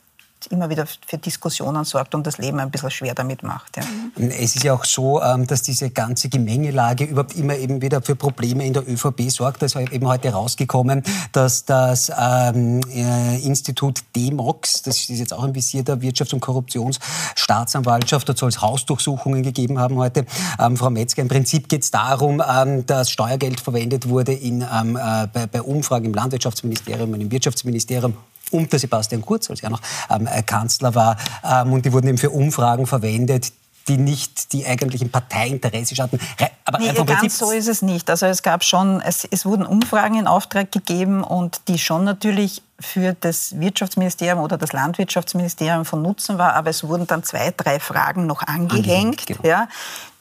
immer 0.47 0.71
wieder 0.71 0.87
für 1.07 1.19
Diskussionen 1.19 1.85
sorgt 1.85 2.15
und 2.15 2.27
das 2.27 2.39
Leben 2.39 2.61
ein 2.61 2.71
bisschen 2.71 2.91
schwer 2.91 3.15
damit 3.15 3.43
macht. 3.43 3.77
Ja. 3.77 3.83
Es 4.29 4.57
ist 4.57 4.65
ja 4.65 4.75
auch 4.75 4.85
so, 4.85 5.21
ähm, 5.21 5.47
dass 5.47 5.63
diese 5.63 5.91
ganze 5.91 6.29
Gemengelage 6.29 7.05
überhaupt 7.05 7.37
immer 7.37 7.57
eben 7.57 7.83
wieder 7.83 8.03
für 8.03 8.17
Probleme 8.17 8.65
in 8.65 8.73
der 8.73 8.89
ÖVP 8.89 9.31
sorgt. 9.31 9.63
Es 9.63 9.75
ist 9.75 9.93
eben 9.93 10.07
heute 10.07 10.31
rausgekommen, 10.31 11.03
dass 11.33 11.65
das 11.65 12.11
ähm, 12.19 12.81
äh, 12.93 13.39
Institut 13.45 14.01
DEMOX, 14.17 14.83
das 14.83 14.97
ist 14.97 15.19
jetzt 15.19 15.33
auch 15.33 15.45
ein 15.45 15.55
Visier 15.55 15.83
der 15.83 15.97
Wirtschafts- 15.97 16.35
und 16.35 16.41
Korruptionsstaatsanwaltschaft, 16.41 18.29
dort 18.29 18.39
soll 18.39 18.49
es 18.49 18.61
Hausdurchsuchungen 18.61 19.43
gegeben 19.43 19.79
haben 19.79 19.97
heute. 19.97 20.27
Ähm, 20.59 20.77
Frau 20.77 20.91
Metzger, 20.91 21.23
im 21.23 21.29
Prinzip 21.29 21.69
geht 21.69 21.83
es 21.83 21.91
darum, 21.91 22.43
ähm, 22.47 22.87
dass 22.87 23.11
Steuergeld 23.11 23.61
verwendet 23.61 24.09
wurde 24.09 24.33
in, 24.33 24.63
ähm, 24.63 24.97
äh, 24.97 25.27
bei, 25.33 25.47
bei 25.47 25.63
Umfragen 25.63 26.07
im 26.07 26.15
Landwirtschaftsministerium 26.15 27.13
und 27.13 27.21
im 27.21 27.31
Wirtschaftsministerium 27.31 28.15
unter 28.51 28.79
Sebastian 28.79 29.23
Kurz, 29.23 29.51
als 29.51 29.63
er 29.63 29.71
noch 29.71 29.81
ähm, 30.11 30.27
äh, 30.27 30.43
Kanzler 30.43 30.95
war. 30.95 31.17
Ähm, 31.45 31.73
und 31.73 31.85
die 31.85 31.93
wurden 31.93 32.09
eben 32.09 32.19
für 32.19 32.31
Umfragen 32.31 32.87
verwendet, 32.87 33.53
die 33.89 33.97
nicht 33.97 34.53
die 34.53 34.67
eigentlichen 34.67 35.11
Parteiinteresse 35.11 36.01
hatten. 36.03 36.21
Aber 36.65 36.79
nee, 36.79 36.93
ganz 36.93 37.39
so 37.39 37.51
ist 37.51 37.67
es 37.67 37.83
nicht. 37.83 38.09
Also 38.09 38.27
es 38.27 38.43
gab 38.43 38.63
schon, 38.63 39.01
es, 39.01 39.27
es 39.31 39.45
wurden 39.45 39.67
Umfragen 39.67 40.19
in 40.19 40.27
Auftrag 40.27 40.71
gegeben 40.71 41.25
und 41.25 41.63
die 41.69 41.79
schon 41.79 42.05
natürlich 42.05 42.63
für 42.81 43.15
das 43.21 43.59
Wirtschaftsministerium 43.61 44.41
oder 44.41 44.57
das 44.57 44.73
Landwirtschaftsministerium 44.73 45.85
von 45.85 46.03
Nutzen 46.03 46.39
war, 46.39 46.55
aber 46.55 46.71
es 46.71 46.83
wurden 46.83 47.07
dann 47.07 47.23
zwei, 47.23 47.53
drei 47.57 47.79
Fragen 47.79 48.27
noch 48.27 48.43
angehängt, 48.43 49.27
genau. 49.27 49.41
ja, 49.45 49.69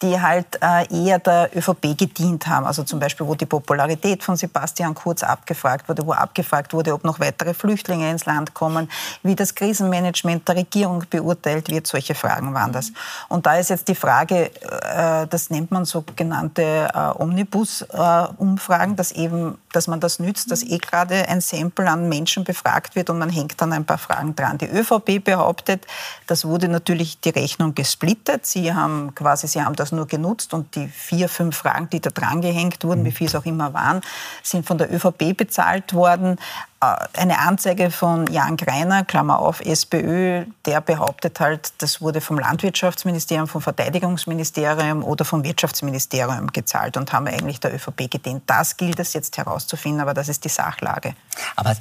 die 0.02 0.20
halt 0.22 0.60
äh, 0.62 0.88
eher 0.94 1.20
der 1.20 1.50
ÖVP 1.56 1.98
gedient 1.98 2.48
haben. 2.48 2.66
Also 2.66 2.84
zum 2.84 3.00
Beispiel, 3.00 3.28
wo 3.28 3.36
die 3.36 3.46
Popularität 3.46 4.24
von 4.24 4.36
Sebastian 4.36 4.96
Kurz 4.96 5.24
abgefragt 5.24 5.90
wurde, 5.90 6.06
wo 6.06 6.14
abgefragt 6.14 6.74
wurde, 6.74 6.94
ob 6.94 7.04
noch 7.04 7.20
weitere 7.20 7.54
Flüchtlinge 7.54 8.10
ins 8.10 8.26
Land 8.26 8.54
kommen, 8.54 8.90
wie 9.24 9.36
das 9.36 9.56
Krisenmanagement 9.56 10.48
der 10.48 10.56
Regierung 10.56 11.04
beurteilt 11.10 11.70
wird. 11.70 11.88
Solche 11.88 12.16
Fragen 12.16 12.54
waren 12.54 12.72
das. 12.72 12.92
Und 13.28 13.46
da 13.46 13.56
ist 13.56 13.70
jetzt 13.70 13.88
die 13.88 13.96
Frage, 13.96 14.52
äh, 14.62 15.28
das 15.28 15.50
nennt 15.50 15.72
man 15.72 15.86
sogenannte 15.86 16.90
äh, 16.94 17.22
Omnibus-Umfragen, 17.22 18.96
dass 18.96 19.12
eben, 19.12 19.58
dass 19.74 19.88
man 19.88 20.00
das 20.00 20.20
nützt, 20.20 20.52
dass 20.52 20.64
eh 20.64 20.78
gerade 20.78 21.28
ein 21.28 21.42
Sample 21.42 21.90
an 21.90 22.08
Menschen 22.08 22.46
befragt 22.50 22.96
wird 22.96 23.12
und 23.12 23.20
man 23.20 23.30
hängt 23.30 23.62
dann 23.62 23.72
ein 23.74 23.86
paar 23.86 24.00
Fragen 24.00 24.36
dran. 24.36 24.58
Die 24.58 24.66
ÖVP 24.66 25.24
behauptet, 25.24 25.86
das 26.26 26.46
wurde 26.46 26.68
natürlich 26.68 27.20
die 27.20 27.30
Rechnung 27.30 27.76
gesplittet. 27.76 28.48
Sie 28.48 28.74
haben 28.74 29.14
quasi, 29.14 29.48
sie 29.48 29.62
haben 29.62 29.76
das 29.76 29.92
nur 29.92 30.08
genutzt 30.08 30.56
und 30.56 30.76
die 30.76 30.88
vier, 30.88 31.30
fünf 31.30 31.58
Fragen, 31.58 31.92
die 31.92 32.00
da 32.00 32.10
dran 32.10 32.42
gehängt 32.42 32.84
wurden, 32.84 33.06
wie 33.06 33.12
viel 33.12 33.28
es 33.28 33.36
auch 33.36 33.46
immer 33.46 33.76
waren, 33.76 34.02
sind 34.42 34.66
von 34.66 34.80
der 34.80 34.92
ÖVP 34.92 35.38
bezahlt 35.38 35.94
worden. 35.94 36.40
Äh, 36.82 36.96
eine 37.14 37.38
Anzeige 37.38 37.92
von 37.92 38.26
Jan 38.28 38.58
Greiner, 38.58 39.04
Klammer 39.04 39.38
auf, 39.40 39.62
SPÖ, 39.62 40.46
der 40.66 40.82
behauptet 40.82 41.40
halt, 41.40 41.74
das 41.78 42.02
wurde 42.02 42.20
vom 42.20 42.40
Landwirtschaftsministerium, 42.40 43.48
vom 43.48 43.62
Verteidigungsministerium 43.62 45.04
oder 45.04 45.24
vom 45.24 45.44
Wirtschaftsministerium 45.44 46.48
gezahlt 46.48 46.98
und 46.98 47.14
haben 47.14 47.28
eigentlich 47.28 47.60
der 47.60 47.76
ÖVP 47.76 48.10
gedient. 48.10 48.44
Das 48.48 48.76
gilt 48.76 49.00
es 49.00 49.14
jetzt 49.14 49.38
herauszufinden, 49.38 50.02
aber 50.02 50.16
das 50.16 50.30
ist 50.30 50.46
die 50.46 50.50
Sachlage. 50.50 51.14
Aber 51.56 51.76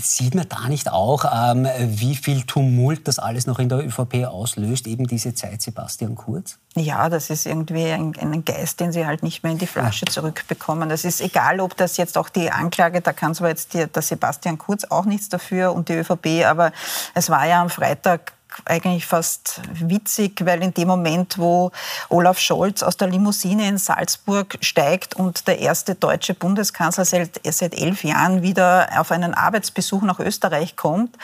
Sieht 0.00 0.34
man 0.34 0.48
da 0.48 0.68
nicht 0.68 0.90
auch, 0.90 1.24
ähm, 1.24 1.66
wie 1.86 2.14
viel 2.14 2.42
Tumult 2.42 3.08
das 3.08 3.18
alles 3.18 3.46
noch 3.46 3.58
in 3.58 3.68
der 3.68 3.78
ÖVP 3.78 4.26
auslöst, 4.26 4.86
eben 4.86 5.06
diese 5.06 5.34
Zeit 5.34 5.60
Sebastian 5.60 6.14
Kurz? 6.14 6.58
Ja, 6.76 7.08
das 7.08 7.30
ist 7.30 7.46
irgendwie 7.46 7.86
ein, 7.86 8.14
ein 8.20 8.44
Geist, 8.44 8.78
den 8.78 8.92
sie 8.92 9.06
halt 9.06 9.22
nicht 9.22 9.42
mehr 9.42 9.52
in 9.52 9.58
die 9.58 9.66
Flasche 9.66 10.06
zurückbekommen. 10.06 10.88
Das 10.88 11.04
ist 11.04 11.20
egal, 11.20 11.60
ob 11.60 11.76
das 11.76 11.96
jetzt 11.96 12.16
auch 12.16 12.28
die 12.28 12.50
Anklage, 12.50 13.00
da 13.00 13.12
kann 13.12 13.34
zwar 13.34 13.48
jetzt 13.48 13.74
der, 13.74 13.88
der 13.88 14.02
Sebastian 14.02 14.58
Kurz 14.58 14.84
auch 14.84 15.04
nichts 15.04 15.28
dafür 15.28 15.72
und 15.72 15.88
die 15.88 15.94
ÖVP, 15.94 16.46
aber 16.46 16.72
es 17.14 17.28
war 17.28 17.46
ja 17.46 17.60
am 17.60 17.70
Freitag 17.70 18.32
eigentlich 18.64 19.06
fast 19.06 19.60
witzig, 19.72 20.44
weil 20.44 20.62
in 20.62 20.74
dem 20.74 20.88
Moment, 20.88 21.38
wo 21.38 21.70
Olaf 22.08 22.38
Scholz 22.38 22.82
aus 22.82 22.96
der 22.96 23.08
Limousine 23.08 23.68
in 23.68 23.78
Salzburg 23.78 24.58
steigt 24.60 25.14
und 25.14 25.46
der 25.46 25.58
erste 25.58 25.94
deutsche 25.94 26.34
Bundeskanzler 26.34 27.04
seit, 27.04 27.40
seit 27.44 27.74
elf 27.74 28.04
Jahren 28.04 28.42
wieder 28.42 28.88
auf 28.96 29.10
einen 29.12 29.34
Arbeitsbesuch 29.34 30.02
nach 30.02 30.18
Österreich 30.18 30.76
kommt, 30.76 31.16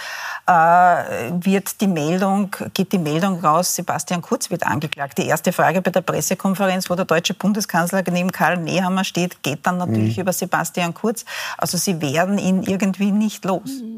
äh, 0.47 0.53
wird 0.53 1.81
die 1.81 1.87
Meldung, 1.87 2.55
geht 2.75 2.93
die 2.93 2.99
Meldung 2.99 3.41
raus, 3.41 3.75
Sebastian 3.75 4.23
Kurz 4.23 4.51
wird 4.51 4.65
angeklagt. 4.65 5.19
Die 5.19 5.27
erste 5.27 5.53
Frage 5.53 5.83
bei 5.83 5.91
der 5.91 6.03
Pressekonferenz, 6.03 6.91
wo 6.91 6.95
der 6.95 7.05
deutsche 7.05 7.35
Bundeskanzler 7.35 8.03
neben 8.11 8.33
Karl 8.33 8.57
Nehammer 8.57 9.05
steht, 9.05 9.43
geht 9.43 9.67
dann 9.67 9.79
natürlich 9.79 10.17
mhm. 10.17 10.23
über 10.23 10.33
Sebastian 10.33 10.95
Kurz. 10.95 11.25
Also 11.57 11.79
sie 11.79 12.01
werden 12.01 12.39
ihn 12.39 12.63
irgendwie 12.63 13.11
nicht 13.11 13.45
los. 13.45 13.83
Mhm. 13.83 13.94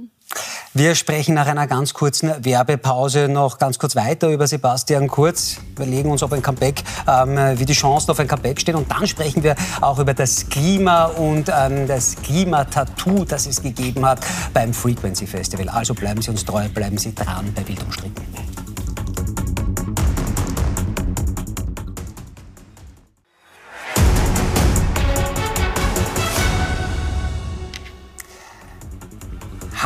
Wir 0.75 0.95
sprechen 0.95 1.35
nach 1.35 1.47
einer 1.47 1.67
ganz 1.67 1.95
kurzen 1.95 2.45
Werbepause 2.45 3.29
noch 3.29 3.59
ganz 3.59 3.79
kurz 3.79 3.97
weiter 3.97 4.29
über 4.29 4.47
Sebastian 4.47 5.09
Kurz. 5.09 5.57
Wir 5.77 5.87
legen 5.87 6.11
uns 6.11 6.23
auf 6.23 6.33
ein 6.33 6.43
Comeback, 6.43 6.83
ähm, 7.09 7.59
wie 7.59 7.65
die 7.65 7.73
Chancen 7.73 8.11
auf 8.11 8.21
ein 8.21 8.29
Comeback 8.29 8.61
stehen. 8.61 8.75
Und 8.75 8.91
dann 8.91 9.07
sprechen 9.07 9.43
wir 9.43 9.55
auch 9.81 9.99
über 9.99 10.13
das 10.13 10.49
Klima 10.49 11.07
und 11.07 11.49
ähm, 11.49 11.87
das 11.87 12.17
Klimatattoo, 12.17 13.25
das 13.25 13.47
es 13.47 13.63
gegeben 13.63 14.05
hat 14.05 14.21
beim 14.53 14.75
Frequency 14.75 15.27
Festival. 15.27 15.69
Also 15.71 15.95
bleiben 15.95 16.21
Sie 16.21 16.31
uns 16.31 16.45
treu, 16.45 16.69
bleiben 16.69 16.99
Sie 16.99 17.15
dran 17.15 17.53
bei 17.55 17.67
Wild 17.67 17.83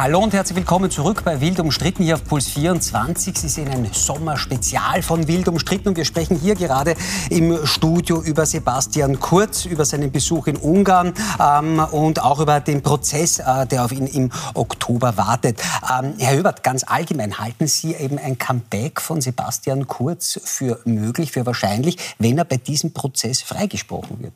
Hallo 0.03 0.21
und 0.21 0.33
herzlich 0.33 0.57
willkommen 0.57 0.91
zurück 0.91 1.25
bei 1.27 1.43
Wild 1.43 1.61
umstritten 1.61 2.03
hier 2.03 2.15
auf 2.15 2.25
Puls 2.25 2.49
24. 2.49 3.37
Sie 3.37 3.49
sehen 3.51 3.69
ein 3.69 3.87
Sommerspezial 3.93 5.03
von 5.03 5.29
Wild 5.29 5.47
umstritten 5.47 5.89
und 5.89 5.99
wir 5.99 6.07
sprechen 6.07 6.39
hier 6.39 6.55
gerade 6.55 6.95
im 7.29 7.67
Studio 7.67 8.23
über 8.23 8.47
Sebastian 8.47 9.21
Kurz, 9.21 9.67
über 9.67 9.85
seinen 9.85 10.11
Besuch 10.11 10.47
in 10.47 10.57
Ungarn 10.57 11.13
ähm, 11.39 11.81
und 11.81 12.23
auch 12.23 12.41
über 12.41 12.61
den 12.61 12.81
Prozess, 12.81 13.41
äh, 13.41 13.67
der 13.67 13.85
auf 13.85 13.93
ihn 13.93 14.07
im 14.07 14.31
Oktober 14.55 15.19
wartet. 15.19 15.61
Ähm, 15.83 16.15
Herr 16.17 16.35
Höbert, 16.35 16.63
ganz 16.63 16.83
allgemein 16.85 17.39
halten 17.39 17.67
Sie 17.67 17.95
eben 17.95 18.19
ein 18.19 18.39
Comeback 18.39 19.03
von 19.03 19.21
Sebastian 19.21 19.87
Kurz 19.87 20.41
für 20.43 20.81
möglich, 20.87 21.31
für 21.31 21.45
wahrscheinlich, 21.45 21.99
wenn 22.19 22.39
er 22.39 22.47
bei 22.47 22.57
diesem 22.57 22.95
Prozess 22.95 23.43
freigesprochen 23.43 24.23
wird? 24.23 24.33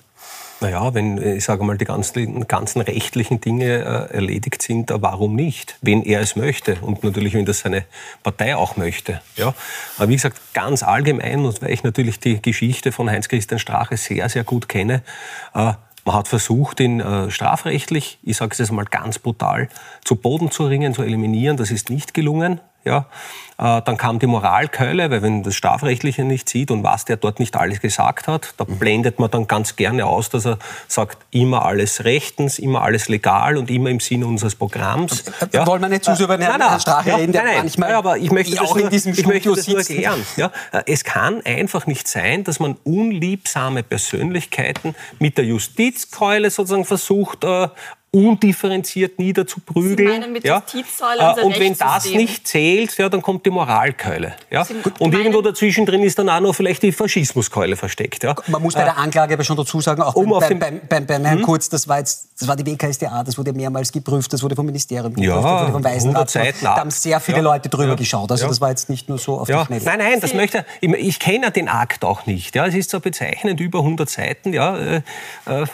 Naja, 0.64 0.94
wenn, 0.94 1.18
äh, 1.18 1.34
ich 1.34 1.44
sage 1.44 1.62
mal, 1.62 1.76
die 1.76 1.84
ganzen, 1.84 2.48
ganzen 2.48 2.80
rechtlichen 2.80 3.38
Dinge 3.38 3.66
äh, 4.10 4.14
erledigt 4.14 4.62
sind, 4.62 4.90
warum 4.94 5.36
nicht? 5.36 5.76
Wenn 5.82 6.02
er 6.02 6.22
es 6.22 6.36
möchte 6.36 6.78
und 6.80 7.04
natürlich, 7.04 7.34
wenn 7.34 7.44
das 7.44 7.58
seine 7.58 7.84
Partei 8.22 8.56
auch 8.56 8.78
möchte. 8.78 9.20
Ja? 9.36 9.52
Aber 9.98 10.08
wie 10.08 10.14
gesagt, 10.14 10.40
ganz 10.54 10.82
allgemein 10.82 11.44
und 11.44 11.60
weil 11.60 11.70
ich 11.70 11.82
natürlich 11.82 12.18
die 12.18 12.40
Geschichte 12.40 12.92
von 12.92 13.10
Heinz-Christian 13.10 13.58
Strache 13.58 13.98
sehr, 13.98 14.30
sehr 14.30 14.42
gut 14.42 14.66
kenne, 14.66 15.02
äh, 15.54 15.74
man 16.06 16.14
hat 16.14 16.28
versucht, 16.28 16.80
ihn 16.80 17.00
äh, 17.00 17.30
strafrechtlich, 17.30 18.18
ich 18.22 18.38
sage 18.38 18.52
es 18.52 18.58
jetzt 18.58 18.72
mal 18.72 18.86
ganz 18.86 19.18
brutal, 19.18 19.68
zu 20.02 20.16
Boden 20.16 20.50
zu 20.50 20.64
ringen, 20.66 20.94
zu 20.94 21.02
eliminieren. 21.02 21.58
Das 21.58 21.70
ist 21.70 21.90
nicht 21.90 22.14
gelungen. 22.14 22.60
Ja? 22.84 23.06
Äh, 23.56 23.82
dann 23.82 23.96
kam 23.96 24.18
die 24.18 24.26
Moralkeule, 24.26 25.10
weil 25.10 25.22
wenn 25.22 25.42
das 25.44 25.54
Strafrechtliche 25.54 26.24
nicht 26.24 26.48
sieht 26.48 26.70
und 26.72 26.82
was 26.82 27.04
der 27.04 27.16
dort 27.16 27.38
nicht 27.38 27.56
alles 27.56 27.80
gesagt 27.80 28.26
hat, 28.26 28.54
da 28.56 28.64
blendet 28.64 29.20
man 29.20 29.30
dann 29.30 29.46
ganz 29.46 29.76
gerne 29.76 30.06
aus, 30.06 30.28
dass 30.28 30.44
er 30.44 30.58
sagt, 30.88 31.18
immer 31.30 31.64
alles 31.64 32.04
rechtens, 32.04 32.58
immer 32.58 32.82
alles 32.82 33.08
legal 33.08 33.56
und 33.56 33.70
immer 33.70 33.90
im 33.90 34.00
Sinne 34.00 34.26
unseres 34.26 34.56
Programms. 34.56 35.24
Ja. 35.52 35.66
Wollen 35.66 35.82
wir 35.82 35.88
nicht 35.88 36.04
zu 36.04 36.16
sehr 36.16 36.24
über 36.24 36.34
eine 36.34 36.58
nein, 36.58 36.80
Strache 36.80 37.10
ja, 37.10 37.16
reden, 37.16 37.32
der 37.32 37.44
nein, 37.44 37.58
manchmal 37.58 37.90
ja, 37.90 37.98
aber 37.98 38.18
ich 38.18 38.32
möchte 38.32 38.60
auch 38.60 38.74
nur, 38.74 38.84
in 38.84 38.90
diesem 38.90 39.12
ich 39.12 39.26
möchte 39.26 39.54
das 39.54 39.68
nur 39.68 39.78
erklären. 39.78 40.26
Ja. 40.36 40.50
Äh, 40.72 40.82
es 40.86 41.04
kann 41.04 41.40
einfach 41.44 41.86
nicht 41.86 42.08
sein, 42.08 42.42
dass 42.42 42.58
man 42.58 42.76
unliebsame 42.82 43.84
Persönlichkeiten 43.84 44.96
mit 45.20 45.38
der 45.38 45.44
Justizkeule 45.44 46.50
sozusagen 46.50 46.84
versucht, 46.84 47.44
äh, 47.44 47.68
undifferenziert 48.14 49.18
niederzuprügeln. 49.18 50.34
Sie 50.40 50.46
ja? 50.48 50.62
Unser 51.30 51.44
Und 51.44 51.58
wenn 51.58 51.76
das 51.76 52.04
nicht 52.06 52.46
zählt, 52.46 52.96
ja, 52.98 53.08
dann 53.08 53.20
kommt 53.22 53.44
die 53.44 53.50
Moralkeule. 53.50 54.34
Ja? 54.50 54.64
Sie 54.64 54.74
Und 54.98 55.14
irgendwo 55.14 55.42
dazwischen 55.42 55.84
drin 55.86 56.02
ist 56.02 56.18
dann 56.18 56.28
auch 56.28 56.40
noch 56.40 56.54
vielleicht 56.54 56.82
die 56.82 56.92
Faschismuskeule 56.92 57.76
versteckt. 57.76 58.22
Ja? 58.24 58.34
Man 58.46 58.62
muss 58.62 58.74
bei 58.74 58.84
der 58.84 58.96
Anklage 58.98 59.34
aber 59.34 59.44
schon 59.44 59.56
dazu 59.56 59.80
sagen, 59.80 60.02
auch 60.02 60.14
Um 60.14 60.32
auf 60.32 60.40
beim, 60.48 60.50
den- 60.50 60.58
beim, 60.60 60.80
beim, 60.88 61.06
beim 61.06 61.24
Herrn 61.24 61.42
Kurz, 61.42 61.68
das 61.68 61.88
war, 61.88 61.98
jetzt, 61.98 62.28
das 62.38 62.46
war 62.48 62.56
die 62.56 62.64
WKSDA, 62.66 63.22
das 63.24 63.36
wurde 63.36 63.52
mehrmals 63.52 63.90
geprüft, 63.92 64.32
das 64.32 64.42
wurde 64.42 64.54
vom 64.56 64.66
Ministerium 64.66 65.12
geprüft, 65.14 65.26
Ja, 65.28 65.34
das 65.36 65.44
wurde 65.44 65.72
vom 65.72 65.84
100 65.84 65.84
Weisenrat. 65.84 66.54
Da 66.62 66.76
haben 66.76 66.90
sehr 66.90 67.20
viele 67.20 67.38
Ja. 67.38 67.42
Leute 67.42 67.68
drüber 67.68 67.88
Ja. 67.90 67.94
geschaut. 67.94 68.30
Also 68.30 68.44
Ja. 68.44 68.48
das 68.48 68.60
war 68.60 68.70
jetzt 68.70 68.88
nicht 68.88 69.08
nur 69.08 69.18
so 69.18 69.38
auf 69.40 69.48
Ja. 69.48 69.60
die 69.62 69.66
Schnelle. 69.66 69.84
Nein, 69.84 69.98
nein, 69.98 70.20
das 70.20 70.34
möchte 70.34 70.64
ich, 70.80 70.90
ich 70.92 71.18
kenne 71.18 71.50
den 71.50 71.68
Akt 71.68 72.04
auch 72.04 72.26
nicht. 72.26 72.54
Ja, 72.54 72.66
es 72.66 72.74
ist 72.74 72.90
so 72.90 73.00
bezeichnend, 73.00 73.60
über 73.60 73.80
100 73.82 74.08
Seiten, 74.08 74.52
ja, 74.52 74.76
äh, 74.76 75.02
äh, 75.46 75.66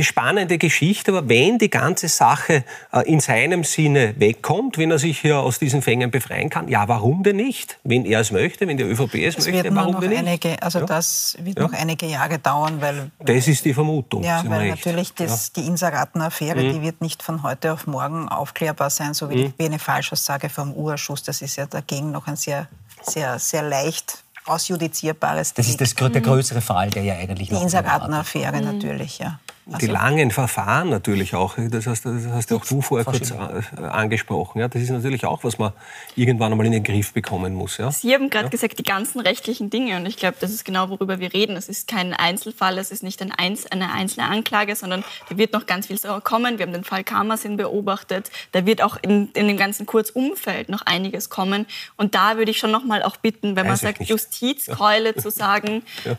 spannende 0.00 0.58
Geschichte, 0.58 1.10
aber 1.12 1.28
wenn 1.28 1.58
die 1.58 1.70
ganze 1.70 2.08
Sache 2.08 2.64
äh, 2.92 3.00
in 3.10 3.20
seinem 3.20 3.64
Sinne 3.64 4.14
wegkommt, 4.18 4.78
wenn 4.78 4.90
er 4.90 4.98
sich 4.98 5.20
hier 5.20 5.38
aus 5.38 5.58
diesen 5.58 5.82
Fängen 5.82 6.10
befreien 6.10 6.50
kann, 6.50 6.68
ja, 6.68 6.88
warum 6.88 7.22
denn 7.22 7.36
nicht? 7.36 7.78
Wenn 7.84 8.04
er 8.04 8.20
es 8.20 8.30
möchte, 8.32 8.66
wenn 8.66 8.76
die 8.76 8.84
ÖVP 8.84 9.14
es 9.26 9.36
Es 9.36 9.46
möchte, 9.48 9.74
warum 9.74 10.00
denn 10.00 10.10
nicht? 10.10 10.18
einige, 10.20 10.62
also 10.62 10.80
Ja. 10.80 10.86
das 10.86 11.36
wird 11.40 11.58
Ja. 11.58 11.64
noch 11.64 11.72
einige 11.72 12.06
Jahre 12.06 12.38
dauern, 12.38 12.80
weil 12.80 13.10
Das 13.24 13.48
ist 13.48 13.64
die 13.64 13.74
Vermutung. 13.74 14.22
ja, 14.22 14.42
weil 14.46 14.70
recht. 14.70 14.84
natürlich 14.86 15.14
das, 15.14 15.52
die 15.52 15.66
Inseratenaffäre, 15.66 16.62
Mhm. 16.62 16.72
die 16.72 16.82
wird 16.82 17.00
nicht 17.00 17.22
von 17.22 17.42
heute 17.42 17.72
auf 17.72 17.86
morgen 17.86 18.28
aufklärbar 18.28 18.90
sein, 18.90 19.14
so 19.14 19.30
wie, 19.30 19.36
die, 19.36 19.54
wie 19.58 19.64
eine 19.66 19.78
Falschaussage 19.78 20.48
vom 20.48 20.72
Urschuss. 20.72 21.22
Das 21.22 21.42
ist 21.42 21.56
ja 21.56 21.66
dagegen 21.66 22.10
noch 22.10 22.26
ein 22.26 22.36
sehr, 22.36 22.68
sehr, 23.02 23.38
sehr 23.38 23.62
leicht 23.62 24.23
ausjudizierbares 24.46 25.54
Das 25.54 25.68
ist 25.68 25.80
das, 25.80 25.94
der 25.94 26.22
größere 26.22 26.60
Fall, 26.60 26.90
der 26.90 27.02
ja 27.02 27.14
eigentlich 27.14 27.48
Die 27.48 27.54
noch 27.54 27.62
Inseratenaffäre 27.62 28.60
natürlich, 28.60 29.18
ja. 29.18 29.40
Die 29.66 29.86
langen 29.86 30.30
Verfahren 30.30 30.90
natürlich 30.90 31.34
auch, 31.34 31.56
das 31.56 31.86
hast, 31.86 32.04
das 32.04 32.26
hast 32.26 32.52
auch 32.52 32.66
du 32.66 32.82
vorher 32.82 33.06
kurz 33.06 33.30
äh, 33.30 33.82
angesprochen. 33.82 34.58
Ja, 34.60 34.68
das 34.68 34.82
ist 34.82 34.90
natürlich 34.90 35.24
auch, 35.24 35.42
was 35.42 35.56
man 35.58 35.72
irgendwann 36.16 36.52
einmal 36.52 36.66
in 36.66 36.72
den 36.72 36.84
Griff 36.84 37.14
bekommen 37.14 37.54
muss. 37.54 37.78
Ja? 37.78 37.90
Sie 37.90 38.12
haben 38.12 38.28
gerade 38.28 38.50
gesagt, 38.50 38.78
die 38.78 38.82
ganzen 38.82 39.20
rechtlichen 39.20 39.70
Dinge. 39.70 39.96
Und 39.96 40.04
ich 40.04 40.18
glaube, 40.18 40.36
das 40.38 40.50
ist 40.50 40.66
genau, 40.66 40.90
worüber 40.90 41.18
wir 41.18 41.32
reden. 41.32 41.56
Es 41.56 41.70
ist 41.70 41.88
kein 41.88 42.12
Einzelfall, 42.12 42.76
es 42.76 42.90
ist 42.90 43.02
nicht 43.02 43.22
ein 43.22 43.32
Einz 43.32 43.64
eine 43.64 43.90
einzelne 43.90 44.28
Anklage, 44.28 44.76
sondern 44.76 45.02
da 45.30 45.38
wird 45.38 45.54
noch 45.54 45.64
ganz 45.64 45.86
viel 45.86 45.98
so 45.98 46.20
kommen. 46.20 46.58
Wir 46.58 46.66
haben 46.66 46.74
den 46.74 46.84
Fall 46.84 47.02
Karmasin 47.02 47.56
beobachtet. 47.56 48.30
Da 48.52 48.66
wird 48.66 48.82
auch 48.82 48.98
in, 49.00 49.30
in 49.32 49.48
dem 49.48 49.56
ganzen 49.56 49.86
Kurzumfeld 49.86 50.68
noch 50.68 50.82
einiges 50.82 51.30
kommen. 51.30 51.64
Und 51.96 52.14
da 52.14 52.36
würde 52.36 52.50
ich 52.50 52.58
schon 52.58 52.70
noch 52.70 52.84
mal 52.84 53.02
auch 53.02 53.16
bitten, 53.16 53.56
wenn 53.56 53.66
man 53.66 53.72
Weiß 53.72 53.82
ich 53.82 53.96
sagt. 53.96 54.08
Justizkeule 54.08 55.14
zu 55.16 55.30
sagen, 55.30 55.82
Ja. 56.04 56.18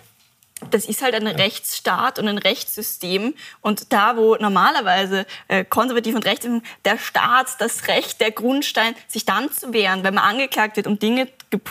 Das 0.71 0.85
ist 0.85 1.01
halt 1.01 1.13
ein 1.15 1.27
Rechtsstaat 1.27 2.17
und 2.17 2.27
ein 2.27 2.37
Rechtssystem. 2.37 3.33
Und 3.61 3.91
da, 3.91 4.15
wo 4.15 4.35
normalerweise 4.35 5.25
äh, 5.49 5.65
konservativ 5.65 6.15
und 6.15 6.25
rechts 6.25 6.47
der 6.85 6.97
Staat, 6.97 7.59
das 7.59 7.87
Recht, 7.87 8.21
der 8.21 8.31
Grundstein, 8.31 8.95
sich 9.07 9.25
dann 9.25 9.51
zu 9.51 9.73
wehren, 9.73 10.03
wenn 10.03 10.13
man 10.13 10.23
angeklagt 10.23 10.77
wird, 10.77 10.87
um 10.87 10.97
Dinge 10.97 11.27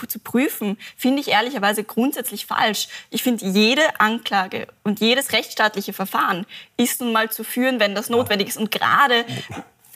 zu 0.09 0.19
prüfen, 0.19 0.79
finde 0.97 1.21
ich 1.21 1.29
ehrlicherweise 1.29 1.83
grundsätzlich 1.83 2.47
falsch. 2.47 2.89
Ich 3.11 3.23
finde, 3.23 3.47
jede 3.47 4.01
Anklage 4.01 4.67
und 4.83 5.01
jedes 5.01 5.33
rechtsstaatliche 5.33 5.93
Verfahren 5.93 6.47
ist 6.77 7.01
nun 7.01 7.13
mal 7.13 7.31
zu 7.31 7.43
führen, 7.43 7.81
wenn 7.81 7.95
das 7.95 8.11
notwendig 8.11 8.49
ist. 8.49 8.59
Und 8.59 8.71
gerade 8.71 9.25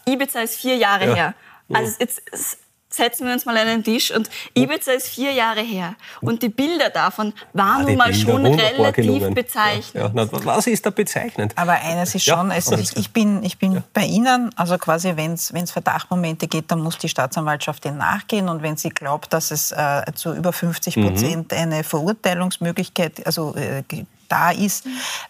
Ibiza 0.06 0.40
ist 0.40 0.56
vier 0.58 0.76
Jahre 0.76 1.08
Ja. 1.08 1.14
her. 1.14 1.34
Also 1.72 1.96
jetzt 2.00 2.22
es- 2.32 2.58
setzen 2.90 3.26
wir 3.26 3.34
uns 3.34 3.44
mal 3.44 3.56
an 3.58 3.66
den 3.66 3.84
Tisch 3.84 4.10
und 4.10 4.30
Ibiza 4.54 4.92
ist 4.92 5.08
vier 5.08 5.32
Jahre 5.32 5.60
her. 5.60 5.94
Und 6.22 6.42
die 6.42 6.48
Bilder 6.48 6.88
davon 6.90 7.34
waren 7.52 7.82
Ah, 7.82 7.86
nun 7.86 7.96
mal 7.96 8.10
Bilder, 8.10 8.32
schon 8.32 8.46
relativ 8.46 9.34
bezeichnend. 9.34 9.94
Ja, 9.94 10.00
ja. 10.06 10.10
Na, 10.14 10.28
was 10.32 10.66
ist 10.66 10.86
da 10.86 10.90
bezeichnend? 10.90 11.52
Aber 11.56 11.72
eines 11.72 12.14
ist 12.14 12.24
Ja, 12.26 12.36
schon, 12.38 12.50
also 12.50 12.72
aber- 12.72 12.82
ich, 12.82 12.96
ich 12.96 13.10
bin, 13.12 13.42
ich 13.44 13.58
bin 13.58 13.82
bei 13.92 14.04
Ihnen, 14.06 14.50
also 14.56 14.78
quasi, 14.78 15.12
wenn 15.16 15.34
es 15.34 15.70
Verdachtmomente 15.70 16.48
geht, 16.48 16.70
dann 16.70 16.80
muss 16.80 16.96
die 16.98 17.08
Staatsanwaltschaft 17.08 17.84
denen 17.84 17.98
nachgehen 17.98 18.48
und 18.48 18.62
wenn 18.62 18.76
sie 18.76 18.88
glaubt, 18.88 19.32
dass 19.32 19.50
es 19.50 19.70
äh, 19.72 20.02
zu 20.14 20.32
über 20.34 20.52
50 20.52 20.96
Mhm. 20.96 21.02
Prozent 21.06 21.52
eine 21.52 21.84
Verurteilungsmöglichkeit 21.84 23.26
also, 23.26 23.54
äh, 23.54 23.82
da 24.28 24.50
ist, 24.50 24.84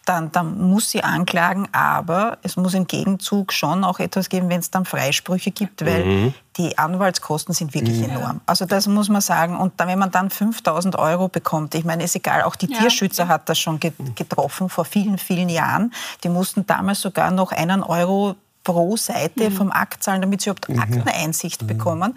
dann, 0.06 0.32
dann 0.32 0.58
muss 0.58 0.90
sie 0.90 1.04
anklagen, 1.04 1.68
aber 1.70 2.38
es 2.42 2.56
muss 2.56 2.74
im 2.74 2.84
Gegenzug 2.88 3.52
schon 3.52 3.84
auch 3.84 4.00
etwas 4.00 4.28
geben, 4.28 4.48
wenn 4.50 4.58
es 4.58 4.72
dann 4.72 4.84
Freisprüche 4.84 5.52
gibt, 5.52 5.86
weil 5.86 6.04
Mhm. 6.04 6.34
Die 6.58 6.76
Anwaltskosten 6.76 7.54
sind 7.54 7.72
wirklich 7.72 8.02
enorm. 8.02 8.40
Also 8.44 8.66
das 8.66 8.86
muss 8.88 9.08
man 9.08 9.20
sagen. 9.20 9.56
Und 9.56 9.74
dann, 9.78 9.88
wenn 9.88 9.98
man 9.98 10.10
dann 10.10 10.28
5000 10.28 10.96
Euro 10.96 11.28
bekommt, 11.28 11.74
ich 11.76 11.84
meine, 11.84 12.02
ist 12.04 12.16
egal, 12.16 12.42
auch 12.42 12.56
die 12.56 12.70
Ja. 12.70 12.80
Tierschützer 12.80 13.28
hat 13.28 13.48
das 13.48 13.58
schon 13.58 13.78
ge- 13.80 13.92
getroffen 14.16 14.68
vor 14.68 14.84
vielen, 14.84 15.18
vielen 15.18 15.48
Jahren. 15.48 15.94
Die 16.24 16.28
mussten 16.28 16.66
damals 16.66 17.00
sogar 17.00 17.30
noch 17.30 17.52
einen 17.52 17.82
Euro 17.84 18.34
pro 18.68 18.98
Seite 18.98 19.50
vom 19.50 19.72
Akt 19.72 20.02
zahlen, 20.02 20.20
damit 20.20 20.42
sie 20.42 20.50
überhaupt 20.50 20.68
Akteneinsicht 20.78 21.66
bekommen. 21.66 22.14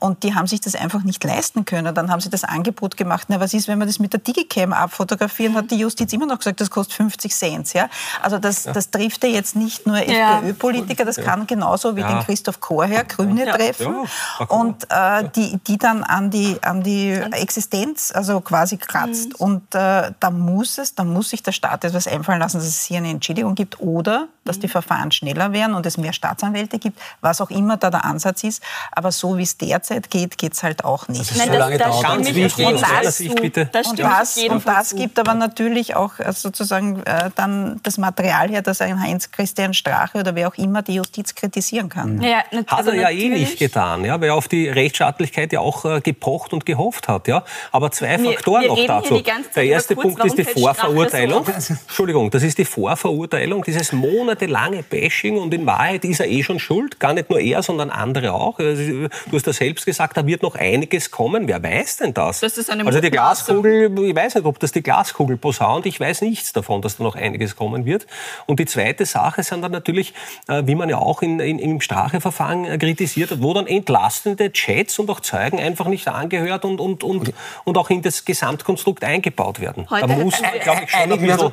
Und 0.00 0.22
die 0.22 0.34
haben 0.34 0.46
sich 0.46 0.60
das 0.60 0.74
einfach 0.74 1.02
nicht 1.02 1.24
leisten 1.24 1.64
können. 1.64 1.94
Dann 1.94 2.10
haben 2.10 2.20
sie 2.20 2.28
das 2.28 2.44
Angebot 2.44 2.98
gemacht, 2.98 3.28
na, 3.28 3.40
was 3.40 3.54
ist, 3.54 3.68
wenn 3.68 3.78
wir 3.78 3.86
das 3.86 3.98
mit 3.98 4.12
der 4.12 4.20
Digicam 4.20 4.74
abfotografieren, 4.74 5.54
hat 5.54 5.70
die 5.70 5.76
Justiz 5.78 6.12
immer 6.12 6.26
noch 6.26 6.38
gesagt, 6.38 6.60
das 6.60 6.68
kostet 6.68 6.94
50 6.96 7.34
Cent. 7.34 7.72
Ja? 7.72 7.88
Also 8.20 8.38
das, 8.38 8.64
das 8.64 8.90
trifft 8.90 9.24
ja 9.24 9.30
jetzt 9.30 9.56
nicht 9.56 9.86
nur 9.86 9.96
Ja. 9.96 10.40
FPÖ-Politiker, 10.40 11.06
das 11.06 11.16
kann 11.16 11.46
genauso 11.46 11.96
wie 11.96 12.00
Ja. 12.00 12.08
den 12.18 12.26
Christoph 12.26 12.60
Chorherr, 12.60 13.04
Grüne, 13.04 13.46
Ja. 13.46 13.54
treffen. 13.56 13.94
Ja, 14.40 14.44
und 14.46 14.84
äh, 14.90 15.26
die, 15.34 15.58
die 15.66 15.78
dann 15.78 16.04
an 16.04 16.30
die, 16.30 16.58
an 16.62 16.82
die 16.82 17.12
Existenz 17.12 18.12
also 18.14 18.42
quasi 18.42 18.76
kratzt. 18.76 19.40
Und 19.40 19.74
äh, 19.74 20.12
da 20.20 20.30
muss 20.30 20.76
es, 20.76 20.94
da 20.94 21.04
muss 21.04 21.30
sich 21.30 21.42
der 21.42 21.52
Staat 21.52 21.84
etwas 21.84 22.06
einfallen 22.06 22.40
lassen, 22.40 22.58
dass 22.58 22.66
es 22.66 22.82
hier 22.82 22.98
eine 22.98 23.08
Entschädigung 23.08 23.54
gibt 23.54 23.80
oder 23.80 24.28
dass 24.44 24.58
die 24.58 24.68
Verfahren 24.68 25.10
schneller 25.10 25.52
werden 25.52 25.74
und 25.74 25.86
es 25.86 25.93
mehr 25.98 26.12
Staatsanwälte 26.12 26.78
gibt, 26.78 26.98
was 27.20 27.40
auch 27.40 27.50
immer 27.50 27.76
da 27.76 27.90
der 27.90 28.04
Ansatz 28.04 28.44
ist. 28.44 28.62
Aber 28.92 29.12
so 29.12 29.36
wie 29.38 29.42
es 29.42 29.56
derzeit 29.56 30.10
geht, 30.10 30.38
geht 30.38 30.52
es 30.54 30.62
halt 30.62 30.84
auch 30.84 31.08
nicht. 31.08 31.24
So 31.24 31.38
lange 31.38 31.78
dauert 31.78 31.94
stimme 31.98 32.14
Ganz 32.16 32.28
ich 32.28 32.34
wichtig, 32.36 32.64
meiner 32.64 33.02
zu. 33.02 33.10
Sicht 33.10 33.40
bitte. 33.40 33.66
Das 33.72 33.86
Und 33.88 33.98
das, 33.98 34.36
und 34.38 34.66
das 34.66 34.94
gibt 34.96 35.18
aber 35.18 35.34
natürlich 35.34 35.96
auch 35.96 36.18
äh, 36.18 36.32
sozusagen 36.32 37.02
äh, 37.04 37.30
dann 37.34 37.80
das 37.82 37.98
Material 37.98 38.48
her, 38.48 38.62
dass 38.62 38.80
ein 38.80 39.00
Heinz-Christian 39.00 39.74
Strache 39.74 40.18
oder 40.18 40.34
wer 40.34 40.48
auch 40.48 40.54
immer 40.56 40.82
die 40.82 40.94
Justiz 40.94 41.34
kritisieren 41.34 41.88
kann. 41.88 42.20
Ja, 42.22 42.38
Hat 42.66 42.72
also 42.72 42.90
er 42.90 43.02
ja 43.02 43.10
eh 43.10 43.28
nicht 43.28 43.58
getan, 43.58 44.04
ja, 44.04 44.20
weil 44.20 44.28
er 44.28 44.34
auf 44.34 44.48
die 44.48 44.68
Rechtsstaatlichkeit 44.68 45.52
ja 45.52 45.60
auch 45.60 45.84
äh, 45.84 46.00
gepocht 46.00 46.52
und 46.52 46.66
gehofft 46.66 47.08
hat. 47.08 47.28
Ja. 47.28 47.44
Aber 47.72 47.90
zwei 47.90 48.18
Wir- 48.20 48.32
Faktoren 48.32 48.62
wir 48.62 48.68
noch 48.68 48.86
dazu. 48.86 49.22
Der 49.54 49.64
erste 49.64 49.94
Kurz, 49.94 50.06
Punkt 50.06 50.24
ist 50.24 50.38
die 50.38 50.44
so 50.44 50.60
Vorverurteilung. 50.60 51.46
auf? 51.46 51.70
Entschuldigung, 51.70 52.30
das 52.30 52.42
ist 52.42 52.58
die 52.58 52.64
Vorverurteilung, 52.64 53.62
dieses 53.64 53.92
monatelange 53.92 54.82
Bashing 54.82 55.36
und 55.36 55.52
in 55.54 55.66
Wahrheit 55.66 55.83
Wahrheit 55.84 56.04
ist 56.04 56.20
er 56.20 56.26
eh 56.26 56.42
schon 56.42 56.58
schuld. 56.58 56.98
Gar 56.98 57.14
nicht 57.14 57.28
nur 57.28 57.38
er, 57.38 57.62
sondern 57.62 57.90
andere 57.90 58.32
auch. 58.32 58.58
Also, 58.58 58.82
du 58.82 59.08
hast 59.32 59.46
ja 59.46 59.52
selbst 59.52 59.84
gesagt, 59.84 60.16
da 60.16 60.26
wird 60.26 60.42
noch 60.42 60.54
einiges 60.54 61.10
kommen. 61.10 61.46
Wer 61.46 61.62
weiß 61.62 61.98
denn 61.98 62.14
das? 62.14 62.40
das 62.40 62.56
ist 62.56 62.70
eine 62.70 62.86
also 62.86 63.00
die 63.00 63.10
Glaskugel, 63.10 63.92
ich 64.04 64.16
weiß 64.16 64.36
nicht, 64.36 64.46
ob 64.46 64.58
das 64.58 64.72
die 64.72 64.82
Glaskugel 64.82 65.36
posaunt. 65.36 65.84
Ich 65.86 66.00
weiß 66.00 66.22
nichts 66.22 66.52
davon, 66.52 66.80
dass 66.80 66.96
da 66.96 67.04
noch 67.04 67.16
einiges 67.16 67.56
kommen 67.56 67.84
wird. 67.84 68.06
Und 68.46 68.60
die 68.60 68.66
zweite 68.66 69.04
Sache 69.04 69.42
sind 69.42 69.62
dann 69.62 69.72
natürlich, 69.72 70.14
äh, 70.48 70.62
wie 70.64 70.74
man 70.74 70.88
ja 70.88 70.98
auch 70.98 71.20
in, 71.20 71.38
in, 71.40 71.58
im 71.58 71.80
Stracheverfahren 71.80 72.64
äh, 72.64 72.78
kritisiert 72.78 73.30
hat, 73.30 73.42
wo 73.42 73.52
dann 73.52 73.66
entlastende 73.66 74.52
Chats 74.52 74.98
und 74.98 75.10
auch 75.10 75.20
Zeugen 75.20 75.60
einfach 75.60 75.86
nicht 75.86 76.08
angehört 76.08 76.64
und, 76.64 76.80
und, 76.80 77.04
und, 77.04 77.32
und 77.64 77.78
auch 77.78 77.90
in 77.90 78.00
das 78.00 78.24
Gesamtkonstrukt 78.24 79.04
eingebaut 79.04 79.60
werden. 79.60 79.86
Heute 79.90 80.06
da 80.06 80.16
muss 80.16 80.40
man, 80.40 80.50
glaube 80.60 80.82
ich, 80.84 80.90
schon 80.90 81.00
ein 81.00 81.08
bisschen, 81.10 81.30
also, 81.30 81.52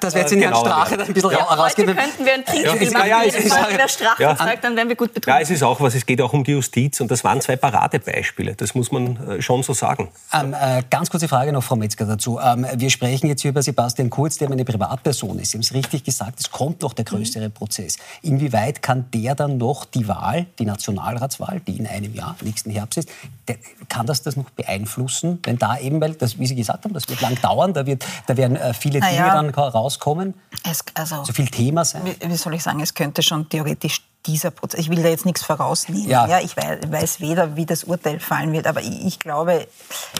Das 0.00 0.14
wird 0.14 0.32
in 0.32 0.42
Herrn 0.42 0.54
Strache 0.54 0.96
dann 0.98 1.06
ein 1.06 1.14
bisschen 1.14 1.30
ja, 1.30 1.38
rausgehen. 1.38 1.88
Heute 1.88 1.98
könnten 1.98 2.24
wir 2.26 2.34
ein 2.34 2.44
Trinkspiel 2.44 2.92
ja, 2.92 2.98
machen. 2.98 3.08
Ja, 3.08 3.22
ja, 3.24 3.69
jedes 3.70 4.00
Mal, 4.00 4.16
wenn 4.16 4.16
der 4.16 4.16
Strache 4.16 4.22
ja. 4.22 4.36
sagt, 4.36 4.64
dann 4.64 4.76
werden 4.76 4.88
wir 4.88 4.96
gut 4.96 5.14
betrunken. 5.14 5.38
Ja, 5.38 5.42
es 5.42 5.50
ist 5.50 5.62
auch 5.62 5.80
was. 5.80 5.94
Es 5.94 6.06
geht 6.06 6.20
auch 6.20 6.32
um 6.32 6.44
die 6.44 6.52
Justiz 6.52 7.00
und 7.00 7.10
das 7.10 7.24
waren 7.24 7.40
zwei 7.40 7.56
Paradebeispiele. 7.56 8.54
Das 8.54 8.74
muss 8.74 8.92
man 8.92 9.16
äh, 9.28 9.42
schon 9.42 9.62
so 9.62 9.72
sagen. 9.72 10.08
Ähm, 10.32 10.54
äh, 10.54 10.82
ganz 10.90 11.10
kurze 11.10 11.28
Frage 11.28 11.52
noch, 11.52 11.62
Frau 11.62 11.76
Metzger, 11.76 12.06
dazu. 12.06 12.38
Ähm, 12.38 12.66
wir 12.74 12.90
sprechen 12.90 13.28
jetzt 13.28 13.42
hier 13.42 13.50
über 13.50 13.62
Sebastian 13.62 14.10
Kurz, 14.10 14.38
der 14.38 14.50
eine 14.50 14.64
Privatperson 14.64 15.38
ist. 15.38 15.52
Sie 15.52 15.58
haben 15.58 15.62
es 15.62 15.74
richtig 15.74 16.04
gesagt, 16.04 16.40
es 16.40 16.50
kommt 16.50 16.82
noch 16.82 16.92
der 16.92 17.04
größere 17.04 17.48
mhm. 17.48 17.52
Prozess. 17.52 17.96
Inwieweit 18.22 18.82
kann 18.82 19.06
der 19.12 19.34
dann 19.34 19.58
noch 19.58 19.84
die 19.84 20.08
Wahl, 20.08 20.46
die 20.58 20.64
Nationalratswahl, 20.64 21.60
die 21.60 21.78
in 21.78 21.86
einem 21.86 22.14
Jahr, 22.14 22.36
nächsten 22.42 22.70
Herbst 22.70 22.98
ist, 22.98 23.08
der, 23.48 23.56
kann 23.88 24.06
das 24.06 24.22
das 24.22 24.36
noch 24.36 24.50
beeinflussen? 24.50 25.40
Wenn 25.42 25.58
da 25.58 25.78
eben, 25.78 26.00
weil, 26.00 26.14
das, 26.14 26.38
wie 26.38 26.46
Sie 26.46 26.54
gesagt 26.54 26.84
haben, 26.84 26.94
das 26.94 27.08
wird 27.08 27.20
lang 27.20 27.40
dauern, 27.40 27.72
da, 27.72 27.86
wird, 27.86 28.04
da 28.26 28.36
werden 28.36 28.56
äh, 28.56 28.74
viele 28.74 29.00
Dinge 29.00 29.16
ja, 29.16 29.34
dann 29.34 29.50
rauskommen. 29.50 30.34
Es, 30.68 30.84
also, 30.94 31.24
so 31.24 31.32
viel 31.32 31.48
Thema 31.48 31.84
sein. 31.84 32.02
Wie, 32.04 32.30
wie 32.30 32.36
soll 32.36 32.54
ich 32.54 32.62
sagen, 32.62 32.80
es 32.80 32.94
könnte 32.94 33.22
schon 33.22 33.48
theoretisch 33.50 34.02
dieser 34.26 34.50
Prozess, 34.50 34.80
ich 34.80 34.90
will 34.90 35.02
da 35.02 35.08
jetzt 35.08 35.24
nichts 35.24 35.42
vorausnehmen, 35.42 36.08
ja. 36.08 36.26
ja 36.26 36.40
ich 36.40 36.56
weiß, 36.56 36.90
weiß, 36.90 37.20
weder, 37.20 37.56
wie 37.56 37.64
das 37.64 37.84
Urteil 37.84 38.20
fallen 38.20 38.52
wird, 38.52 38.66
aber 38.66 38.82
ich, 38.82 39.06
ich 39.06 39.18
glaube, 39.18 39.66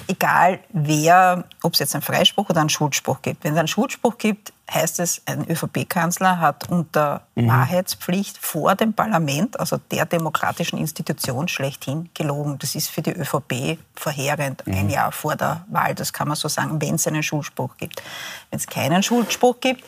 egal 0.09 0.61
wer, 0.71 1.45
ob 1.63 1.75
es 1.75 1.81
jetzt 1.81 1.95
einen 1.95 2.03
Freispruch 2.03 2.49
oder 2.49 2.61
einen 2.61 2.71
Schuldspruch 2.71 3.21
gibt, 3.21 3.45
wenn 3.45 3.53
es 3.53 3.59
einen 3.59 3.69
Schuldspruch 3.69 4.17
gibt, 4.17 4.53
heißt 4.73 5.01
es, 5.01 5.21
ein 5.27 5.51
ÖVP-Kanzler 5.51 6.39
hat 6.39 6.71
unter 6.71 7.23
mhm. 7.35 7.49
Wahrheitspflicht 7.49 8.39
vor 8.39 8.75
dem 8.75 8.95
Parlament, 8.95 9.59
also 9.59 9.79
der 9.91 10.07
demokratischen 10.07 10.79
Institution 10.79 11.49
schlechthin, 11.49 12.09
gelogen. 12.15 12.59
Das 12.59 12.77
ist 12.77 12.89
für 12.89 13.03
die 13.03 13.13
ÖVP 13.13 13.79
verheerend, 13.95 14.67
mhm. 14.67 14.75
ein 14.75 14.91
Jahr 14.91 15.13
vor 15.13 15.37
der 15.37 15.65
Wahl, 15.69 15.95
das 15.95 16.13
kann 16.13 16.29
man 16.29 16.37
so 16.37 16.49
sagen, 16.49 16.81
wenn 16.81 16.95
es 16.95 17.07
einen 17.07 17.23
Schuldspruch 17.23 17.77
gibt. 17.77 18.03
Wenn 18.51 18.59
es 18.59 18.67
keinen 18.67 19.03
Schuldspruch 19.03 19.61
gibt, 19.61 19.85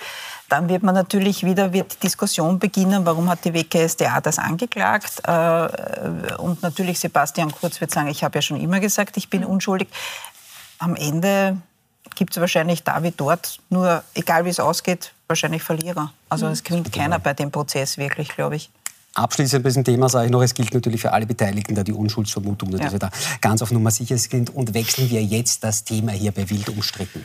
dann 0.52 0.68
wird 0.68 0.82
man 0.82 0.94
natürlich 0.94 1.44
wieder 1.44 1.72
wird 1.72 1.94
die 1.94 2.00
Diskussion 2.00 2.58
beginnen, 2.58 3.06
warum 3.06 3.30
hat 3.30 3.42
die 3.46 3.54
WKSDA 3.54 4.20
das 4.20 4.38
angeklagt? 4.38 5.22
Äh, 5.26 6.34
und 6.36 6.62
natürlich 6.62 7.00
Sebastian 7.00 7.50
Kurz 7.50 7.80
wird 7.80 7.90
sagen, 7.90 8.08
ich 8.08 8.22
habe 8.22 8.36
ja 8.36 8.42
schon 8.42 8.60
immer 8.60 8.78
gesagt, 8.78 9.16
ich 9.16 9.30
bin 9.30 9.46
unschuldig. 9.46 9.88
Am 10.78 10.94
Ende 10.94 11.56
gibt 12.16 12.36
es 12.36 12.40
wahrscheinlich 12.40 12.84
da 12.84 13.02
wie 13.02 13.12
dort, 13.12 13.60
nur 13.70 14.04
egal 14.14 14.44
wie 14.44 14.50
es 14.50 14.60
ausgeht, 14.60 15.14
wahrscheinlich 15.26 15.62
Verlierer. 15.62 16.12
Also 16.28 16.48
es 16.48 16.62
gewinnt 16.62 16.92
keiner 16.92 17.18
bei 17.18 17.32
dem 17.32 17.50
Prozess 17.50 17.96
wirklich, 17.96 18.28
glaube 18.28 18.56
ich. 18.56 18.68
Abschließend 19.14 19.62
bei 19.62 19.70
diesem 19.70 19.84
Thema 19.84 20.10
sage 20.10 20.26
ich 20.26 20.32
noch, 20.32 20.42
es 20.42 20.52
gilt 20.52 20.74
natürlich 20.74 21.00
für 21.00 21.12
alle 21.12 21.24
Beteiligten 21.24 21.74
da 21.74 21.82
die 21.82 21.94
Unschuldsvermutung, 21.94 22.70
dass 22.72 22.80
ja. 22.80 22.92
wir 22.92 22.98
da 22.98 23.10
ganz 23.40 23.62
auf 23.62 23.70
Nummer 23.70 23.90
sicher 23.90 24.18
sind. 24.18 24.50
Und 24.50 24.74
wechseln 24.74 25.08
wir 25.08 25.22
jetzt 25.22 25.64
das 25.64 25.84
Thema 25.84 26.12
hier 26.12 26.32
bei 26.32 26.50
Wild 26.50 26.68
umstritten. 26.68 27.24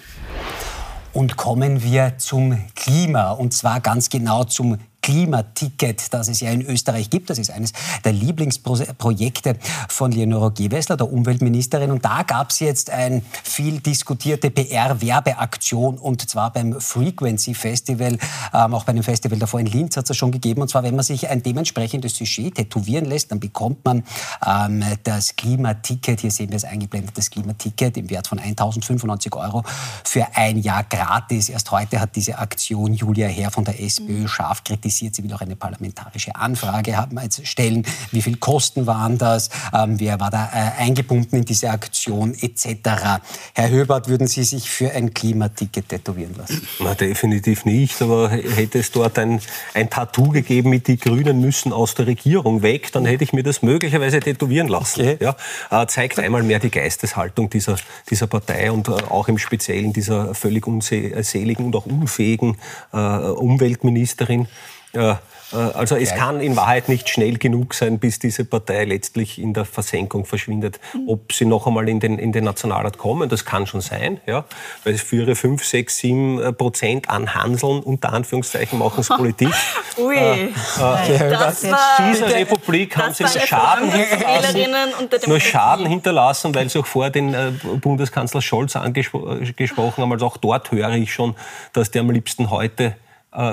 Und 1.18 1.36
kommen 1.36 1.82
wir 1.82 2.20
zum 2.20 2.60
Klima 2.76 3.32
und 3.32 3.52
zwar 3.52 3.80
ganz 3.80 4.10
genau 4.10 4.44
zum 4.44 4.78
Klimaticket, 5.08 6.14
das 6.14 6.28
es 6.28 6.42
ja 6.42 6.52
in 6.52 6.62
Österreich 6.62 7.10
gibt. 7.10 7.30
Das 7.30 7.38
ist 7.38 7.50
eines 7.50 7.72
der 8.04 8.12
Lieblingsprojekte 8.12 9.56
von 9.88 10.12
Leonore 10.12 10.52
Gewessler, 10.52 10.98
der 10.98 11.10
Umweltministerin. 11.10 11.92
Und 11.92 12.04
da 12.04 12.24
gab 12.24 12.50
es 12.50 12.60
jetzt 12.60 12.90
eine 12.90 13.22
viel 13.42 13.80
diskutierte 13.80 14.50
PR-Werbeaktion 14.50 15.98
und 15.98 16.30
zwar 16.30 16.52
beim 16.52 16.82
Frequency 16.82 17.54
Festival, 17.54 18.18
ähm, 18.54 18.74
auch 18.74 18.84
bei 18.84 18.90
einem 18.90 19.04
Festival 19.04 19.40
davor 19.40 19.62
in 19.62 19.68
Linz 19.68 19.96
hat 19.96 20.10
es 20.10 20.18
schon 20.18 20.34
gegeben. 20.34 20.62
Und 20.62 20.68
zwar, 20.68 20.84
wenn 20.84 20.98
man 20.98 21.06
sich 21.06 21.30
ein 21.30 21.42
dementsprechendes 21.42 22.18
Sujet 22.18 22.56
tätowieren 22.56 23.06
lässt, 23.06 23.32
dann 23.32 23.40
bekommt 23.40 23.86
man 23.86 24.04
ähm, 24.46 24.84
das 25.04 25.38
Klimaticket, 25.38 26.20
hier 26.20 26.32
sehen 26.32 26.50
wir 26.50 26.58
es 26.58 26.66
eingeblendet, 26.66 27.18
das 27.18 27.30
Klimaticket 27.30 27.96
im 27.96 28.10
Wert 28.10 28.28
von 28.28 28.40
1095 28.40 29.34
Euro 29.36 29.64
für 30.04 30.28
ein 30.34 30.58
Jahr 30.58 30.84
gratis. 30.84 31.48
Erst 31.48 31.72
heute 31.72 32.02
hat 32.02 32.14
diese 32.18 32.40
Aktion 32.40 32.94
Julia 32.94 33.30
Herr 33.30 33.52
von 33.52 33.64
der 33.64 33.82
SPÖ 33.82 34.28
scharf 34.28 34.66
kritisiert 34.66 34.97
interessiert. 34.98 35.16
Sie 35.16 35.24
will 35.24 35.34
auch 35.34 35.42
eine 35.42 35.56
parlamentarische 35.56 36.36
Anfrage 36.36 36.98
haben, 36.98 37.18
stellen. 37.44 37.86
Wie 38.12 38.22
viel 38.22 38.38
Kosten 38.38 38.88
waren 38.88 39.18
das? 39.18 39.50
Ähm, 39.74 40.00
wer 40.00 40.20
war 40.20 40.30
da 40.30 40.50
äh, 40.54 40.82
eingebunden 40.82 41.38
in 41.38 41.46
diese 41.46 41.70
Aktion 41.70 42.34
etc. 42.34 43.20
Herr 43.54 43.70
Höbert, 43.70 44.08
würden 44.08 44.28
Sie 44.28 44.44
sich 44.44 44.70
für 44.70 44.92
ein 44.92 45.14
Klimaticket 45.14 45.90
tätowieren 45.90 46.36
lassen? 46.36 46.68
Na, 46.80 46.96
definitiv 46.96 47.66
nicht. 47.66 48.02
Aber 48.02 48.30
hätte 48.30 48.80
es 48.80 48.92
dort 48.92 49.20
ein, 49.20 49.40
ein 49.74 49.90
Tattoo 49.90 50.30
gegeben 50.30 50.70
mit 50.70 50.88
die 50.88 50.98
Grünen 50.98 51.40
müssen 51.40 51.74
aus 51.74 51.96
der 51.96 52.08
Regierung 52.08 52.62
weg, 52.62 52.92
dann 52.92 53.06
hätte 53.06 53.24
ich 53.24 53.34
mir 53.34 53.44
das 53.44 53.62
möglicherweise 53.62 54.20
tätowieren 54.20 54.68
lassen. 54.68 55.02
Okay. 55.02 55.18
Ja, 55.20 55.36
äh, 55.72 55.88
zeigt 55.88 56.20
einmal 56.20 56.44
mehr 56.44 56.60
die 56.60 56.72
Geisteshaltung 56.72 57.50
dieser, 57.50 57.76
dieser 58.10 58.28
Partei 58.28 58.72
und 58.72 58.88
äh, 58.88 58.92
auch 58.92 59.28
im 59.28 59.38
Speziellen 59.38 59.94
dieser 59.94 60.34
völlig 60.34 60.68
unseligen 60.68 61.66
und 61.66 61.76
auch 61.76 61.86
unfähigen 61.86 62.58
äh, 62.94 62.98
Umweltministerin. 62.98 64.48
Ja, 64.94 65.20
äh, 65.54 65.56
also 65.56 65.96
es 65.96 66.14
kann 66.14 66.42
in 66.42 66.56
Wahrheit 66.56 66.90
nicht 66.90 67.10
schnell 67.10 67.38
genug 67.38 67.74
sein, 67.74 68.00
bis 68.00 68.20
diese 68.20 68.46
Partei 68.46 68.86
letztlich 68.86 69.40
in 69.40 69.54
der 69.54 69.66
Versenkung 69.66 70.26
verschwindet. 70.26 70.80
Mhm. 70.94 71.10
Ob 71.10 71.34
sie 71.34 71.46
noch 71.46 71.68
einmal 71.68 71.88
in 71.90 72.00
den, 72.00 72.20
in 72.20 72.32
den 72.32 72.44
Nationalrat 72.44 72.98
kommen, 72.98 73.30
das 73.30 73.46
kann 73.46 73.68
schon 73.68 73.82
sein, 73.82 74.20
ja, 74.26 74.46
weil 74.84 74.94
es 74.94 75.02
für 75.02 75.18
ihre 75.18 75.36
5, 75.36 75.64
6, 75.64 75.98
7 75.98 76.56
Prozent 76.58 77.10
an 77.10 77.34
Hanseln, 77.36 77.80
unter 77.82 78.14
Anführungszeichen, 78.14 78.80
machen 78.80 79.04
sie 79.04 79.16
Politik. 79.16 79.50
Ui, 79.98 80.16
äh, 80.16 80.46
äh, 80.46 81.30
das 81.30 81.64
war, 81.70 82.12
dieser 82.12 82.34
Republik 82.34 82.98
haben 82.98 83.14
sie 83.14 83.24
nur 83.24 83.32
Schaden 83.32 83.92
hinterlassen, 83.92 85.10
nur 85.28 85.40
Schaden 85.40 85.86
hinterlassen, 85.86 86.56
weil 86.56 86.70
sie 86.70 86.80
auch 86.80 86.86
vor 86.86 87.10
den 87.10 87.34
äh, 87.34 87.52
Bundeskanzler 87.82 88.42
Scholz 88.42 88.76
angesprochen 88.76 90.02
haben. 90.04 90.12
Also 90.12 90.28
auch 90.28 90.38
dort 90.38 90.72
höre 90.72 90.92
ich 90.92 91.14
schon, 91.14 91.36
dass 91.74 91.92
der 91.92 92.02
am 92.02 92.12
liebsten 92.12 92.50
heute 92.52 92.84
äh, 92.84 93.07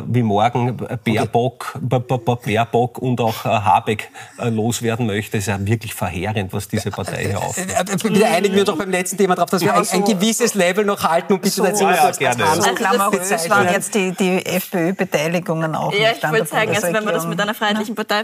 wie 0.06 0.22
morgen 0.22 0.76
Baerbock, 1.04 1.78
Baerbock 1.80 2.98
und 2.98 3.20
auch 3.20 3.44
äh, 3.44 3.48
Habeck 3.48 4.10
äh, 4.38 4.48
loswerden 4.48 5.06
möchte, 5.06 5.36
ist 5.36 5.46
ja 5.46 5.58
wirklich 5.66 5.94
verheerend, 5.94 6.52
was 6.52 6.68
diese 6.68 6.90
Partei 6.90 7.26
hier 7.26 7.38
aufmacht. 7.38 8.02
Bitte 8.02 8.26
einigen 8.26 8.54
wir 8.54 8.64
doch 8.64 8.78
beim 8.78 8.90
letzten 8.90 9.18
Thema 9.18 9.34
darauf, 9.34 9.50
dass 9.50 9.62
wir 9.62 9.74
ein, 9.74 9.86
ein, 9.86 10.04
gewisses 10.04 10.54
Level 10.54 10.84
noch 10.84 11.02
halten 11.02 11.34
und 11.34 11.42
bitte 11.42 11.62
ja, 11.62 11.92
ja, 11.92 12.10
gerne. 12.10 12.46
Also 12.46 12.74
glamourös 12.74 13.50
waren 13.50 13.68
jetzt 13.68 13.94
die, 13.94 14.12
die 14.12 14.44
FPÖ-Beteiligungen 14.46 15.74
auch 15.74 15.92
Ja, 15.92 16.12
ich 16.12 16.22
würde 16.22 16.46
sagen, 16.46 16.74
also 16.74 16.92
wenn 16.92 17.04
man 17.04 17.14
das 17.14 17.26
mit 17.26 17.40
einer 17.40 17.54
freiheitlichen 17.54 17.94
Partei... 17.94 18.22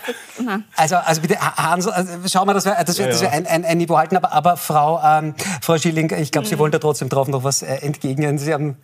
Also, 0.76 0.96
also 0.96 1.20
bitte, 1.20 1.38
Hans, 1.40 1.86
also 1.86 2.12
schauen 2.26 2.48
wir, 2.48 2.54
dass 2.54 2.64
wir, 2.64 2.72
dass 2.72 2.98
wir, 2.98 3.06
dass 3.06 3.20
wir 3.20 3.32
ein, 3.32 3.46
ein, 3.46 3.64
ein, 3.64 3.78
Niveau 3.78 3.98
halten. 3.98 4.16
Aber, 4.16 4.32
aber 4.32 4.56
Frau, 4.56 5.00
ähm, 5.04 5.34
Frau 5.61 5.76
Schilling, 5.76 6.11
ich 6.18 6.32
glaube, 6.32 6.46
Sie 6.46 6.54
mhm. 6.54 6.61
wollen 6.61 6.72
da 6.72 6.78
trotzdem 6.78 7.08
drauf 7.08 7.28
noch 7.28 7.44
was 7.44 7.62
äh, 7.62 7.74
entgegnen. 7.76 8.38
Sie 8.38 8.52
haben 8.52 8.76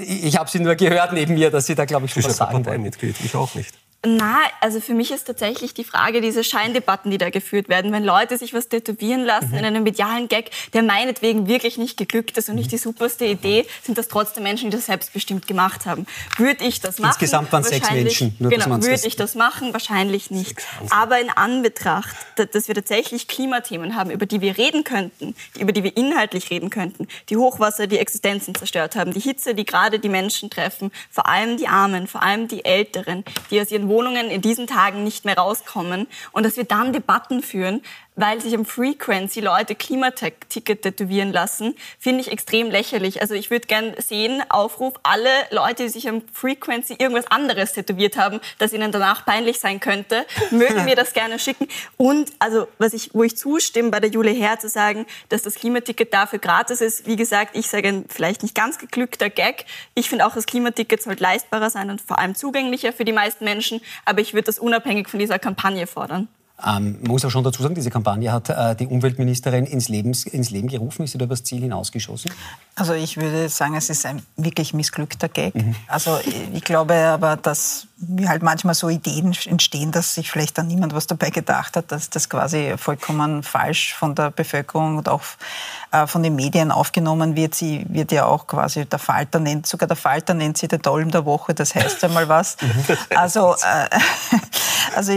ich 0.00 0.36
habe 0.36 0.50
sie 0.50 0.60
nur 0.60 0.74
gehört 0.74 1.12
neben 1.12 1.34
mir, 1.34 1.50
dass 1.50 1.66
Sie 1.66 1.74
da, 1.74 1.84
glaube 1.84 2.06
ich, 2.06 2.12
schon 2.12 2.24
was 2.24 2.36
sagen 2.36 2.64
wollen. 2.64 2.82
Mitglied, 2.82 3.16
ich 3.24 3.34
auch 3.34 3.54
nicht. 3.54 3.74
Na, 4.02 4.38
also 4.62 4.80
für 4.80 4.94
mich 4.94 5.10
ist 5.10 5.24
tatsächlich 5.24 5.74
die 5.74 5.84
Frage 5.84 6.22
diese 6.22 6.42
Scheindebatten, 6.42 7.10
die 7.10 7.18
da 7.18 7.28
geführt 7.28 7.68
werden. 7.68 7.92
Wenn 7.92 8.02
Leute 8.02 8.38
sich 8.38 8.54
was 8.54 8.70
tätowieren 8.70 9.22
lassen 9.22 9.50
mhm. 9.50 9.58
in 9.58 9.64
einem 9.66 9.82
medialen 9.82 10.26
Gag, 10.26 10.50
der 10.72 10.82
meinetwegen 10.82 11.48
wirklich 11.48 11.76
nicht 11.76 11.98
geglückt 11.98 12.38
ist 12.38 12.48
und 12.48 12.54
nicht 12.54 12.72
die 12.72 12.78
superste 12.78 13.26
Idee, 13.26 13.66
sind 13.82 13.98
das 13.98 14.08
trotzdem 14.08 14.44
Menschen, 14.44 14.70
die 14.70 14.76
das 14.78 14.86
selbstbestimmt 14.86 15.46
gemacht 15.46 15.84
haben. 15.84 16.06
Würde 16.38 16.64
ich 16.64 16.80
das 16.80 16.98
machen? 16.98 17.10
Insgesamt 17.10 17.52
waren 17.52 17.62
sechs 17.62 17.90
Menschen. 17.90 18.34
Nur 18.38 18.50
genau, 18.50 18.70
würde 18.82 19.06
ich 19.06 19.16
das 19.16 19.34
machen? 19.34 19.74
Wahrscheinlich 19.74 20.30
nicht. 20.30 20.56
Aber 20.88 21.20
in 21.20 21.28
Anbetracht, 21.28 22.16
dass 22.36 22.68
wir 22.68 22.74
tatsächlich 22.74 23.28
Klimathemen 23.28 23.96
haben, 23.96 24.10
über 24.10 24.24
die 24.24 24.40
wir 24.40 24.56
reden 24.56 24.82
könnten, 24.82 25.34
über 25.58 25.72
die 25.72 25.84
wir 25.84 25.94
inhaltlich 25.94 26.48
reden 26.48 26.70
könnten, 26.70 27.06
die 27.28 27.36
Hochwasser, 27.36 27.86
die 27.86 27.98
Existenzen 27.98 28.54
zerstört 28.54 28.96
haben, 28.96 29.12
die 29.12 29.20
Hitze, 29.20 29.54
die 29.54 29.66
gerade 29.66 29.98
die 29.98 30.08
Menschen 30.08 30.48
treffen, 30.48 30.90
vor 31.10 31.28
allem 31.28 31.58
die 31.58 31.68
Armen, 31.68 32.06
vor 32.06 32.22
allem 32.22 32.48
die 32.48 32.64
Älteren, 32.64 33.24
die 33.50 33.60
aus 33.60 33.70
ihren 33.70 33.89
Wohnungen 33.90 34.30
in 34.30 34.40
diesen 34.40 34.66
Tagen 34.66 35.04
nicht 35.04 35.26
mehr 35.26 35.36
rauskommen 35.36 36.06
und 36.32 36.46
dass 36.46 36.56
wir 36.56 36.64
dann 36.64 36.94
Debatten 36.94 37.42
führen, 37.42 37.82
weil 38.16 38.40
sich 38.40 38.54
am 38.54 38.64
Frequency 38.64 39.40
Leute 39.40 39.74
Klimaticket 39.74 40.82
tätowieren 40.82 41.32
lassen, 41.32 41.74
finde 41.98 42.20
ich 42.20 42.30
extrem 42.30 42.70
lächerlich. 42.70 43.22
Also 43.22 43.34
ich 43.34 43.50
würde 43.50 43.66
gerne 43.66 43.94
sehen, 44.00 44.42
Aufruf, 44.48 44.94
alle 45.02 45.30
Leute, 45.50 45.84
die 45.84 45.88
sich 45.88 46.08
am 46.08 46.22
Frequency 46.32 46.94
irgendwas 46.98 47.26
anderes 47.28 47.72
tätowiert 47.72 48.16
haben, 48.16 48.40
das 48.58 48.72
ihnen 48.72 48.92
danach 48.92 49.24
peinlich 49.24 49.60
sein 49.60 49.80
könnte, 49.80 50.26
mögen 50.50 50.84
mir 50.84 50.96
das 50.96 51.12
gerne 51.12 51.38
schicken. 51.38 51.68
Und 51.96 52.32
also 52.38 52.68
was 52.78 52.92
ich, 52.92 53.10
wo 53.14 53.22
ich 53.22 53.36
zustimme, 53.36 53.90
bei 53.90 54.00
der 54.00 54.10
Jule 54.10 54.30
Herr 54.30 54.58
zu 54.58 54.68
sagen, 54.68 55.06
dass 55.28 55.42
das 55.42 55.54
Klimaticket 55.54 56.12
dafür 56.12 56.38
gratis 56.38 56.80
ist. 56.80 57.06
Wie 57.06 57.16
gesagt, 57.16 57.56
ich 57.56 57.68
sage 57.68 57.88
ein 57.88 58.04
vielleicht 58.08 58.42
nicht 58.42 58.54
ganz 58.54 58.78
geglückter 58.78 59.30
Gag. 59.30 59.64
Ich 59.94 60.08
finde 60.08 60.26
auch, 60.26 60.34
das 60.34 60.46
Klimaticket 60.46 61.02
sollte 61.02 61.22
leistbarer 61.22 61.70
sein 61.70 61.90
und 61.90 62.00
vor 62.00 62.18
allem 62.18 62.34
zugänglicher 62.34 62.92
für 62.92 63.04
die 63.04 63.12
meisten 63.12 63.44
Menschen. 63.44 63.80
Aber 64.04 64.20
ich 64.20 64.34
würde 64.34 64.46
das 64.46 64.58
unabhängig 64.58 65.08
von 65.08 65.18
dieser 65.18 65.38
Kampagne 65.38 65.86
fordern. 65.86 66.28
Ähm, 66.66 66.98
man 67.00 67.12
muss 67.12 67.24
auch 67.24 67.30
schon 67.30 67.44
dazu 67.44 67.62
sagen, 67.62 67.74
diese 67.74 67.90
Kampagne 67.90 68.32
hat 68.32 68.48
äh, 68.48 68.74
die 68.76 68.86
Umweltministerin 68.86 69.66
ins, 69.66 69.88
Lebens, 69.88 70.26
ins 70.26 70.50
Leben 70.50 70.68
gerufen. 70.68 71.04
Ist 71.04 71.12
sie 71.12 71.18
da 71.18 71.24
über 71.24 71.34
das 71.34 71.44
Ziel 71.44 71.60
hinausgeschossen? 71.60 72.30
Also 72.74 72.94
ich 72.94 73.16
würde 73.16 73.48
sagen, 73.48 73.74
es 73.76 73.90
ist 73.90 74.06
ein 74.06 74.22
wirklich 74.36 74.74
missglückter 74.74 75.28
Gag. 75.28 75.54
Mhm. 75.54 75.74
Also 75.86 76.18
ich 76.52 76.64
glaube 76.64 76.94
aber, 76.94 77.36
dass 77.36 77.86
mir 77.98 78.28
halt 78.28 78.42
manchmal 78.42 78.74
so 78.74 78.88
Ideen 78.88 79.36
entstehen, 79.46 79.92
dass 79.92 80.14
sich 80.14 80.30
vielleicht 80.30 80.56
dann 80.56 80.66
niemand 80.66 80.94
was 80.94 81.06
dabei 81.06 81.30
gedacht 81.30 81.76
hat, 81.76 81.92
dass 81.92 82.08
das 82.08 82.28
quasi 82.28 82.74
vollkommen 82.76 83.42
falsch 83.42 83.94
von 83.94 84.14
der 84.14 84.30
Bevölkerung 84.30 84.96
und 84.96 85.08
auch 85.08 85.22
äh, 85.92 86.06
von 86.06 86.22
den 86.22 86.34
Medien 86.34 86.70
aufgenommen 86.70 87.36
wird. 87.36 87.54
Sie 87.54 87.84
wird 87.88 88.12
ja 88.12 88.24
auch 88.24 88.46
quasi, 88.46 88.86
der 88.86 88.98
Falter 88.98 89.38
nennt, 89.40 89.66
sogar 89.66 89.86
der 89.86 89.96
Falter 89.96 90.34
nennt 90.34 90.56
sie 90.56 90.68
den 90.68 90.80
Dolm 90.80 91.10
der 91.10 91.24
Woche, 91.26 91.52
das 91.52 91.74
heißt 91.74 92.02
ja 92.02 92.08
mal 92.08 92.28
was. 92.28 92.56
Mhm. 92.60 92.96
Also, 93.16 93.54
äh, 93.54 93.98
also 94.96 95.12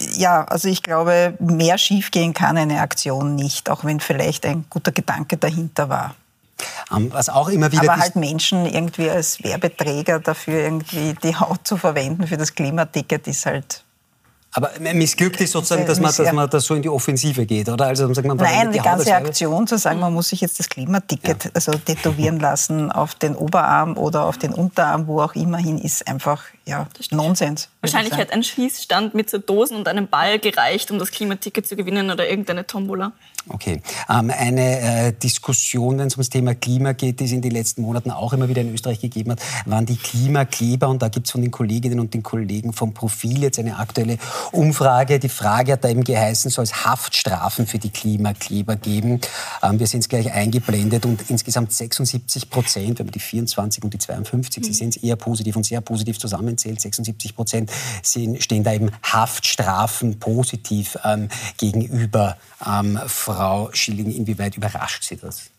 ja, 0.00 0.44
also 0.44 0.68
ich 0.68 0.82
glaube, 0.82 1.34
mehr 1.38 1.78
schiefgehen 1.78 2.34
kann 2.34 2.56
eine 2.56 2.80
Aktion 2.80 3.34
nicht, 3.34 3.70
auch 3.70 3.84
wenn 3.84 4.00
vielleicht 4.00 4.46
ein 4.46 4.64
guter 4.70 4.92
Gedanke 4.92 5.36
dahinter 5.36 5.88
war. 5.88 6.14
Was 6.88 7.28
auch 7.28 7.48
immer 7.48 7.70
wieder 7.70 7.82
Aber 7.82 8.00
halt 8.00 8.16
Menschen 8.16 8.64
irgendwie 8.64 9.10
als 9.10 9.42
Werbeträger 9.42 10.20
dafür 10.20 10.60
irgendwie 10.60 11.14
die 11.22 11.36
Haut 11.36 11.66
zu 11.66 11.76
verwenden 11.76 12.26
für 12.26 12.38
das 12.38 12.54
Klimaticket 12.54 13.26
ist 13.26 13.44
halt 13.44 13.82
aber 14.56 14.70
missglückt 14.94 15.38
ist 15.42 15.52
sozusagen, 15.52 15.84
dass 15.84 16.00
man, 16.00 16.14
dass 16.16 16.32
man 16.32 16.48
da 16.48 16.60
so 16.60 16.74
in 16.74 16.80
die 16.80 16.88
Offensive 16.88 17.44
geht, 17.44 17.68
oder? 17.68 17.88
Also 17.88 18.10
sagt 18.14 18.26
man, 18.26 18.38
Nein, 18.38 18.72
die, 18.72 18.78
die 18.78 18.82
ganze 18.82 19.14
Aktion 19.14 19.66
zu 19.66 19.76
sagen, 19.76 20.00
man 20.00 20.14
muss 20.14 20.30
sich 20.30 20.40
jetzt 20.40 20.58
das 20.58 20.70
Klimaticket 20.70 21.44
ja. 21.44 21.50
also 21.52 21.72
tätowieren 21.72 22.40
lassen 22.40 22.90
auf 22.90 23.14
den 23.14 23.36
Oberarm 23.36 23.98
oder 23.98 24.24
auf 24.24 24.38
den 24.38 24.54
Unterarm, 24.54 25.08
wo 25.08 25.20
auch 25.20 25.34
immer 25.34 25.58
hin, 25.58 25.76
ist 25.76 26.08
einfach 26.08 26.42
ja, 26.66 26.88
Nonsens. 27.12 27.68
Wahrscheinlich 27.80 28.14
hat 28.14 28.32
ein 28.32 28.42
Schießstand 28.42 29.14
mit 29.14 29.30
so 29.30 29.38
Dosen 29.38 29.76
und 29.76 29.86
einem 29.86 30.08
Ball 30.08 30.40
gereicht, 30.40 30.90
um 30.90 30.98
das 30.98 31.12
Klimaticket 31.12 31.66
zu 31.66 31.76
gewinnen 31.76 32.10
oder 32.10 32.28
irgendeine 32.28 32.66
Tombola. 32.66 33.12
Okay. 33.48 33.80
Ähm, 34.08 34.32
eine 34.36 34.80
äh, 34.80 35.12
Diskussion, 35.12 35.98
wenn 35.98 36.08
es 36.08 36.14
ums 36.14 36.30
Thema 36.30 36.56
Klima 36.56 36.92
geht, 36.92 37.20
die 37.20 37.26
es 37.26 37.32
in 37.32 37.42
den 37.42 37.52
letzten 37.52 37.82
Monaten 37.82 38.10
auch 38.10 38.32
immer 38.32 38.48
wieder 38.48 38.62
in 38.62 38.74
Österreich 38.74 39.00
gegeben 39.00 39.32
hat, 39.32 39.40
waren 39.66 39.86
die 39.86 39.96
Klimakleber. 39.96 40.88
Und 40.88 41.02
da 41.02 41.08
gibt 41.08 41.26
es 41.26 41.30
von 41.30 41.42
den 41.42 41.52
Kolleginnen 41.52 42.00
und 42.00 42.12
den 42.12 42.24
Kollegen 42.24 42.72
vom 42.72 42.92
Profil 42.92 43.42
jetzt 43.42 43.60
eine 43.60 43.78
aktuelle 43.78 44.18
Umfrage. 44.50 45.20
Die 45.20 45.28
Frage 45.28 45.72
hat 45.72 45.84
da 45.84 45.88
eben 45.88 46.02
geheißen, 46.02 46.50
soll 46.50 46.64
es 46.64 46.84
Haftstrafen 46.84 47.68
für 47.68 47.78
die 47.78 47.90
Klimakleber 47.90 48.74
geben? 48.74 49.20
Ähm, 49.62 49.78
wir 49.78 49.86
sind 49.86 50.00
es 50.00 50.08
gleich 50.08 50.32
eingeblendet 50.32 51.06
und 51.06 51.30
insgesamt 51.30 51.72
76 51.72 52.50
Prozent, 52.50 52.98
wenn 52.98 53.06
man 53.06 53.12
die 53.12 53.20
24 53.20 53.84
und 53.84 53.94
die 53.94 53.98
52, 53.98 54.60
mhm. 54.60 54.66
Sie 54.66 54.72
sehen 54.72 54.88
es 54.88 54.96
eher 54.96 55.14
positiv 55.14 55.54
und 55.54 55.64
sehr 55.64 55.80
positiv 55.80 56.18
zusammenzählt, 56.56 56.80
76 56.80 57.34
Prozent 57.34 57.70
stehen 58.02 58.64
da 58.64 58.72
eben 58.72 58.90
Haftstrafen 59.02 60.18
positiv 60.18 60.96
ähm, 61.04 61.28
gegenüber 61.58 62.36
ähm, 62.66 62.98
Frau 63.06 63.70
Schilling, 63.72 64.10
inwieweit 64.12 64.56
überrascht 64.56 65.04
Sie 65.04 65.16
das? 65.16 65.50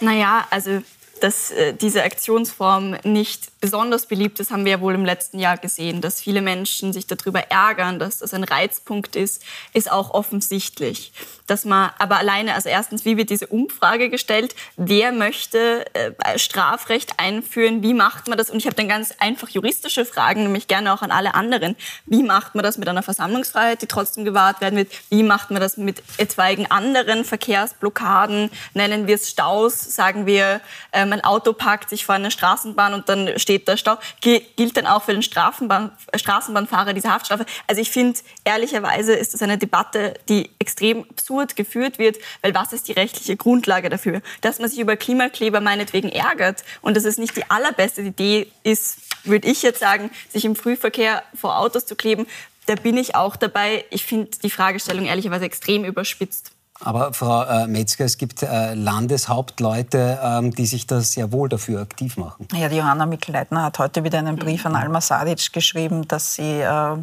Naja, 0.00 0.46
also 0.50 0.82
dass 1.24 1.52
äh, 1.52 1.72
diese 1.72 2.02
Aktionsform 2.02 2.98
nicht 3.02 3.58
besonders 3.62 4.04
beliebt 4.04 4.40
ist, 4.40 4.50
haben 4.50 4.66
wir 4.66 4.72
ja 4.72 4.80
wohl 4.82 4.92
im 4.92 5.06
letzten 5.06 5.38
Jahr 5.38 5.56
gesehen. 5.56 6.02
Dass 6.02 6.20
viele 6.20 6.42
Menschen 6.42 6.92
sich 6.92 7.06
darüber 7.06 7.50
ärgern, 7.50 7.98
dass 7.98 8.18
das 8.18 8.34
ein 8.34 8.44
Reizpunkt 8.44 9.16
ist, 9.16 9.42
ist 9.72 9.90
auch 9.90 10.10
offensichtlich. 10.10 11.14
Dass 11.46 11.64
man 11.64 11.92
aber 11.98 12.18
alleine, 12.18 12.54
also 12.54 12.68
erstens, 12.68 13.06
wie 13.06 13.16
wird 13.16 13.30
diese 13.30 13.46
Umfrage 13.46 14.10
gestellt? 14.10 14.54
Wer 14.76 15.12
möchte 15.12 15.86
äh, 15.94 16.38
Strafrecht 16.38 17.18
einführen? 17.18 17.82
Wie 17.82 17.94
macht 17.94 18.28
man 18.28 18.36
das? 18.36 18.50
Und 18.50 18.58
ich 18.58 18.66
habe 18.66 18.76
dann 18.76 18.88
ganz 18.88 19.14
einfach 19.18 19.48
juristische 19.48 20.04
Fragen, 20.04 20.42
nämlich 20.42 20.68
gerne 20.68 20.92
auch 20.92 21.00
an 21.00 21.10
alle 21.10 21.34
anderen. 21.34 21.74
Wie 22.04 22.22
macht 22.22 22.54
man 22.54 22.64
das 22.64 22.76
mit 22.76 22.86
einer 22.86 23.02
Versammlungsfreiheit, 23.02 23.80
die 23.80 23.86
trotzdem 23.86 24.26
gewahrt 24.26 24.60
werden 24.60 24.76
wird? 24.76 24.92
Wie 25.08 25.22
macht 25.22 25.50
man 25.50 25.62
das 25.62 25.78
mit 25.78 26.02
etwaigen 26.18 26.70
anderen 26.70 27.24
Verkehrsblockaden? 27.24 28.50
Nennen 28.74 29.06
wir 29.06 29.14
es 29.14 29.30
Staus? 29.30 29.80
Sagen 29.80 30.26
wir, 30.26 30.60
ähm, 30.92 31.13
ein 31.14 31.24
Auto 31.24 31.52
parkt 31.52 31.88
sich 31.88 32.04
vor 32.04 32.14
einer 32.14 32.30
Straßenbahn 32.30 32.92
und 32.94 33.08
dann 33.08 33.38
steht 33.38 33.68
da 33.68 33.76
Stau. 33.76 33.96
Gilt 34.20 34.76
dann 34.76 34.86
auch 34.86 35.02
für 35.02 35.12
den 35.12 35.22
Straßenbahn, 35.22 35.92
Straßenbahnfahrer 36.14 36.92
diese 36.92 37.10
Haftstrafe? 37.10 37.46
Also 37.66 37.80
ich 37.80 37.90
finde, 37.90 38.18
ehrlicherweise 38.44 39.14
ist 39.14 39.32
das 39.34 39.42
eine 39.42 39.58
Debatte, 39.58 40.14
die 40.28 40.50
extrem 40.58 41.04
absurd 41.08 41.56
geführt 41.56 41.98
wird, 41.98 42.18
weil 42.42 42.54
was 42.54 42.72
ist 42.72 42.88
die 42.88 42.92
rechtliche 42.92 43.36
Grundlage 43.36 43.88
dafür? 43.88 44.20
Dass 44.40 44.58
man 44.58 44.68
sich 44.68 44.78
über 44.78 44.96
Klimakleber 44.96 45.60
meinetwegen 45.60 46.10
ärgert 46.10 46.64
und 46.82 46.96
dass 46.96 47.04
es 47.04 47.18
nicht 47.18 47.36
die 47.36 47.50
allerbeste 47.50 48.02
Idee 48.02 48.48
ist, 48.62 48.98
würde 49.24 49.48
ich 49.48 49.62
jetzt 49.62 49.80
sagen, 49.80 50.10
sich 50.28 50.44
im 50.44 50.56
Frühverkehr 50.56 51.22
vor 51.34 51.58
Autos 51.58 51.86
zu 51.86 51.96
kleben, 51.96 52.26
da 52.66 52.74
bin 52.74 52.96
ich 52.96 53.14
auch 53.14 53.36
dabei. 53.36 53.84
Ich 53.90 54.04
finde 54.04 54.30
die 54.42 54.50
Fragestellung 54.50 55.06
ehrlicherweise 55.06 55.44
extrem 55.44 55.84
überspitzt. 55.84 56.53
Aber 56.80 57.12
Frau 57.12 57.44
äh, 57.44 57.66
Metzger, 57.66 58.04
es 58.04 58.18
gibt 58.18 58.42
äh, 58.42 58.74
Landeshauptleute, 58.74 60.18
ähm, 60.22 60.50
die 60.50 60.66
sich 60.66 60.86
da 60.86 61.00
sehr 61.00 61.30
wohl 61.30 61.48
dafür 61.48 61.80
aktiv 61.80 62.16
machen. 62.16 62.48
Ja, 62.52 62.68
die 62.68 62.76
Johanna 62.76 63.06
Mikl-Leitner 63.06 63.62
hat 63.62 63.78
heute 63.78 64.02
wieder 64.02 64.18
einen 64.18 64.36
Brief 64.36 64.66
an 64.66 64.74
Alma 64.74 65.00
Sadic 65.00 65.52
geschrieben, 65.52 66.06
dass 66.08 66.34
sie 66.34 66.60
äh, 66.60 66.96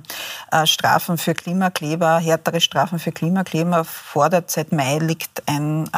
Strafen 0.65 1.17
für 1.17 1.33
Klimakleber, 1.33 2.19
härtere 2.19 2.59
Strafen 2.59 2.99
für 2.99 3.11
Klimakleber 3.11 3.85
fordert. 3.85 4.51
Seit 4.51 4.71
Mai 4.71 4.99
liegt 4.99 5.43
ein 5.47 5.89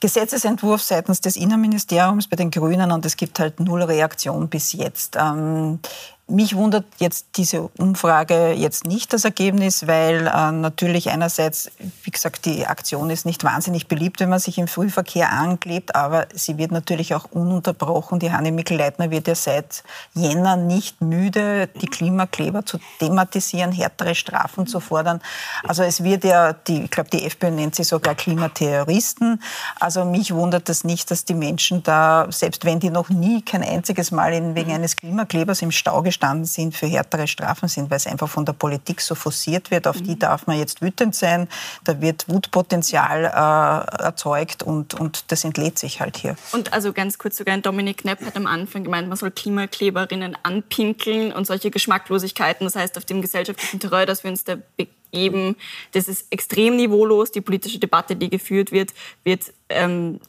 Gesetzesentwurf 0.00 0.82
seitens 0.82 1.22
des 1.22 1.36
Innenministeriums 1.36 2.28
bei 2.28 2.36
den 2.36 2.50
Grünen 2.50 2.92
und 2.92 3.06
es 3.06 3.16
gibt 3.16 3.38
halt 3.38 3.58
null 3.58 3.82
Reaktion 3.82 4.48
bis 4.48 4.74
jetzt. 4.74 5.16
Ähm, 5.16 5.78
mich 6.26 6.56
wundert 6.56 6.86
jetzt 6.98 7.26
diese 7.36 7.68
Umfrage 7.78 8.52
jetzt 8.52 8.86
nicht 8.86 9.12
das 9.12 9.26
Ergebnis, 9.26 9.86
weil 9.86 10.26
äh, 10.26 10.52
natürlich 10.52 11.10
einerseits, 11.10 11.70
wie 12.02 12.10
gesagt, 12.10 12.46
die 12.46 12.66
Aktion 12.66 13.10
ist 13.10 13.26
nicht 13.26 13.44
wahnsinnig 13.44 13.88
beliebt, 13.88 14.20
wenn 14.20 14.30
man 14.30 14.38
sich 14.38 14.56
im 14.56 14.66
Frühverkehr 14.66 15.30
anklebt, 15.30 15.94
aber 15.94 16.26
sie 16.32 16.56
wird 16.56 16.72
natürlich 16.72 17.14
auch 17.14 17.26
ununterbrochen. 17.30 18.20
Die 18.20 18.32
Hanne 18.32 18.52
Mikl-Leitner 18.52 19.10
wird 19.10 19.28
ja 19.28 19.34
seit 19.34 19.84
Jänner 20.14 20.56
nicht 20.56 21.02
müde, 21.02 21.66
die 21.66 21.86
Klimakleber 21.86 22.64
zu 22.64 22.78
thematisieren, 23.00 23.72
härtere 23.72 24.14
Strafen 24.14 24.66
zu 24.66 24.80
fordern. 24.80 25.20
Also 25.68 25.82
es 25.82 26.02
wird 26.04 26.24
ja, 26.24 26.54
die, 26.54 26.84
ich 26.84 26.90
glaube, 26.90 27.10
die 27.10 27.26
FPÖ 27.26 27.50
nennt 27.50 27.74
sie 27.74 27.84
sogar 27.84 28.14
Klimaterroristen. 28.14 29.42
Also 29.78 30.06
mich 30.06 30.32
wundert 30.32 30.70
das 30.70 30.84
nicht, 30.84 31.10
dass 31.10 31.26
die 31.26 31.34
Menschen 31.34 31.82
da, 31.82 32.26
selbst 32.30 32.64
wenn 32.64 32.80
die 32.80 32.90
noch 32.90 33.10
nie 33.10 33.42
kein 33.42 33.62
einziges 33.62 34.10
Mal 34.10 34.32
in, 34.32 34.54
wegen 34.54 34.72
eines 34.72 34.96
Klimaklebers 34.96 35.60
im 35.60 35.70
Stau 35.70 36.00
gestanden 36.00 36.13
sind, 36.44 36.74
für 36.74 36.86
härtere 36.86 37.26
Strafen 37.26 37.68
sind, 37.68 37.90
weil 37.90 37.96
es 37.96 38.06
einfach 38.06 38.28
von 38.28 38.44
der 38.44 38.52
Politik 38.52 39.00
so 39.00 39.14
forciert 39.14 39.70
wird. 39.70 39.86
Auf 39.86 40.00
die 40.00 40.12
mhm. 40.12 40.18
darf 40.18 40.46
man 40.46 40.58
jetzt 40.58 40.82
wütend 40.82 41.14
sein. 41.14 41.48
Da 41.84 42.00
wird 42.00 42.28
Wutpotenzial 42.28 43.24
äh, 43.24 44.02
erzeugt 44.02 44.62
und, 44.62 44.94
und 44.94 45.30
das 45.32 45.44
entlädt 45.44 45.78
sich 45.78 46.00
halt 46.00 46.16
hier. 46.16 46.36
Und 46.52 46.72
also 46.72 46.92
ganz 46.92 47.18
kurz 47.18 47.36
sogar, 47.36 47.56
Dominik 47.58 47.98
Knepp 47.98 48.24
hat 48.24 48.36
am 48.36 48.46
Anfang 48.46 48.84
gemeint, 48.84 49.08
man 49.08 49.16
soll 49.16 49.30
Klimakleberinnen 49.30 50.36
anpinkeln 50.42 51.32
und 51.32 51.46
solche 51.46 51.70
Geschmacklosigkeiten, 51.70 52.66
das 52.66 52.76
heißt 52.76 52.98
auf 52.98 53.04
dem 53.04 53.22
gesellschaftlichen 53.22 53.80
Terror, 53.80 54.06
dass 54.06 54.24
wir 54.24 54.30
uns 54.30 54.44
da 54.44 54.56
begeben, 55.14 55.56
das 55.92 56.08
ist 56.08 56.26
extrem 56.30 56.76
niveaulos. 56.76 57.30
Die 57.30 57.40
politische 57.40 57.78
Debatte, 57.78 58.16
die 58.16 58.28
geführt 58.28 58.72
wird, 58.72 58.92
wird 59.22 59.52
ähm, 59.68 60.20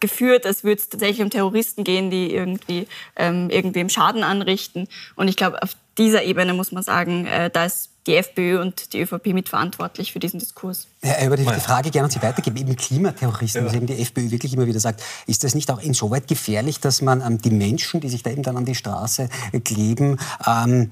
geführt, 0.00 0.46
als 0.46 0.64
würde 0.64 0.80
es 0.80 0.88
tatsächlich 0.88 1.22
um 1.22 1.30
Terroristen 1.30 1.84
gehen, 1.84 2.10
die 2.10 2.34
irgendwie 2.34 2.86
ähm, 3.16 3.50
irgendwem 3.50 3.88
Schaden 3.88 4.24
anrichten. 4.24 4.88
Und 5.14 5.28
ich 5.28 5.36
glaube, 5.36 5.62
auf 5.62 5.76
dieser 5.98 6.24
Ebene 6.24 6.54
muss 6.54 6.72
man 6.72 6.82
sagen, 6.82 7.26
äh, 7.26 7.50
da 7.50 7.66
ist 7.66 7.90
die 8.06 8.16
FPÖ 8.16 8.60
und 8.60 8.92
die 8.92 9.00
ÖVP 9.00 9.28
mitverantwortlich 9.28 10.12
für 10.12 10.18
diesen 10.18 10.38
Diskurs. 10.38 10.88
Ja, 11.02 11.24
über 11.24 11.36
die, 11.36 11.44
die 11.44 11.60
Frage 11.60 11.90
gerne 11.90 12.06
an 12.06 12.10
Sie 12.10 12.20
weitergeben. 12.20 12.56
Eben 12.58 12.76
Klimaterroristen, 12.76 13.62
ja. 13.62 13.66
was 13.66 13.74
eben 13.74 13.86
die 13.86 13.98
FPÖ 13.98 14.30
wirklich 14.30 14.52
immer 14.52 14.66
wieder 14.66 14.80
sagt, 14.80 15.02
ist 15.26 15.42
das 15.42 15.54
nicht 15.54 15.70
auch 15.70 15.80
insoweit 15.80 16.28
gefährlich, 16.28 16.80
dass 16.80 17.00
man 17.00 17.22
ähm, 17.22 17.40
die 17.40 17.50
Menschen, 17.50 18.00
die 18.00 18.10
sich 18.10 18.22
da 18.22 18.30
eben 18.30 18.42
dann 18.42 18.58
an 18.58 18.66
die 18.66 18.74
Straße 18.74 19.28
kleben, 19.64 20.18
ähm, 20.46 20.90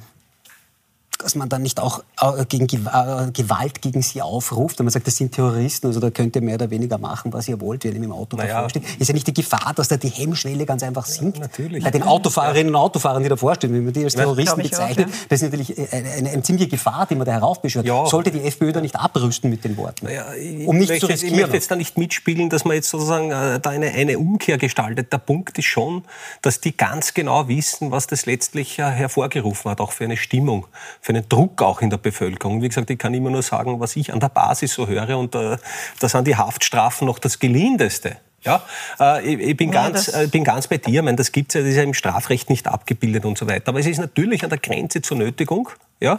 dass 1.23 1.35
man 1.35 1.49
dann 1.49 1.63
nicht 1.63 1.81
auch 1.81 2.03
äh, 2.21 2.45
gegen 2.47 2.65
äh, 2.65 3.31
Gewalt 3.33 3.81
gegen 3.81 4.03
sie 4.03 4.23
aufruft, 4.23 4.79
wenn 4.79 4.87
man 4.87 4.93
sagt, 4.93 5.07
das 5.07 5.17
sind 5.17 5.33
Terroristen, 5.33 5.87
also 5.87 6.01
da 6.01 6.11
könnt 6.11 6.37
ihr 6.37 6.43
mehr 6.43 6.57
oder 6.57 6.71
weniger 6.71 6.99
machen, 6.99 7.33
was 7.33 7.49
ihr 7.49 7.61
wollt, 7.61 7.85
wenn 7.85 7.95
ihr 7.95 8.03
im 8.03 8.13
Auto 8.13 8.37
naja. 8.37 8.55
davor 8.55 8.71
steht. 8.71 8.85
Ist 8.99 9.09
ja 9.09 9.15
nicht 9.15 9.27
die 9.27 9.35
Gefahr, 9.35 9.73
dass 9.75 9.89
da 9.89 9.97
die 9.97 10.09
Hemmschwelle 10.09 10.67
ganz 10.67 10.83
einfach 10.83 11.07
sinkt? 11.07 11.39
Ja, 11.39 11.45
natürlich. 11.45 11.85
Bei 11.85 11.91
den 11.91 12.03
Autofahrerinnen 12.03 12.75
und 12.75 12.81
Autofahrern, 12.81 13.23
die 13.23 13.29
davor 13.29 13.55
stehen, 13.55 13.73
wenn 13.73 13.85
man 13.85 13.93
die 13.93 14.05
als 14.05 14.15
Terroristen 14.15 14.63
bezeichnet, 14.63 15.09
auch, 15.09 15.13
ja. 15.13 15.19
das 15.29 15.43
ist 15.43 15.51
natürlich 15.51 15.79
eine, 15.79 15.89
äh, 15.89 16.19
eine, 16.19 16.31
eine, 16.31 16.43
ziemliche 16.43 16.69
Gefahr, 16.69 17.07
die 17.09 17.15
man 17.15 17.27
da 17.27 17.33
heraufbeschwört. 17.33 17.87
Ja. 17.87 18.07
Sollte 18.07 18.31
die 18.31 18.41
FPÖ 18.41 18.73
da 18.73 18.81
nicht 18.81 18.97
abrüsten 18.97 19.51
mit 19.51 19.65
den 19.65 19.77
Worten? 19.77 20.07
Naja, 20.07 20.27
um 20.67 20.77
nicht 20.79 20.89
möchte, 20.89 21.07
zu 21.07 21.13
riskieren. 21.13 21.35
Ich 21.35 21.41
möchte 21.41 21.57
jetzt 21.57 21.71
da 21.71 21.77
nicht 21.77 21.97
mitspielen, 21.99 22.51
dass 22.51 22.65
man 22.65 22.75
jetzt 22.75 22.91
sozusagen 22.91 23.31
da 23.31 23.71
eine, 23.71 23.91
eine 23.91 24.19
Umkehr 24.19 24.59
gestaltet. 24.59 25.13
Der 25.13 25.19
Punkt 25.19 25.59
ist 25.59 25.67
schon, 25.67 26.05
dass 26.43 26.61
die 26.61 26.77
ganz 26.77 27.15
genau 27.15 27.49
wissen, 27.49 27.91
was 27.91 28.07
das 28.07 28.27
letztlich 28.27 28.79
hervorgerufen 28.79 29.71
hat, 29.71 29.81
auch 29.81 29.93
für 29.93 30.05
eine 30.05 30.17
Stimmung, 30.17 30.67
für 31.01 31.12
einen 31.13 31.29
Druck 31.29 31.63
auch 31.63 31.83
in 31.83 31.91
der 31.91 31.99
Bevölkerung. 31.99 32.63
Wie 32.63 32.69
gesagt, 32.69 32.91
ich 32.91 32.99
kann 32.99 33.15
immer 33.15 33.31
nur 33.31 33.43
sagen, 33.43 33.81
was 33.81 33.97
ich 33.97 34.13
an 34.13 34.21
der 34.21 34.29
Basis 34.29 34.75
so 34.75 34.87
höre 34.87 35.19
und 35.19 35.35
äh, 35.35 35.57
da 36.01 36.09
sind 36.09 36.27
die 36.27 36.37
Haftstrafen 36.37 37.07
noch 37.07 37.19
das 37.19 37.39
gelindeste. 37.39 38.17
Ja, 38.45 38.63
äh, 38.99 39.35
ich, 39.35 39.41
ich, 39.41 39.57
bin 39.57 39.73
ja, 39.73 39.89
ganz, 39.89 40.09
äh, 40.09 40.27
bin 40.27 40.43
ganz 40.43 40.67
bei 40.67 40.79
dir. 40.79 41.01
Ich 41.01 41.05
meine, 41.05 41.17
das 41.17 41.31
gibt's 41.31 41.55
ja, 41.55 41.61
das 41.61 41.71
ist 41.71 41.77
ja 41.77 41.83
im 41.83 41.95
Strafrecht 41.95 42.51
nicht 42.51 42.67
abgebildet 42.67 43.25
und 43.25 43.39
so 43.39 43.47
weiter. 43.47 43.69
Aber 43.69 43.79
es 43.79 43.87
ist 43.87 43.99
natürlich 43.99 44.43
an 44.43 44.51
der 44.51 44.59
Grenze 44.59 45.01
zur 45.01 45.17
Nötigung. 45.17 45.69
Ja, 46.03 46.19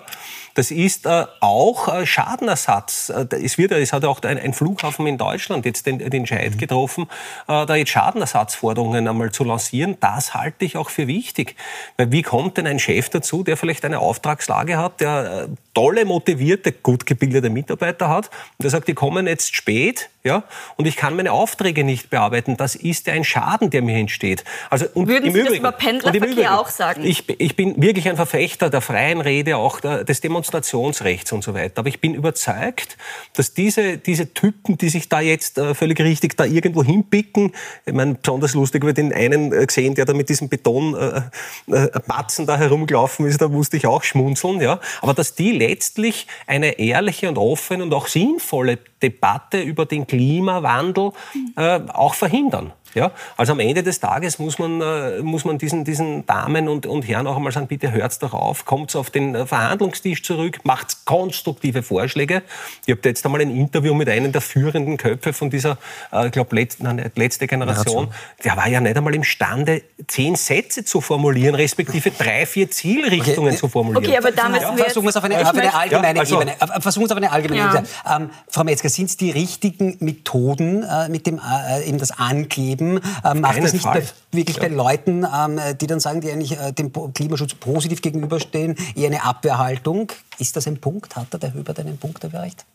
das 0.53 0.71
ist 0.71 1.05
äh, 1.05 1.25
auch 1.41 1.93
äh, 1.93 2.05
Schadenersatz. 2.05 3.09
Äh, 3.09 3.25
es, 3.43 3.57
wird, 3.57 3.71
es 3.71 3.91
hat 3.91 4.05
auch 4.05 4.21
ein, 4.21 4.37
ein, 4.37 4.53
Flughafen 4.53 5.07
in 5.07 5.17
Deutschland 5.17 5.65
jetzt 5.65 5.85
den, 5.85 5.99
den 5.99 6.11
Entscheid 6.11 6.53
mhm. 6.53 6.57
getroffen, 6.57 7.09
äh, 7.47 7.65
da 7.65 7.75
jetzt 7.75 7.89
Schadenersatzforderungen 7.89 9.07
einmal 9.07 9.31
zu 9.31 9.43
lancieren. 9.43 9.97
Das 9.99 10.33
halte 10.33 10.63
ich 10.63 10.77
auch 10.77 10.89
für 10.89 11.07
wichtig. 11.07 11.55
Weil 11.97 12.11
wie 12.11 12.21
kommt 12.21 12.57
denn 12.57 12.67
ein 12.67 12.79
Chef 12.79 13.09
dazu, 13.09 13.43
der 13.43 13.57
vielleicht 13.57 13.83
eine 13.83 13.99
Auftragslage 13.99 14.77
hat, 14.77 15.01
der 15.01 15.47
äh, 15.49 15.55
tolle, 15.73 16.05
motivierte, 16.05 16.71
gut 16.71 17.05
gebildete 17.05 17.49
Mitarbeiter 17.49 18.07
hat 18.07 18.27
und 18.57 18.63
der 18.63 18.69
sagt, 18.69 18.87
die 18.87 18.93
kommen 18.93 19.27
jetzt 19.27 19.55
spät 19.55 20.09
ja, 20.25 20.43
und 20.77 20.85
ich 20.85 20.95
kann 20.95 21.17
meine 21.17 21.33
Aufträge 21.33 21.83
nicht 21.83 22.09
bearbeiten. 22.09 22.55
Das 22.55 22.75
ist 22.75 23.07
ja 23.07 23.13
ein 23.13 23.25
Schaden, 23.25 23.69
der 23.71 23.81
mir 23.81 23.97
entsteht. 23.97 24.45
Also, 24.69 24.85
und 24.93 25.09
Würden 25.09 25.25
im 25.25 25.33
Sie 25.33 25.39
Übrigen, 25.39 25.63
das 25.63 25.71
über 25.71 25.71
Pendlerverkehr 25.73 26.31
Übrigen, 26.31 26.47
auch 26.47 26.69
sagen? 26.69 27.03
Ich, 27.03 27.29
ich 27.41 27.57
bin 27.57 27.81
wirklich 27.81 28.07
ein 28.07 28.15
Verfechter 28.15 28.69
der 28.69 28.79
freien 28.79 29.19
Rede, 29.19 29.57
auch 29.57 29.72
der, 29.79 30.03
des 30.03 30.21
Demonstrationsrechts 30.21 31.31
und 31.31 31.43
so 31.43 31.53
weiter. 31.53 31.79
Aber 31.79 31.89
ich 31.89 31.99
bin 31.99 32.13
überzeugt, 32.13 32.97
dass 33.33 33.53
diese, 33.53 33.97
diese 33.97 34.33
Typen, 34.33 34.77
die 34.77 34.89
sich 34.89 35.09
da 35.09 35.21
jetzt 35.21 35.57
äh, 35.57 35.73
völlig 35.75 35.99
richtig 35.99 36.37
da 36.37 36.45
irgendwo 36.45 36.83
hinpicken, 36.83 37.53
ich 37.85 37.93
meine, 37.93 38.15
besonders 38.15 38.53
lustig 38.53 38.83
über 38.83 38.93
den 38.93 39.13
einen 39.13 39.51
äh, 39.53 39.65
gesehen, 39.65 39.95
der 39.95 40.05
da 40.05 40.13
mit 40.13 40.29
diesem 40.29 40.49
Betonbatzen 40.49 42.43
äh, 42.43 42.47
da 42.47 42.57
herumgelaufen 42.57 43.25
ist, 43.25 43.41
da 43.41 43.47
musste 43.47 43.77
ich 43.77 43.87
auch 43.87 44.03
schmunzeln, 44.03 44.61
ja. 44.61 44.79
Aber 45.01 45.13
dass 45.13 45.35
die 45.35 45.51
letztlich 45.51 46.27
eine 46.47 46.79
ehrliche 46.79 47.29
und 47.29 47.37
offene 47.37 47.83
und 47.83 47.93
auch 47.93 48.07
sinnvolle 48.07 48.79
Debatte 49.01 49.61
über 49.61 49.85
den 49.85 50.07
Klimawandel 50.07 51.11
auch 51.55 52.13
verhindern. 52.13 52.71
Ja? 52.93 53.11
Also 53.37 53.53
am 53.53 53.59
Ende 53.59 53.83
des 53.83 53.99
Tages 53.99 54.39
muss 54.39 54.59
man, 54.59 54.81
äh, 54.81 55.21
muss 55.21 55.45
man 55.45 55.57
diesen, 55.57 55.83
diesen 55.83 56.25
Damen 56.25 56.67
und, 56.67 56.85
und 56.85 57.07
Herren 57.07 57.27
auch 57.27 57.35
einmal 57.35 57.51
sagen, 57.51 57.67
bitte 57.67 57.91
hört 57.91 58.21
doch 58.21 58.33
auf, 58.33 58.65
kommt 58.65 58.95
auf 58.95 59.09
den 59.09 59.35
äh, 59.35 59.45
Verhandlungstisch 59.45 60.23
zurück, 60.23 60.59
macht 60.63 61.05
konstruktive 61.05 61.83
Vorschläge. 61.83 62.43
Ich 62.85 62.95
habe 62.95 63.07
jetzt 63.09 63.25
einmal 63.25 63.41
ein 63.41 63.49
Interview 63.49 63.93
mit 63.93 64.09
einem 64.09 64.31
der 64.31 64.41
führenden 64.41 64.97
Köpfe 64.97 65.33
von 65.33 65.49
dieser, 65.49 65.77
äh, 66.11 66.27
ich 66.27 66.31
glaube, 66.31 66.55
letzte, 66.55 67.11
letzte 67.15 67.47
Generation. 67.47 68.09
Der 68.43 68.57
war 68.57 68.67
ja 68.67 68.79
nicht 68.79 68.95
einmal 68.95 69.15
imstande, 69.15 69.81
zehn 70.07 70.35
Sätze 70.35 70.85
zu 70.85 71.01
formulieren, 71.01 71.55
respektive 71.55 72.11
drei, 72.11 72.45
vier 72.45 72.69
Zielrichtungen 72.69 73.49
okay. 73.49 73.57
zu 73.57 73.67
formulieren. 73.67 74.05
Okay, 74.05 74.17
aber 74.17 74.31
da 74.31 74.49
müssen 74.49 74.63
ja. 74.63 74.77
wir 74.77 74.83
versuchen 74.85 75.05
wir 75.05 75.09
es 75.09 75.17
auf 75.17 75.23
eine, 75.23 75.41
auf 75.41 75.53
eine 75.53 75.73
allgemeine 75.73 76.17
ja, 76.17 76.21
also, 76.21 76.41
Ebene. 76.41 76.55
Versuchen 76.79 77.01
wir 77.01 77.05
es 77.05 77.11
auf 77.11 77.17
eine 77.17 77.31
allgemeine 77.31 77.61
ja. 77.61 77.69
Ebene. 77.69 77.87
Ähm, 78.15 78.29
Frau 78.49 78.63
Metzger, 78.63 78.89
sind 78.89 79.09
es 79.09 79.17
die 79.17 79.31
richtigen 79.31 79.97
Methoden 79.99 80.83
äh, 80.83 81.09
mit 81.09 81.25
dem 81.25 81.39
äh, 81.39 81.87
eben 81.87 81.97
das 81.97 82.11
Ankleben 82.11 82.82
geben. 82.83 82.99
Ähm, 83.23 83.41
macht 83.41 83.63
das 83.63 83.73
nicht 83.73 83.85
bei, 83.85 84.03
wirklich 84.31 84.57
ja. 84.57 84.63
bei 84.63 84.69
Leuten, 84.69 85.25
ähm, 85.25 85.59
die 85.79 85.87
dann 85.87 85.99
sagen, 85.99 86.21
die 86.21 86.31
eigentlich 86.31 86.59
äh, 86.59 86.71
dem 86.71 86.91
Klimaschutz 87.13 87.53
positiv 87.55 88.01
gegenüberstehen, 88.01 88.75
eher 88.95 89.07
eine 89.07 89.23
Abwehrhaltung? 89.23 90.11
Ist 90.39 90.55
das 90.55 90.67
ein 90.67 90.79
Punkt? 90.79 91.15
Hat 91.15 91.41
der 91.41 91.53
Höber 91.53 91.73
einen 91.77 91.97
Punkt 91.97 92.23
erreicht? 92.23 92.65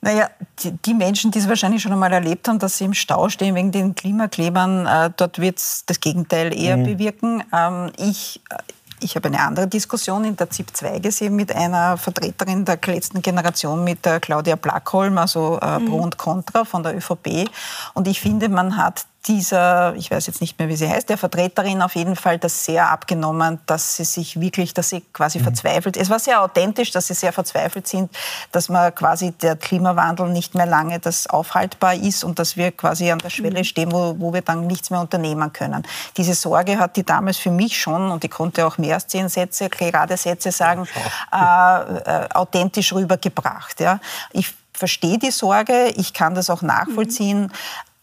Naja, 0.00 0.30
die, 0.62 0.70
die, 0.70 0.94
Menschen, 0.94 1.32
die 1.32 1.40
es 1.40 1.48
wahrscheinlich 1.48 1.82
schon 1.82 1.92
einmal 1.92 2.12
erlebt 2.12 2.46
haben, 2.46 2.60
dass 2.60 2.78
sie 2.78 2.84
im 2.84 2.94
Stau 2.94 3.28
stehen 3.28 3.56
wegen 3.56 3.72
den 3.72 3.96
Klimaklebern, 3.96 4.86
äh, 4.86 5.10
dort 5.16 5.40
wird 5.40 5.58
es 5.58 5.82
das 5.86 5.98
Gegenteil 5.98 6.56
eher 6.56 6.76
mhm. 6.76 6.84
bewirken. 6.84 7.42
Ähm, 7.52 7.90
ich, 7.98 8.40
ich 9.00 9.16
habe 9.16 9.28
eine 9.28 9.40
andere 9.40 9.66
Diskussion 9.66 10.24
in 10.24 10.36
der 10.36 10.50
ZIP 10.50 10.76
2 10.76 10.98
gesehen 10.98 11.36
mit 11.36 11.54
einer 11.54 11.96
Vertreterin 11.96 12.64
der 12.64 12.78
letzten 12.86 13.22
Generation, 13.22 13.84
mit 13.84 14.04
der 14.04 14.20
Claudia 14.20 14.56
Blackholm, 14.56 15.18
also 15.18 15.58
äh, 15.60 15.80
Pro 15.80 15.96
und 15.98 16.18
Contra 16.18 16.64
von 16.64 16.82
der 16.82 16.96
ÖVP. 16.96 17.48
Und 17.94 18.08
ich 18.08 18.20
finde, 18.20 18.48
man 18.48 18.76
hat 18.76 19.06
dieser, 19.28 19.94
ich 19.94 20.10
weiß 20.10 20.26
jetzt 20.26 20.40
nicht 20.40 20.58
mehr, 20.58 20.68
wie 20.68 20.76
sie 20.76 20.88
heißt, 20.88 21.08
der 21.08 21.18
Vertreterin 21.18 21.82
auf 21.82 21.94
jeden 21.94 22.16
Fall 22.16 22.38
das 22.38 22.64
sehr 22.64 22.90
abgenommen, 22.90 23.60
dass 23.66 23.96
sie 23.96 24.04
sich 24.04 24.40
wirklich, 24.40 24.74
dass 24.74 24.88
sie 24.88 25.02
quasi 25.12 25.38
mhm. 25.38 25.44
verzweifelt. 25.44 25.96
Es 25.96 26.08
war 26.08 26.18
sehr 26.18 26.42
authentisch, 26.42 26.90
dass 26.90 27.06
sie 27.08 27.14
sehr 27.14 27.32
verzweifelt 27.32 27.86
sind, 27.86 28.10
dass 28.50 28.68
man 28.68 28.94
quasi 28.94 29.32
der 29.32 29.56
Klimawandel 29.56 30.30
nicht 30.30 30.54
mehr 30.54 30.66
lange 30.66 30.98
das 30.98 31.26
aufhaltbar 31.26 31.94
ist 31.94 32.24
und 32.24 32.38
dass 32.38 32.56
wir 32.56 32.72
quasi 32.72 33.10
an 33.10 33.18
der 33.18 33.30
Schwelle 33.30 33.60
mhm. 33.60 33.64
stehen, 33.64 33.92
wo, 33.92 34.16
wo 34.18 34.32
wir 34.32 34.42
dann 34.42 34.66
nichts 34.66 34.90
mehr 34.90 35.00
unternehmen 35.00 35.52
können. 35.52 35.86
Diese 36.16 36.34
Sorge 36.34 36.78
hat 36.78 36.96
die 36.96 37.04
damals 37.04 37.36
für 37.36 37.50
mich 37.50 37.78
schon, 37.78 38.10
und 38.10 38.24
ich 38.24 38.30
konnte 38.30 38.66
auch 38.66 38.78
mehr 38.78 38.94
als 38.94 39.06
zehn 39.06 39.28
Sätze, 39.28 39.68
gerade 39.68 40.16
Sätze 40.16 40.50
sagen, 40.50 40.88
äh, 41.32 41.36
äh, 41.36 42.28
authentisch 42.32 42.92
rübergebracht. 42.92 43.80
Ja. 43.80 44.00
Ich 44.32 44.54
verstehe 44.72 45.18
die 45.18 45.32
Sorge, 45.32 45.92
ich 45.96 46.14
kann 46.14 46.34
das 46.34 46.48
auch 46.50 46.62
nachvollziehen, 46.62 47.42
mhm 47.42 47.52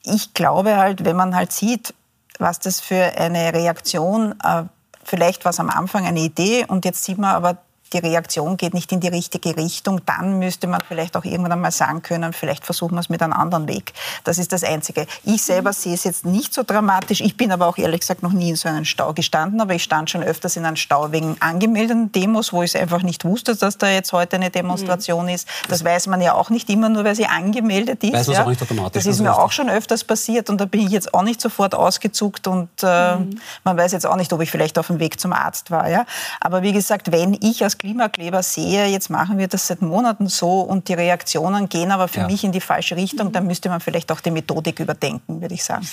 ich 0.05 0.33
glaube 0.33 0.77
halt, 0.77 1.05
wenn 1.05 1.15
man 1.15 1.35
halt 1.35 1.51
sieht, 1.51 1.93
was 2.39 2.59
das 2.59 2.79
für 2.79 3.17
eine 3.17 3.53
Reaktion, 3.53 4.35
äh, 4.43 4.63
vielleicht 5.03 5.45
war 5.45 5.51
es 5.51 5.59
am 5.59 5.69
Anfang 5.69 6.05
eine 6.05 6.19
Idee 6.19 6.65
und 6.67 6.85
jetzt 6.85 7.03
sieht 7.03 7.17
man 7.17 7.35
aber, 7.35 7.57
die 7.95 7.99
Reaktion 7.99 8.57
geht 8.57 8.73
nicht 8.73 8.91
in 8.91 8.99
die 8.99 9.07
richtige 9.07 9.55
Richtung, 9.55 10.01
dann 10.05 10.37
müsste 10.39 10.67
man 10.67 10.81
vielleicht 10.85 11.15
auch 11.15 11.23
irgendwann 11.23 11.53
einmal 11.53 11.71
sagen 11.71 12.01
können, 12.01 12.33
vielleicht 12.33 12.65
versuchen 12.65 12.95
wir 12.95 12.99
es 12.99 13.09
mit 13.09 13.21
einem 13.21 13.33
anderen 13.33 13.67
Weg. 13.67 13.93
Das 14.23 14.37
ist 14.37 14.51
das 14.51 14.63
Einzige. 14.63 15.07
Ich 15.23 15.43
selber 15.43 15.71
sehe 15.71 15.93
es 15.93 16.03
jetzt 16.03 16.25
nicht 16.25 16.53
so 16.53 16.63
dramatisch. 16.63 17.21
Ich 17.21 17.37
bin 17.37 17.51
aber 17.51 17.67
auch 17.67 17.77
ehrlich 17.77 18.01
gesagt 18.01 18.21
noch 18.21 18.33
nie 18.33 18.49
in 18.49 18.55
so 18.55 18.67
einem 18.67 18.85
Stau 18.85 19.13
gestanden, 19.13 19.61
aber 19.61 19.73
ich 19.75 19.83
stand 19.83 20.09
schon 20.09 20.23
öfters 20.23 20.57
in 20.57 20.65
einem 20.65 20.75
Stau 20.75 21.11
wegen 21.11 21.37
angemeldeten 21.39 22.11
Demos, 22.11 22.51
wo 22.51 22.63
ich 22.63 22.75
es 22.75 22.81
einfach 22.81 23.01
nicht 23.01 23.23
wusste, 23.23 23.55
dass 23.55 23.77
da 23.77 23.87
jetzt 23.87 24.11
heute 24.11 24.35
eine 24.35 24.49
Demonstration 24.49 25.25
mhm. 25.25 25.29
ist. 25.29 25.47
Das 25.69 25.83
weiß 25.85 26.07
man 26.07 26.21
ja 26.21 26.33
auch 26.33 26.49
nicht 26.49 26.69
immer 26.69 26.89
nur, 26.89 27.05
weil 27.05 27.15
sie 27.15 27.27
angemeldet 27.27 28.03
ist. 28.03 28.13
Weiß 28.13 28.27
ja. 28.27 28.43
auch 28.43 28.49
nicht 28.49 28.61
automatisch. 28.61 29.03
Das 29.03 29.05
ist 29.05 29.21
mir 29.21 29.37
auch 29.37 29.51
schon 29.51 29.69
öfters 29.69 30.03
passiert 30.03 30.49
und 30.49 30.59
da 30.59 30.65
bin 30.65 30.81
ich 30.81 30.91
jetzt 30.91 31.13
auch 31.13 31.23
nicht 31.23 31.39
sofort 31.39 31.73
ausgezuckt 31.73 32.47
und 32.47 32.69
äh, 32.83 33.15
mhm. 33.15 33.39
man 33.63 33.77
weiß 33.77 33.93
jetzt 33.93 34.05
auch 34.05 34.17
nicht, 34.17 34.33
ob 34.33 34.41
ich 34.41 34.51
vielleicht 34.51 34.77
auf 34.77 34.87
dem 34.87 34.99
Weg 34.99 35.19
zum 35.19 35.31
Arzt 35.31 35.71
war. 35.71 35.89
Ja? 35.89 36.05
Aber 36.41 36.61
wie 36.61 36.73
gesagt, 36.73 37.11
wenn 37.11 37.37
ich 37.41 37.63
als 37.63 37.77
Klimakleber 37.85 38.41
sehe, 38.41 38.87
jetzt 38.87 39.11
machen 39.11 39.37
wir 39.37 39.47
das 39.47 39.67
seit 39.67 39.83
Monaten 39.83 40.27
so 40.27 40.61
und 40.61 40.87
die 40.89 40.95
Reaktionen 40.95 41.69
gehen 41.69 41.91
aber 41.91 42.07
für 42.07 42.21
ja. 42.21 42.27
mich 42.27 42.43
in 42.43 42.51
die 42.51 42.59
falsche 42.59 42.95
Richtung, 42.95 43.31
dann 43.31 43.45
müsste 43.45 43.69
man 43.69 43.79
vielleicht 43.79 44.11
auch 44.11 44.21
die 44.21 44.31
Methodik 44.31 44.79
überdenken, 44.79 45.39
würde 45.39 45.53
ich 45.53 45.63
sagen. 45.63 45.87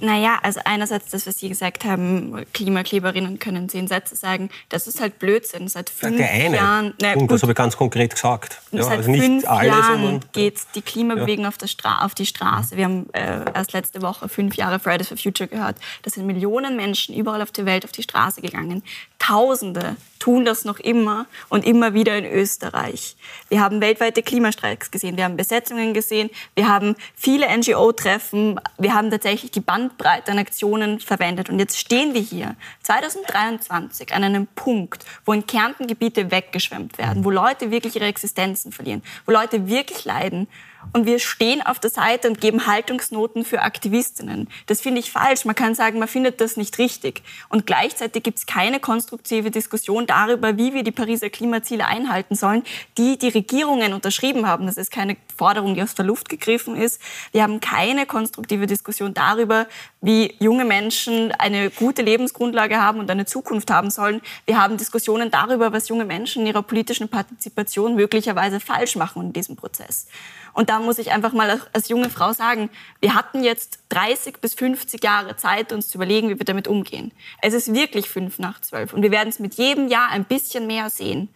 Naja, 0.00 0.38
also 0.44 0.60
einerseits 0.64 1.10
das, 1.10 1.26
was 1.26 1.38
Sie 1.38 1.48
gesagt 1.48 1.84
haben, 1.84 2.44
Klimakleberinnen 2.52 3.40
können 3.40 3.68
zehn 3.68 3.88
Sätze 3.88 4.14
sagen, 4.14 4.48
das 4.68 4.86
ist 4.86 5.00
halt 5.00 5.18
Blödsinn. 5.18 5.66
Seit 5.66 5.90
fünf 5.90 6.18
der 6.18 6.30
eine. 6.30 6.56
Jahren... 6.56 6.94
Na, 7.00 7.14
Punkt, 7.14 7.32
das 7.32 7.42
habe 7.42 7.50
ich 7.50 7.56
ganz 7.56 7.76
konkret 7.76 8.14
gesagt. 8.14 8.62
Ja, 8.70 8.84
seit 8.84 8.98
also 8.98 9.10
nicht 9.10 9.24
fünf 9.24 9.48
alle, 9.48 9.68
Jahren 9.68 10.20
geht 10.32 10.60
die 10.76 10.82
Klimabewegung 10.82 11.44
ja. 11.44 11.48
auf, 11.48 11.56
auf, 12.04 12.14
die 12.14 12.26
Straße. 12.26 12.76
Wir 12.76 12.84
haben 12.84 13.12
äh, 13.12 13.44
erst 13.52 13.72
letzte 13.72 14.02
Woche 14.02 14.28
fünf 14.28 14.54
Jahre 14.54 14.78
Fridays 14.78 15.08
for 15.08 15.16
Future 15.16 15.48
gehört. 15.48 15.76
Da 16.02 16.10
sind 16.10 16.26
Millionen 16.26 16.76
Menschen 16.76 17.14
überall 17.14 17.42
auf 17.42 17.50
der 17.50 17.66
Welt 17.66 17.84
auf 17.84 17.92
die 17.92 18.02
Straße 18.02 18.40
gegangen. 18.40 18.82
Tausende 19.18 19.96
tun 20.22 20.44
das 20.44 20.64
noch 20.64 20.78
immer 20.84 21.26
und 21.48 21.64
immer 21.64 21.94
wieder 21.94 22.16
in 22.16 22.24
Österreich. 22.24 23.16
Wir 23.48 23.60
haben 23.60 23.80
weltweite 23.80 24.22
Klimastreiks 24.22 24.90
gesehen, 24.90 25.16
wir 25.16 25.24
haben 25.24 25.36
Besetzungen 25.36 25.94
gesehen, 25.94 26.30
wir 26.54 26.68
haben 26.68 26.94
viele 27.14 27.46
NGO-Treffen, 27.56 28.60
wir 28.78 28.94
haben 28.94 29.10
tatsächlich 29.10 29.50
die 29.50 29.60
Bandbreite 29.60 30.32
an 30.32 30.38
Aktionen 30.38 31.00
verwendet. 31.00 31.50
Und 31.50 31.58
jetzt 31.58 31.78
stehen 31.78 32.14
wir 32.14 32.20
hier 32.20 32.56
2023 32.82 34.12
an 34.14 34.24
einem 34.24 34.46
Punkt, 34.46 35.04
wo 35.24 35.32
in 35.32 35.46
Kärnten 35.46 35.86
Gebiete 35.86 36.30
weggeschwemmt 36.30 36.98
werden, 36.98 37.24
wo 37.24 37.30
Leute 37.30 37.70
wirklich 37.70 37.96
ihre 37.96 38.06
Existenzen 38.06 38.72
verlieren, 38.72 39.02
wo 39.26 39.32
Leute 39.32 39.68
wirklich 39.68 40.04
leiden 40.04 40.48
und 40.92 41.06
wir 41.06 41.18
stehen 41.18 41.62
auf 41.62 41.78
der 41.78 41.90
Seite 41.90 42.28
und 42.28 42.40
geben 42.40 42.66
Haltungsnoten 42.66 43.44
für 43.44 43.62
Aktivistinnen. 43.62 44.48
Das 44.66 44.80
finde 44.80 45.00
ich 45.00 45.10
falsch. 45.10 45.44
Man 45.44 45.54
kann 45.54 45.74
sagen, 45.74 45.98
man 45.98 46.08
findet 46.08 46.40
das 46.40 46.56
nicht 46.56 46.78
richtig. 46.78 47.22
Und 47.48 47.66
gleichzeitig 47.66 48.22
gibt 48.22 48.38
es 48.38 48.46
keine 48.46 48.80
konstruktive 48.80 49.50
Diskussion 49.50 50.06
darüber, 50.06 50.56
wie 50.58 50.74
wir 50.74 50.82
die 50.82 50.90
Pariser 50.90 51.30
Klimaziele 51.30 51.86
einhalten 51.86 52.34
sollen, 52.34 52.64
die 52.98 53.18
die 53.18 53.28
Regierungen 53.28 53.92
unterschrieben 53.92 54.46
haben. 54.46 54.66
Das 54.66 54.76
ist 54.76 54.90
keine 54.90 55.16
Forderung, 55.36 55.74
die 55.74 55.82
aus 55.82 55.94
der 55.94 56.04
Luft 56.04 56.28
gegriffen 56.28 56.76
ist. 56.76 57.00
Wir 57.32 57.42
haben 57.42 57.60
keine 57.60 58.06
konstruktive 58.06 58.66
Diskussion 58.66 59.14
darüber, 59.14 59.66
wie 60.02 60.34
junge 60.40 60.64
Menschen 60.64 61.30
eine 61.32 61.70
gute 61.70 62.02
Lebensgrundlage 62.02 62.76
haben 62.76 62.98
und 62.98 63.10
eine 63.10 63.24
Zukunft 63.24 63.70
haben 63.70 63.88
sollen. 63.88 64.20
Wir 64.44 64.60
haben 64.60 64.76
Diskussionen 64.76 65.30
darüber, 65.30 65.72
was 65.72 65.88
junge 65.88 66.04
Menschen 66.04 66.42
in 66.42 66.48
ihrer 66.48 66.62
politischen 66.62 67.08
Partizipation 67.08 67.94
möglicherweise 67.94 68.58
falsch 68.58 68.96
machen 68.96 69.22
in 69.22 69.32
diesem 69.32 69.54
Prozess. 69.54 70.08
Und 70.52 70.70
da 70.70 70.80
muss 70.80 70.98
ich 70.98 71.12
einfach 71.12 71.32
mal 71.32 71.60
als 71.72 71.88
junge 71.88 72.10
Frau 72.10 72.32
sagen, 72.32 72.68
wir 73.00 73.14
hatten 73.14 73.44
jetzt 73.44 73.78
30 73.90 74.40
bis 74.40 74.54
50 74.54 75.02
Jahre 75.02 75.36
Zeit, 75.36 75.72
uns 75.72 75.88
zu 75.88 75.98
überlegen, 75.98 76.28
wie 76.28 76.38
wir 76.38 76.44
damit 76.44 76.66
umgehen. 76.66 77.12
Es 77.40 77.54
ist 77.54 77.72
wirklich 77.72 78.10
fünf 78.10 78.40
nach 78.40 78.60
zwölf 78.60 78.92
und 78.92 79.02
wir 79.02 79.12
werden 79.12 79.28
es 79.28 79.38
mit 79.38 79.54
jedem 79.54 79.86
Jahr 79.86 80.10
ein 80.10 80.24
bisschen 80.24 80.66
mehr 80.66 80.90
sehen. 80.90 81.28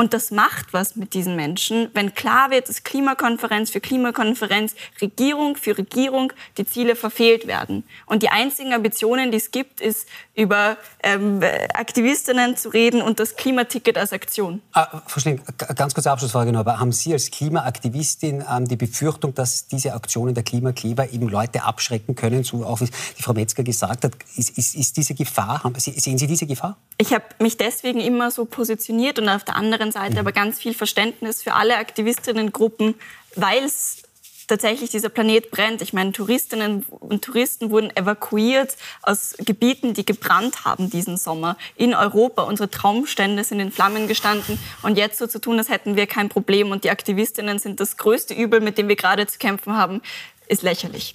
Und 0.00 0.14
das 0.14 0.30
macht 0.30 0.72
was 0.72 0.96
mit 0.96 1.12
diesen 1.12 1.36
Menschen, 1.36 1.90
wenn 1.92 2.14
klar 2.14 2.50
wird, 2.50 2.70
dass 2.70 2.84
Klimakonferenz 2.84 3.68
für 3.68 3.80
Klimakonferenz, 3.80 4.74
Regierung 5.02 5.56
für 5.56 5.76
Regierung 5.76 6.32
die 6.56 6.64
Ziele 6.64 6.96
verfehlt 6.96 7.46
werden. 7.46 7.84
Und 8.06 8.22
die 8.22 8.30
einzigen 8.30 8.72
Ambitionen, 8.72 9.30
die 9.30 9.36
es 9.36 9.50
gibt, 9.50 9.82
ist 9.82 10.08
über 10.34 10.78
ähm, 11.02 11.42
Aktivistinnen 11.74 12.56
zu 12.56 12.70
reden 12.70 13.02
und 13.02 13.20
das 13.20 13.36
Klimaticket 13.36 13.98
als 13.98 14.14
Aktion. 14.14 14.62
Ah, 14.72 15.02
verstehen. 15.06 15.42
Ganz 15.76 15.92
kurze 15.92 16.10
Abschlussfrage 16.10 16.50
noch. 16.50 16.60
Aber 16.60 16.80
haben 16.80 16.92
Sie 16.92 17.12
als 17.12 17.30
Klimaaktivistin 17.30 18.42
ähm, 18.50 18.66
die 18.66 18.76
Befürchtung, 18.76 19.34
dass 19.34 19.66
diese 19.66 19.92
Aktionen 19.92 20.34
der 20.34 20.44
Klimakleber 20.44 21.10
eben 21.12 21.28
Leute 21.28 21.64
abschrecken 21.64 22.14
können, 22.14 22.42
so 22.42 22.64
auch 22.64 22.80
wie 22.80 22.86
die 22.86 23.22
Frau 23.22 23.34
Metzger 23.34 23.64
gesagt 23.64 24.04
hat? 24.04 24.12
Ist, 24.34 24.56
ist, 24.56 24.76
ist 24.76 24.96
diese 24.96 25.12
Gefahr, 25.12 25.62
haben, 25.62 25.74
sehen 25.78 26.16
Sie 26.16 26.26
diese 26.26 26.46
Gefahr? 26.46 26.78
Ich 26.96 27.12
habe 27.12 27.24
mich 27.38 27.58
deswegen 27.58 28.00
immer 28.00 28.30
so 28.30 28.46
positioniert 28.46 29.18
und 29.18 29.28
auf 29.28 29.44
der 29.44 29.56
anderen 29.56 29.89
anderen 29.90 30.12
Seite 30.12 30.20
aber 30.20 30.32
ganz 30.32 30.58
viel 30.58 30.74
Verständnis 30.74 31.42
für 31.42 31.54
alle 31.54 31.76
Aktivistinnengruppen, 31.76 32.94
weil 33.34 33.64
es 33.64 34.02
tatsächlich 34.46 34.90
dieser 34.90 35.10
Planet 35.10 35.50
brennt. 35.52 35.80
Ich 35.80 35.92
meine, 35.92 36.10
Touristinnen 36.10 36.84
und 36.88 37.24
Touristen 37.24 37.70
wurden 37.70 37.94
evakuiert 37.96 38.76
aus 39.02 39.34
Gebieten, 39.38 39.94
die 39.94 40.04
gebrannt 40.04 40.64
haben 40.64 40.90
diesen 40.90 41.16
Sommer 41.16 41.56
in 41.76 41.94
Europa. 41.94 42.42
Unsere 42.42 42.68
Traumstände 42.68 43.44
sind 43.44 43.60
in 43.60 43.70
Flammen 43.70 44.08
gestanden. 44.08 44.58
Und 44.82 44.98
jetzt 44.98 45.18
so 45.18 45.28
zu 45.28 45.40
tun, 45.40 45.58
als 45.58 45.68
hätten 45.68 45.94
wir 45.94 46.08
kein 46.08 46.28
Problem 46.28 46.72
und 46.72 46.82
die 46.82 46.90
Aktivistinnen 46.90 47.60
sind 47.60 47.78
das 47.78 47.96
größte 47.96 48.34
Übel, 48.34 48.60
mit 48.60 48.76
dem 48.76 48.88
wir 48.88 48.96
gerade 48.96 49.26
zu 49.28 49.38
kämpfen 49.38 49.76
haben, 49.76 50.02
ist 50.48 50.62
lächerlich. 50.62 51.14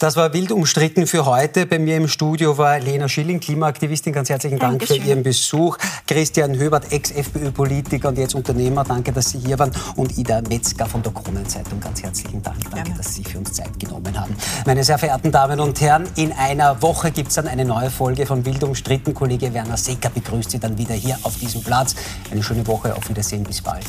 Das 0.00 0.16
war 0.16 0.32
wild 0.32 0.50
umstritten 0.50 1.06
für 1.06 1.24
heute. 1.24 1.66
Bei 1.66 1.78
mir 1.78 1.96
im 1.96 2.08
Studio 2.08 2.58
war 2.58 2.80
Lena 2.80 3.08
Schilling, 3.08 3.38
Klimaaktivistin. 3.38 4.12
Ganz 4.12 4.28
herzlichen 4.28 4.58
Dank 4.58 4.80
Dankeschön. 4.80 5.00
für 5.00 5.08
Ihren 5.08 5.22
Besuch. 5.22 5.78
Christian 6.08 6.58
Höbert, 6.58 6.90
Ex-FPÖ-Politiker 6.90 8.08
und 8.08 8.18
jetzt 8.18 8.34
Unternehmer. 8.34 8.82
Danke, 8.82 9.12
dass 9.12 9.30
Sie 9.30 9.38
hier 9.38 9.56
waren. 9.56 9.70
Und 9.94 10.18
Ida 10.18 10.42
Metzger 10.48 10.86
von 10.86 11.00
der 11.00 11.12
Kronenzeitung. 11.12 11.78
Ganz 11.78 12.02
herzlichen 12.02 12.42
Dank. 12.42 12.58
Danke, 12.72 12.90
ja. 12.90 12.96
dass 12.96 13.14
Sie 13.14 13.22
sich 13.22 13.28
für 13.28 13.38
uns 13.38 13.52
Zeit 13.52 13.78
genommen 13.78 14.18
haben. 14.20 14.34
Meine 14.66 14.82
sehr 14.82 14.98
verehrten 14.98 15.30
Damen 15.30 15.60
und 15.60 15.80
Herren, 15.80 16.08
in 16.16 16.32
einer 16.32 16.82
Woche 16.82 17.12
gibt 17.12 17.28
es 17.28 17.36
dann 17.36 17.46
eine 17.46 17.64
neue 17.64 17.88
Folge 17.88 18.26
von 18.26 18.44
Wild 18.44 18.64
umstritten. 18.64 19.14
Kollege 19.14 19.54
Werner 19.54 19.76
Secker 19.76 20.10
begrüßt 20.10 20.50
Sie 20.50 20.58
dann 20.58 20.76
wieder 20.76 20.94
hier 20.94 21.16
auf 21.22 21.36
diesem 21.38 21.62
Platz. 21.62 21.94
Eine 22.32 22.42
schöne 22.42 22.66
Woche. 22.66 22.96
Auf 22.96 23.08
Wiedersehen. 23.08 23.44
Bis 23.44 23.62
bald. 23.62 23.84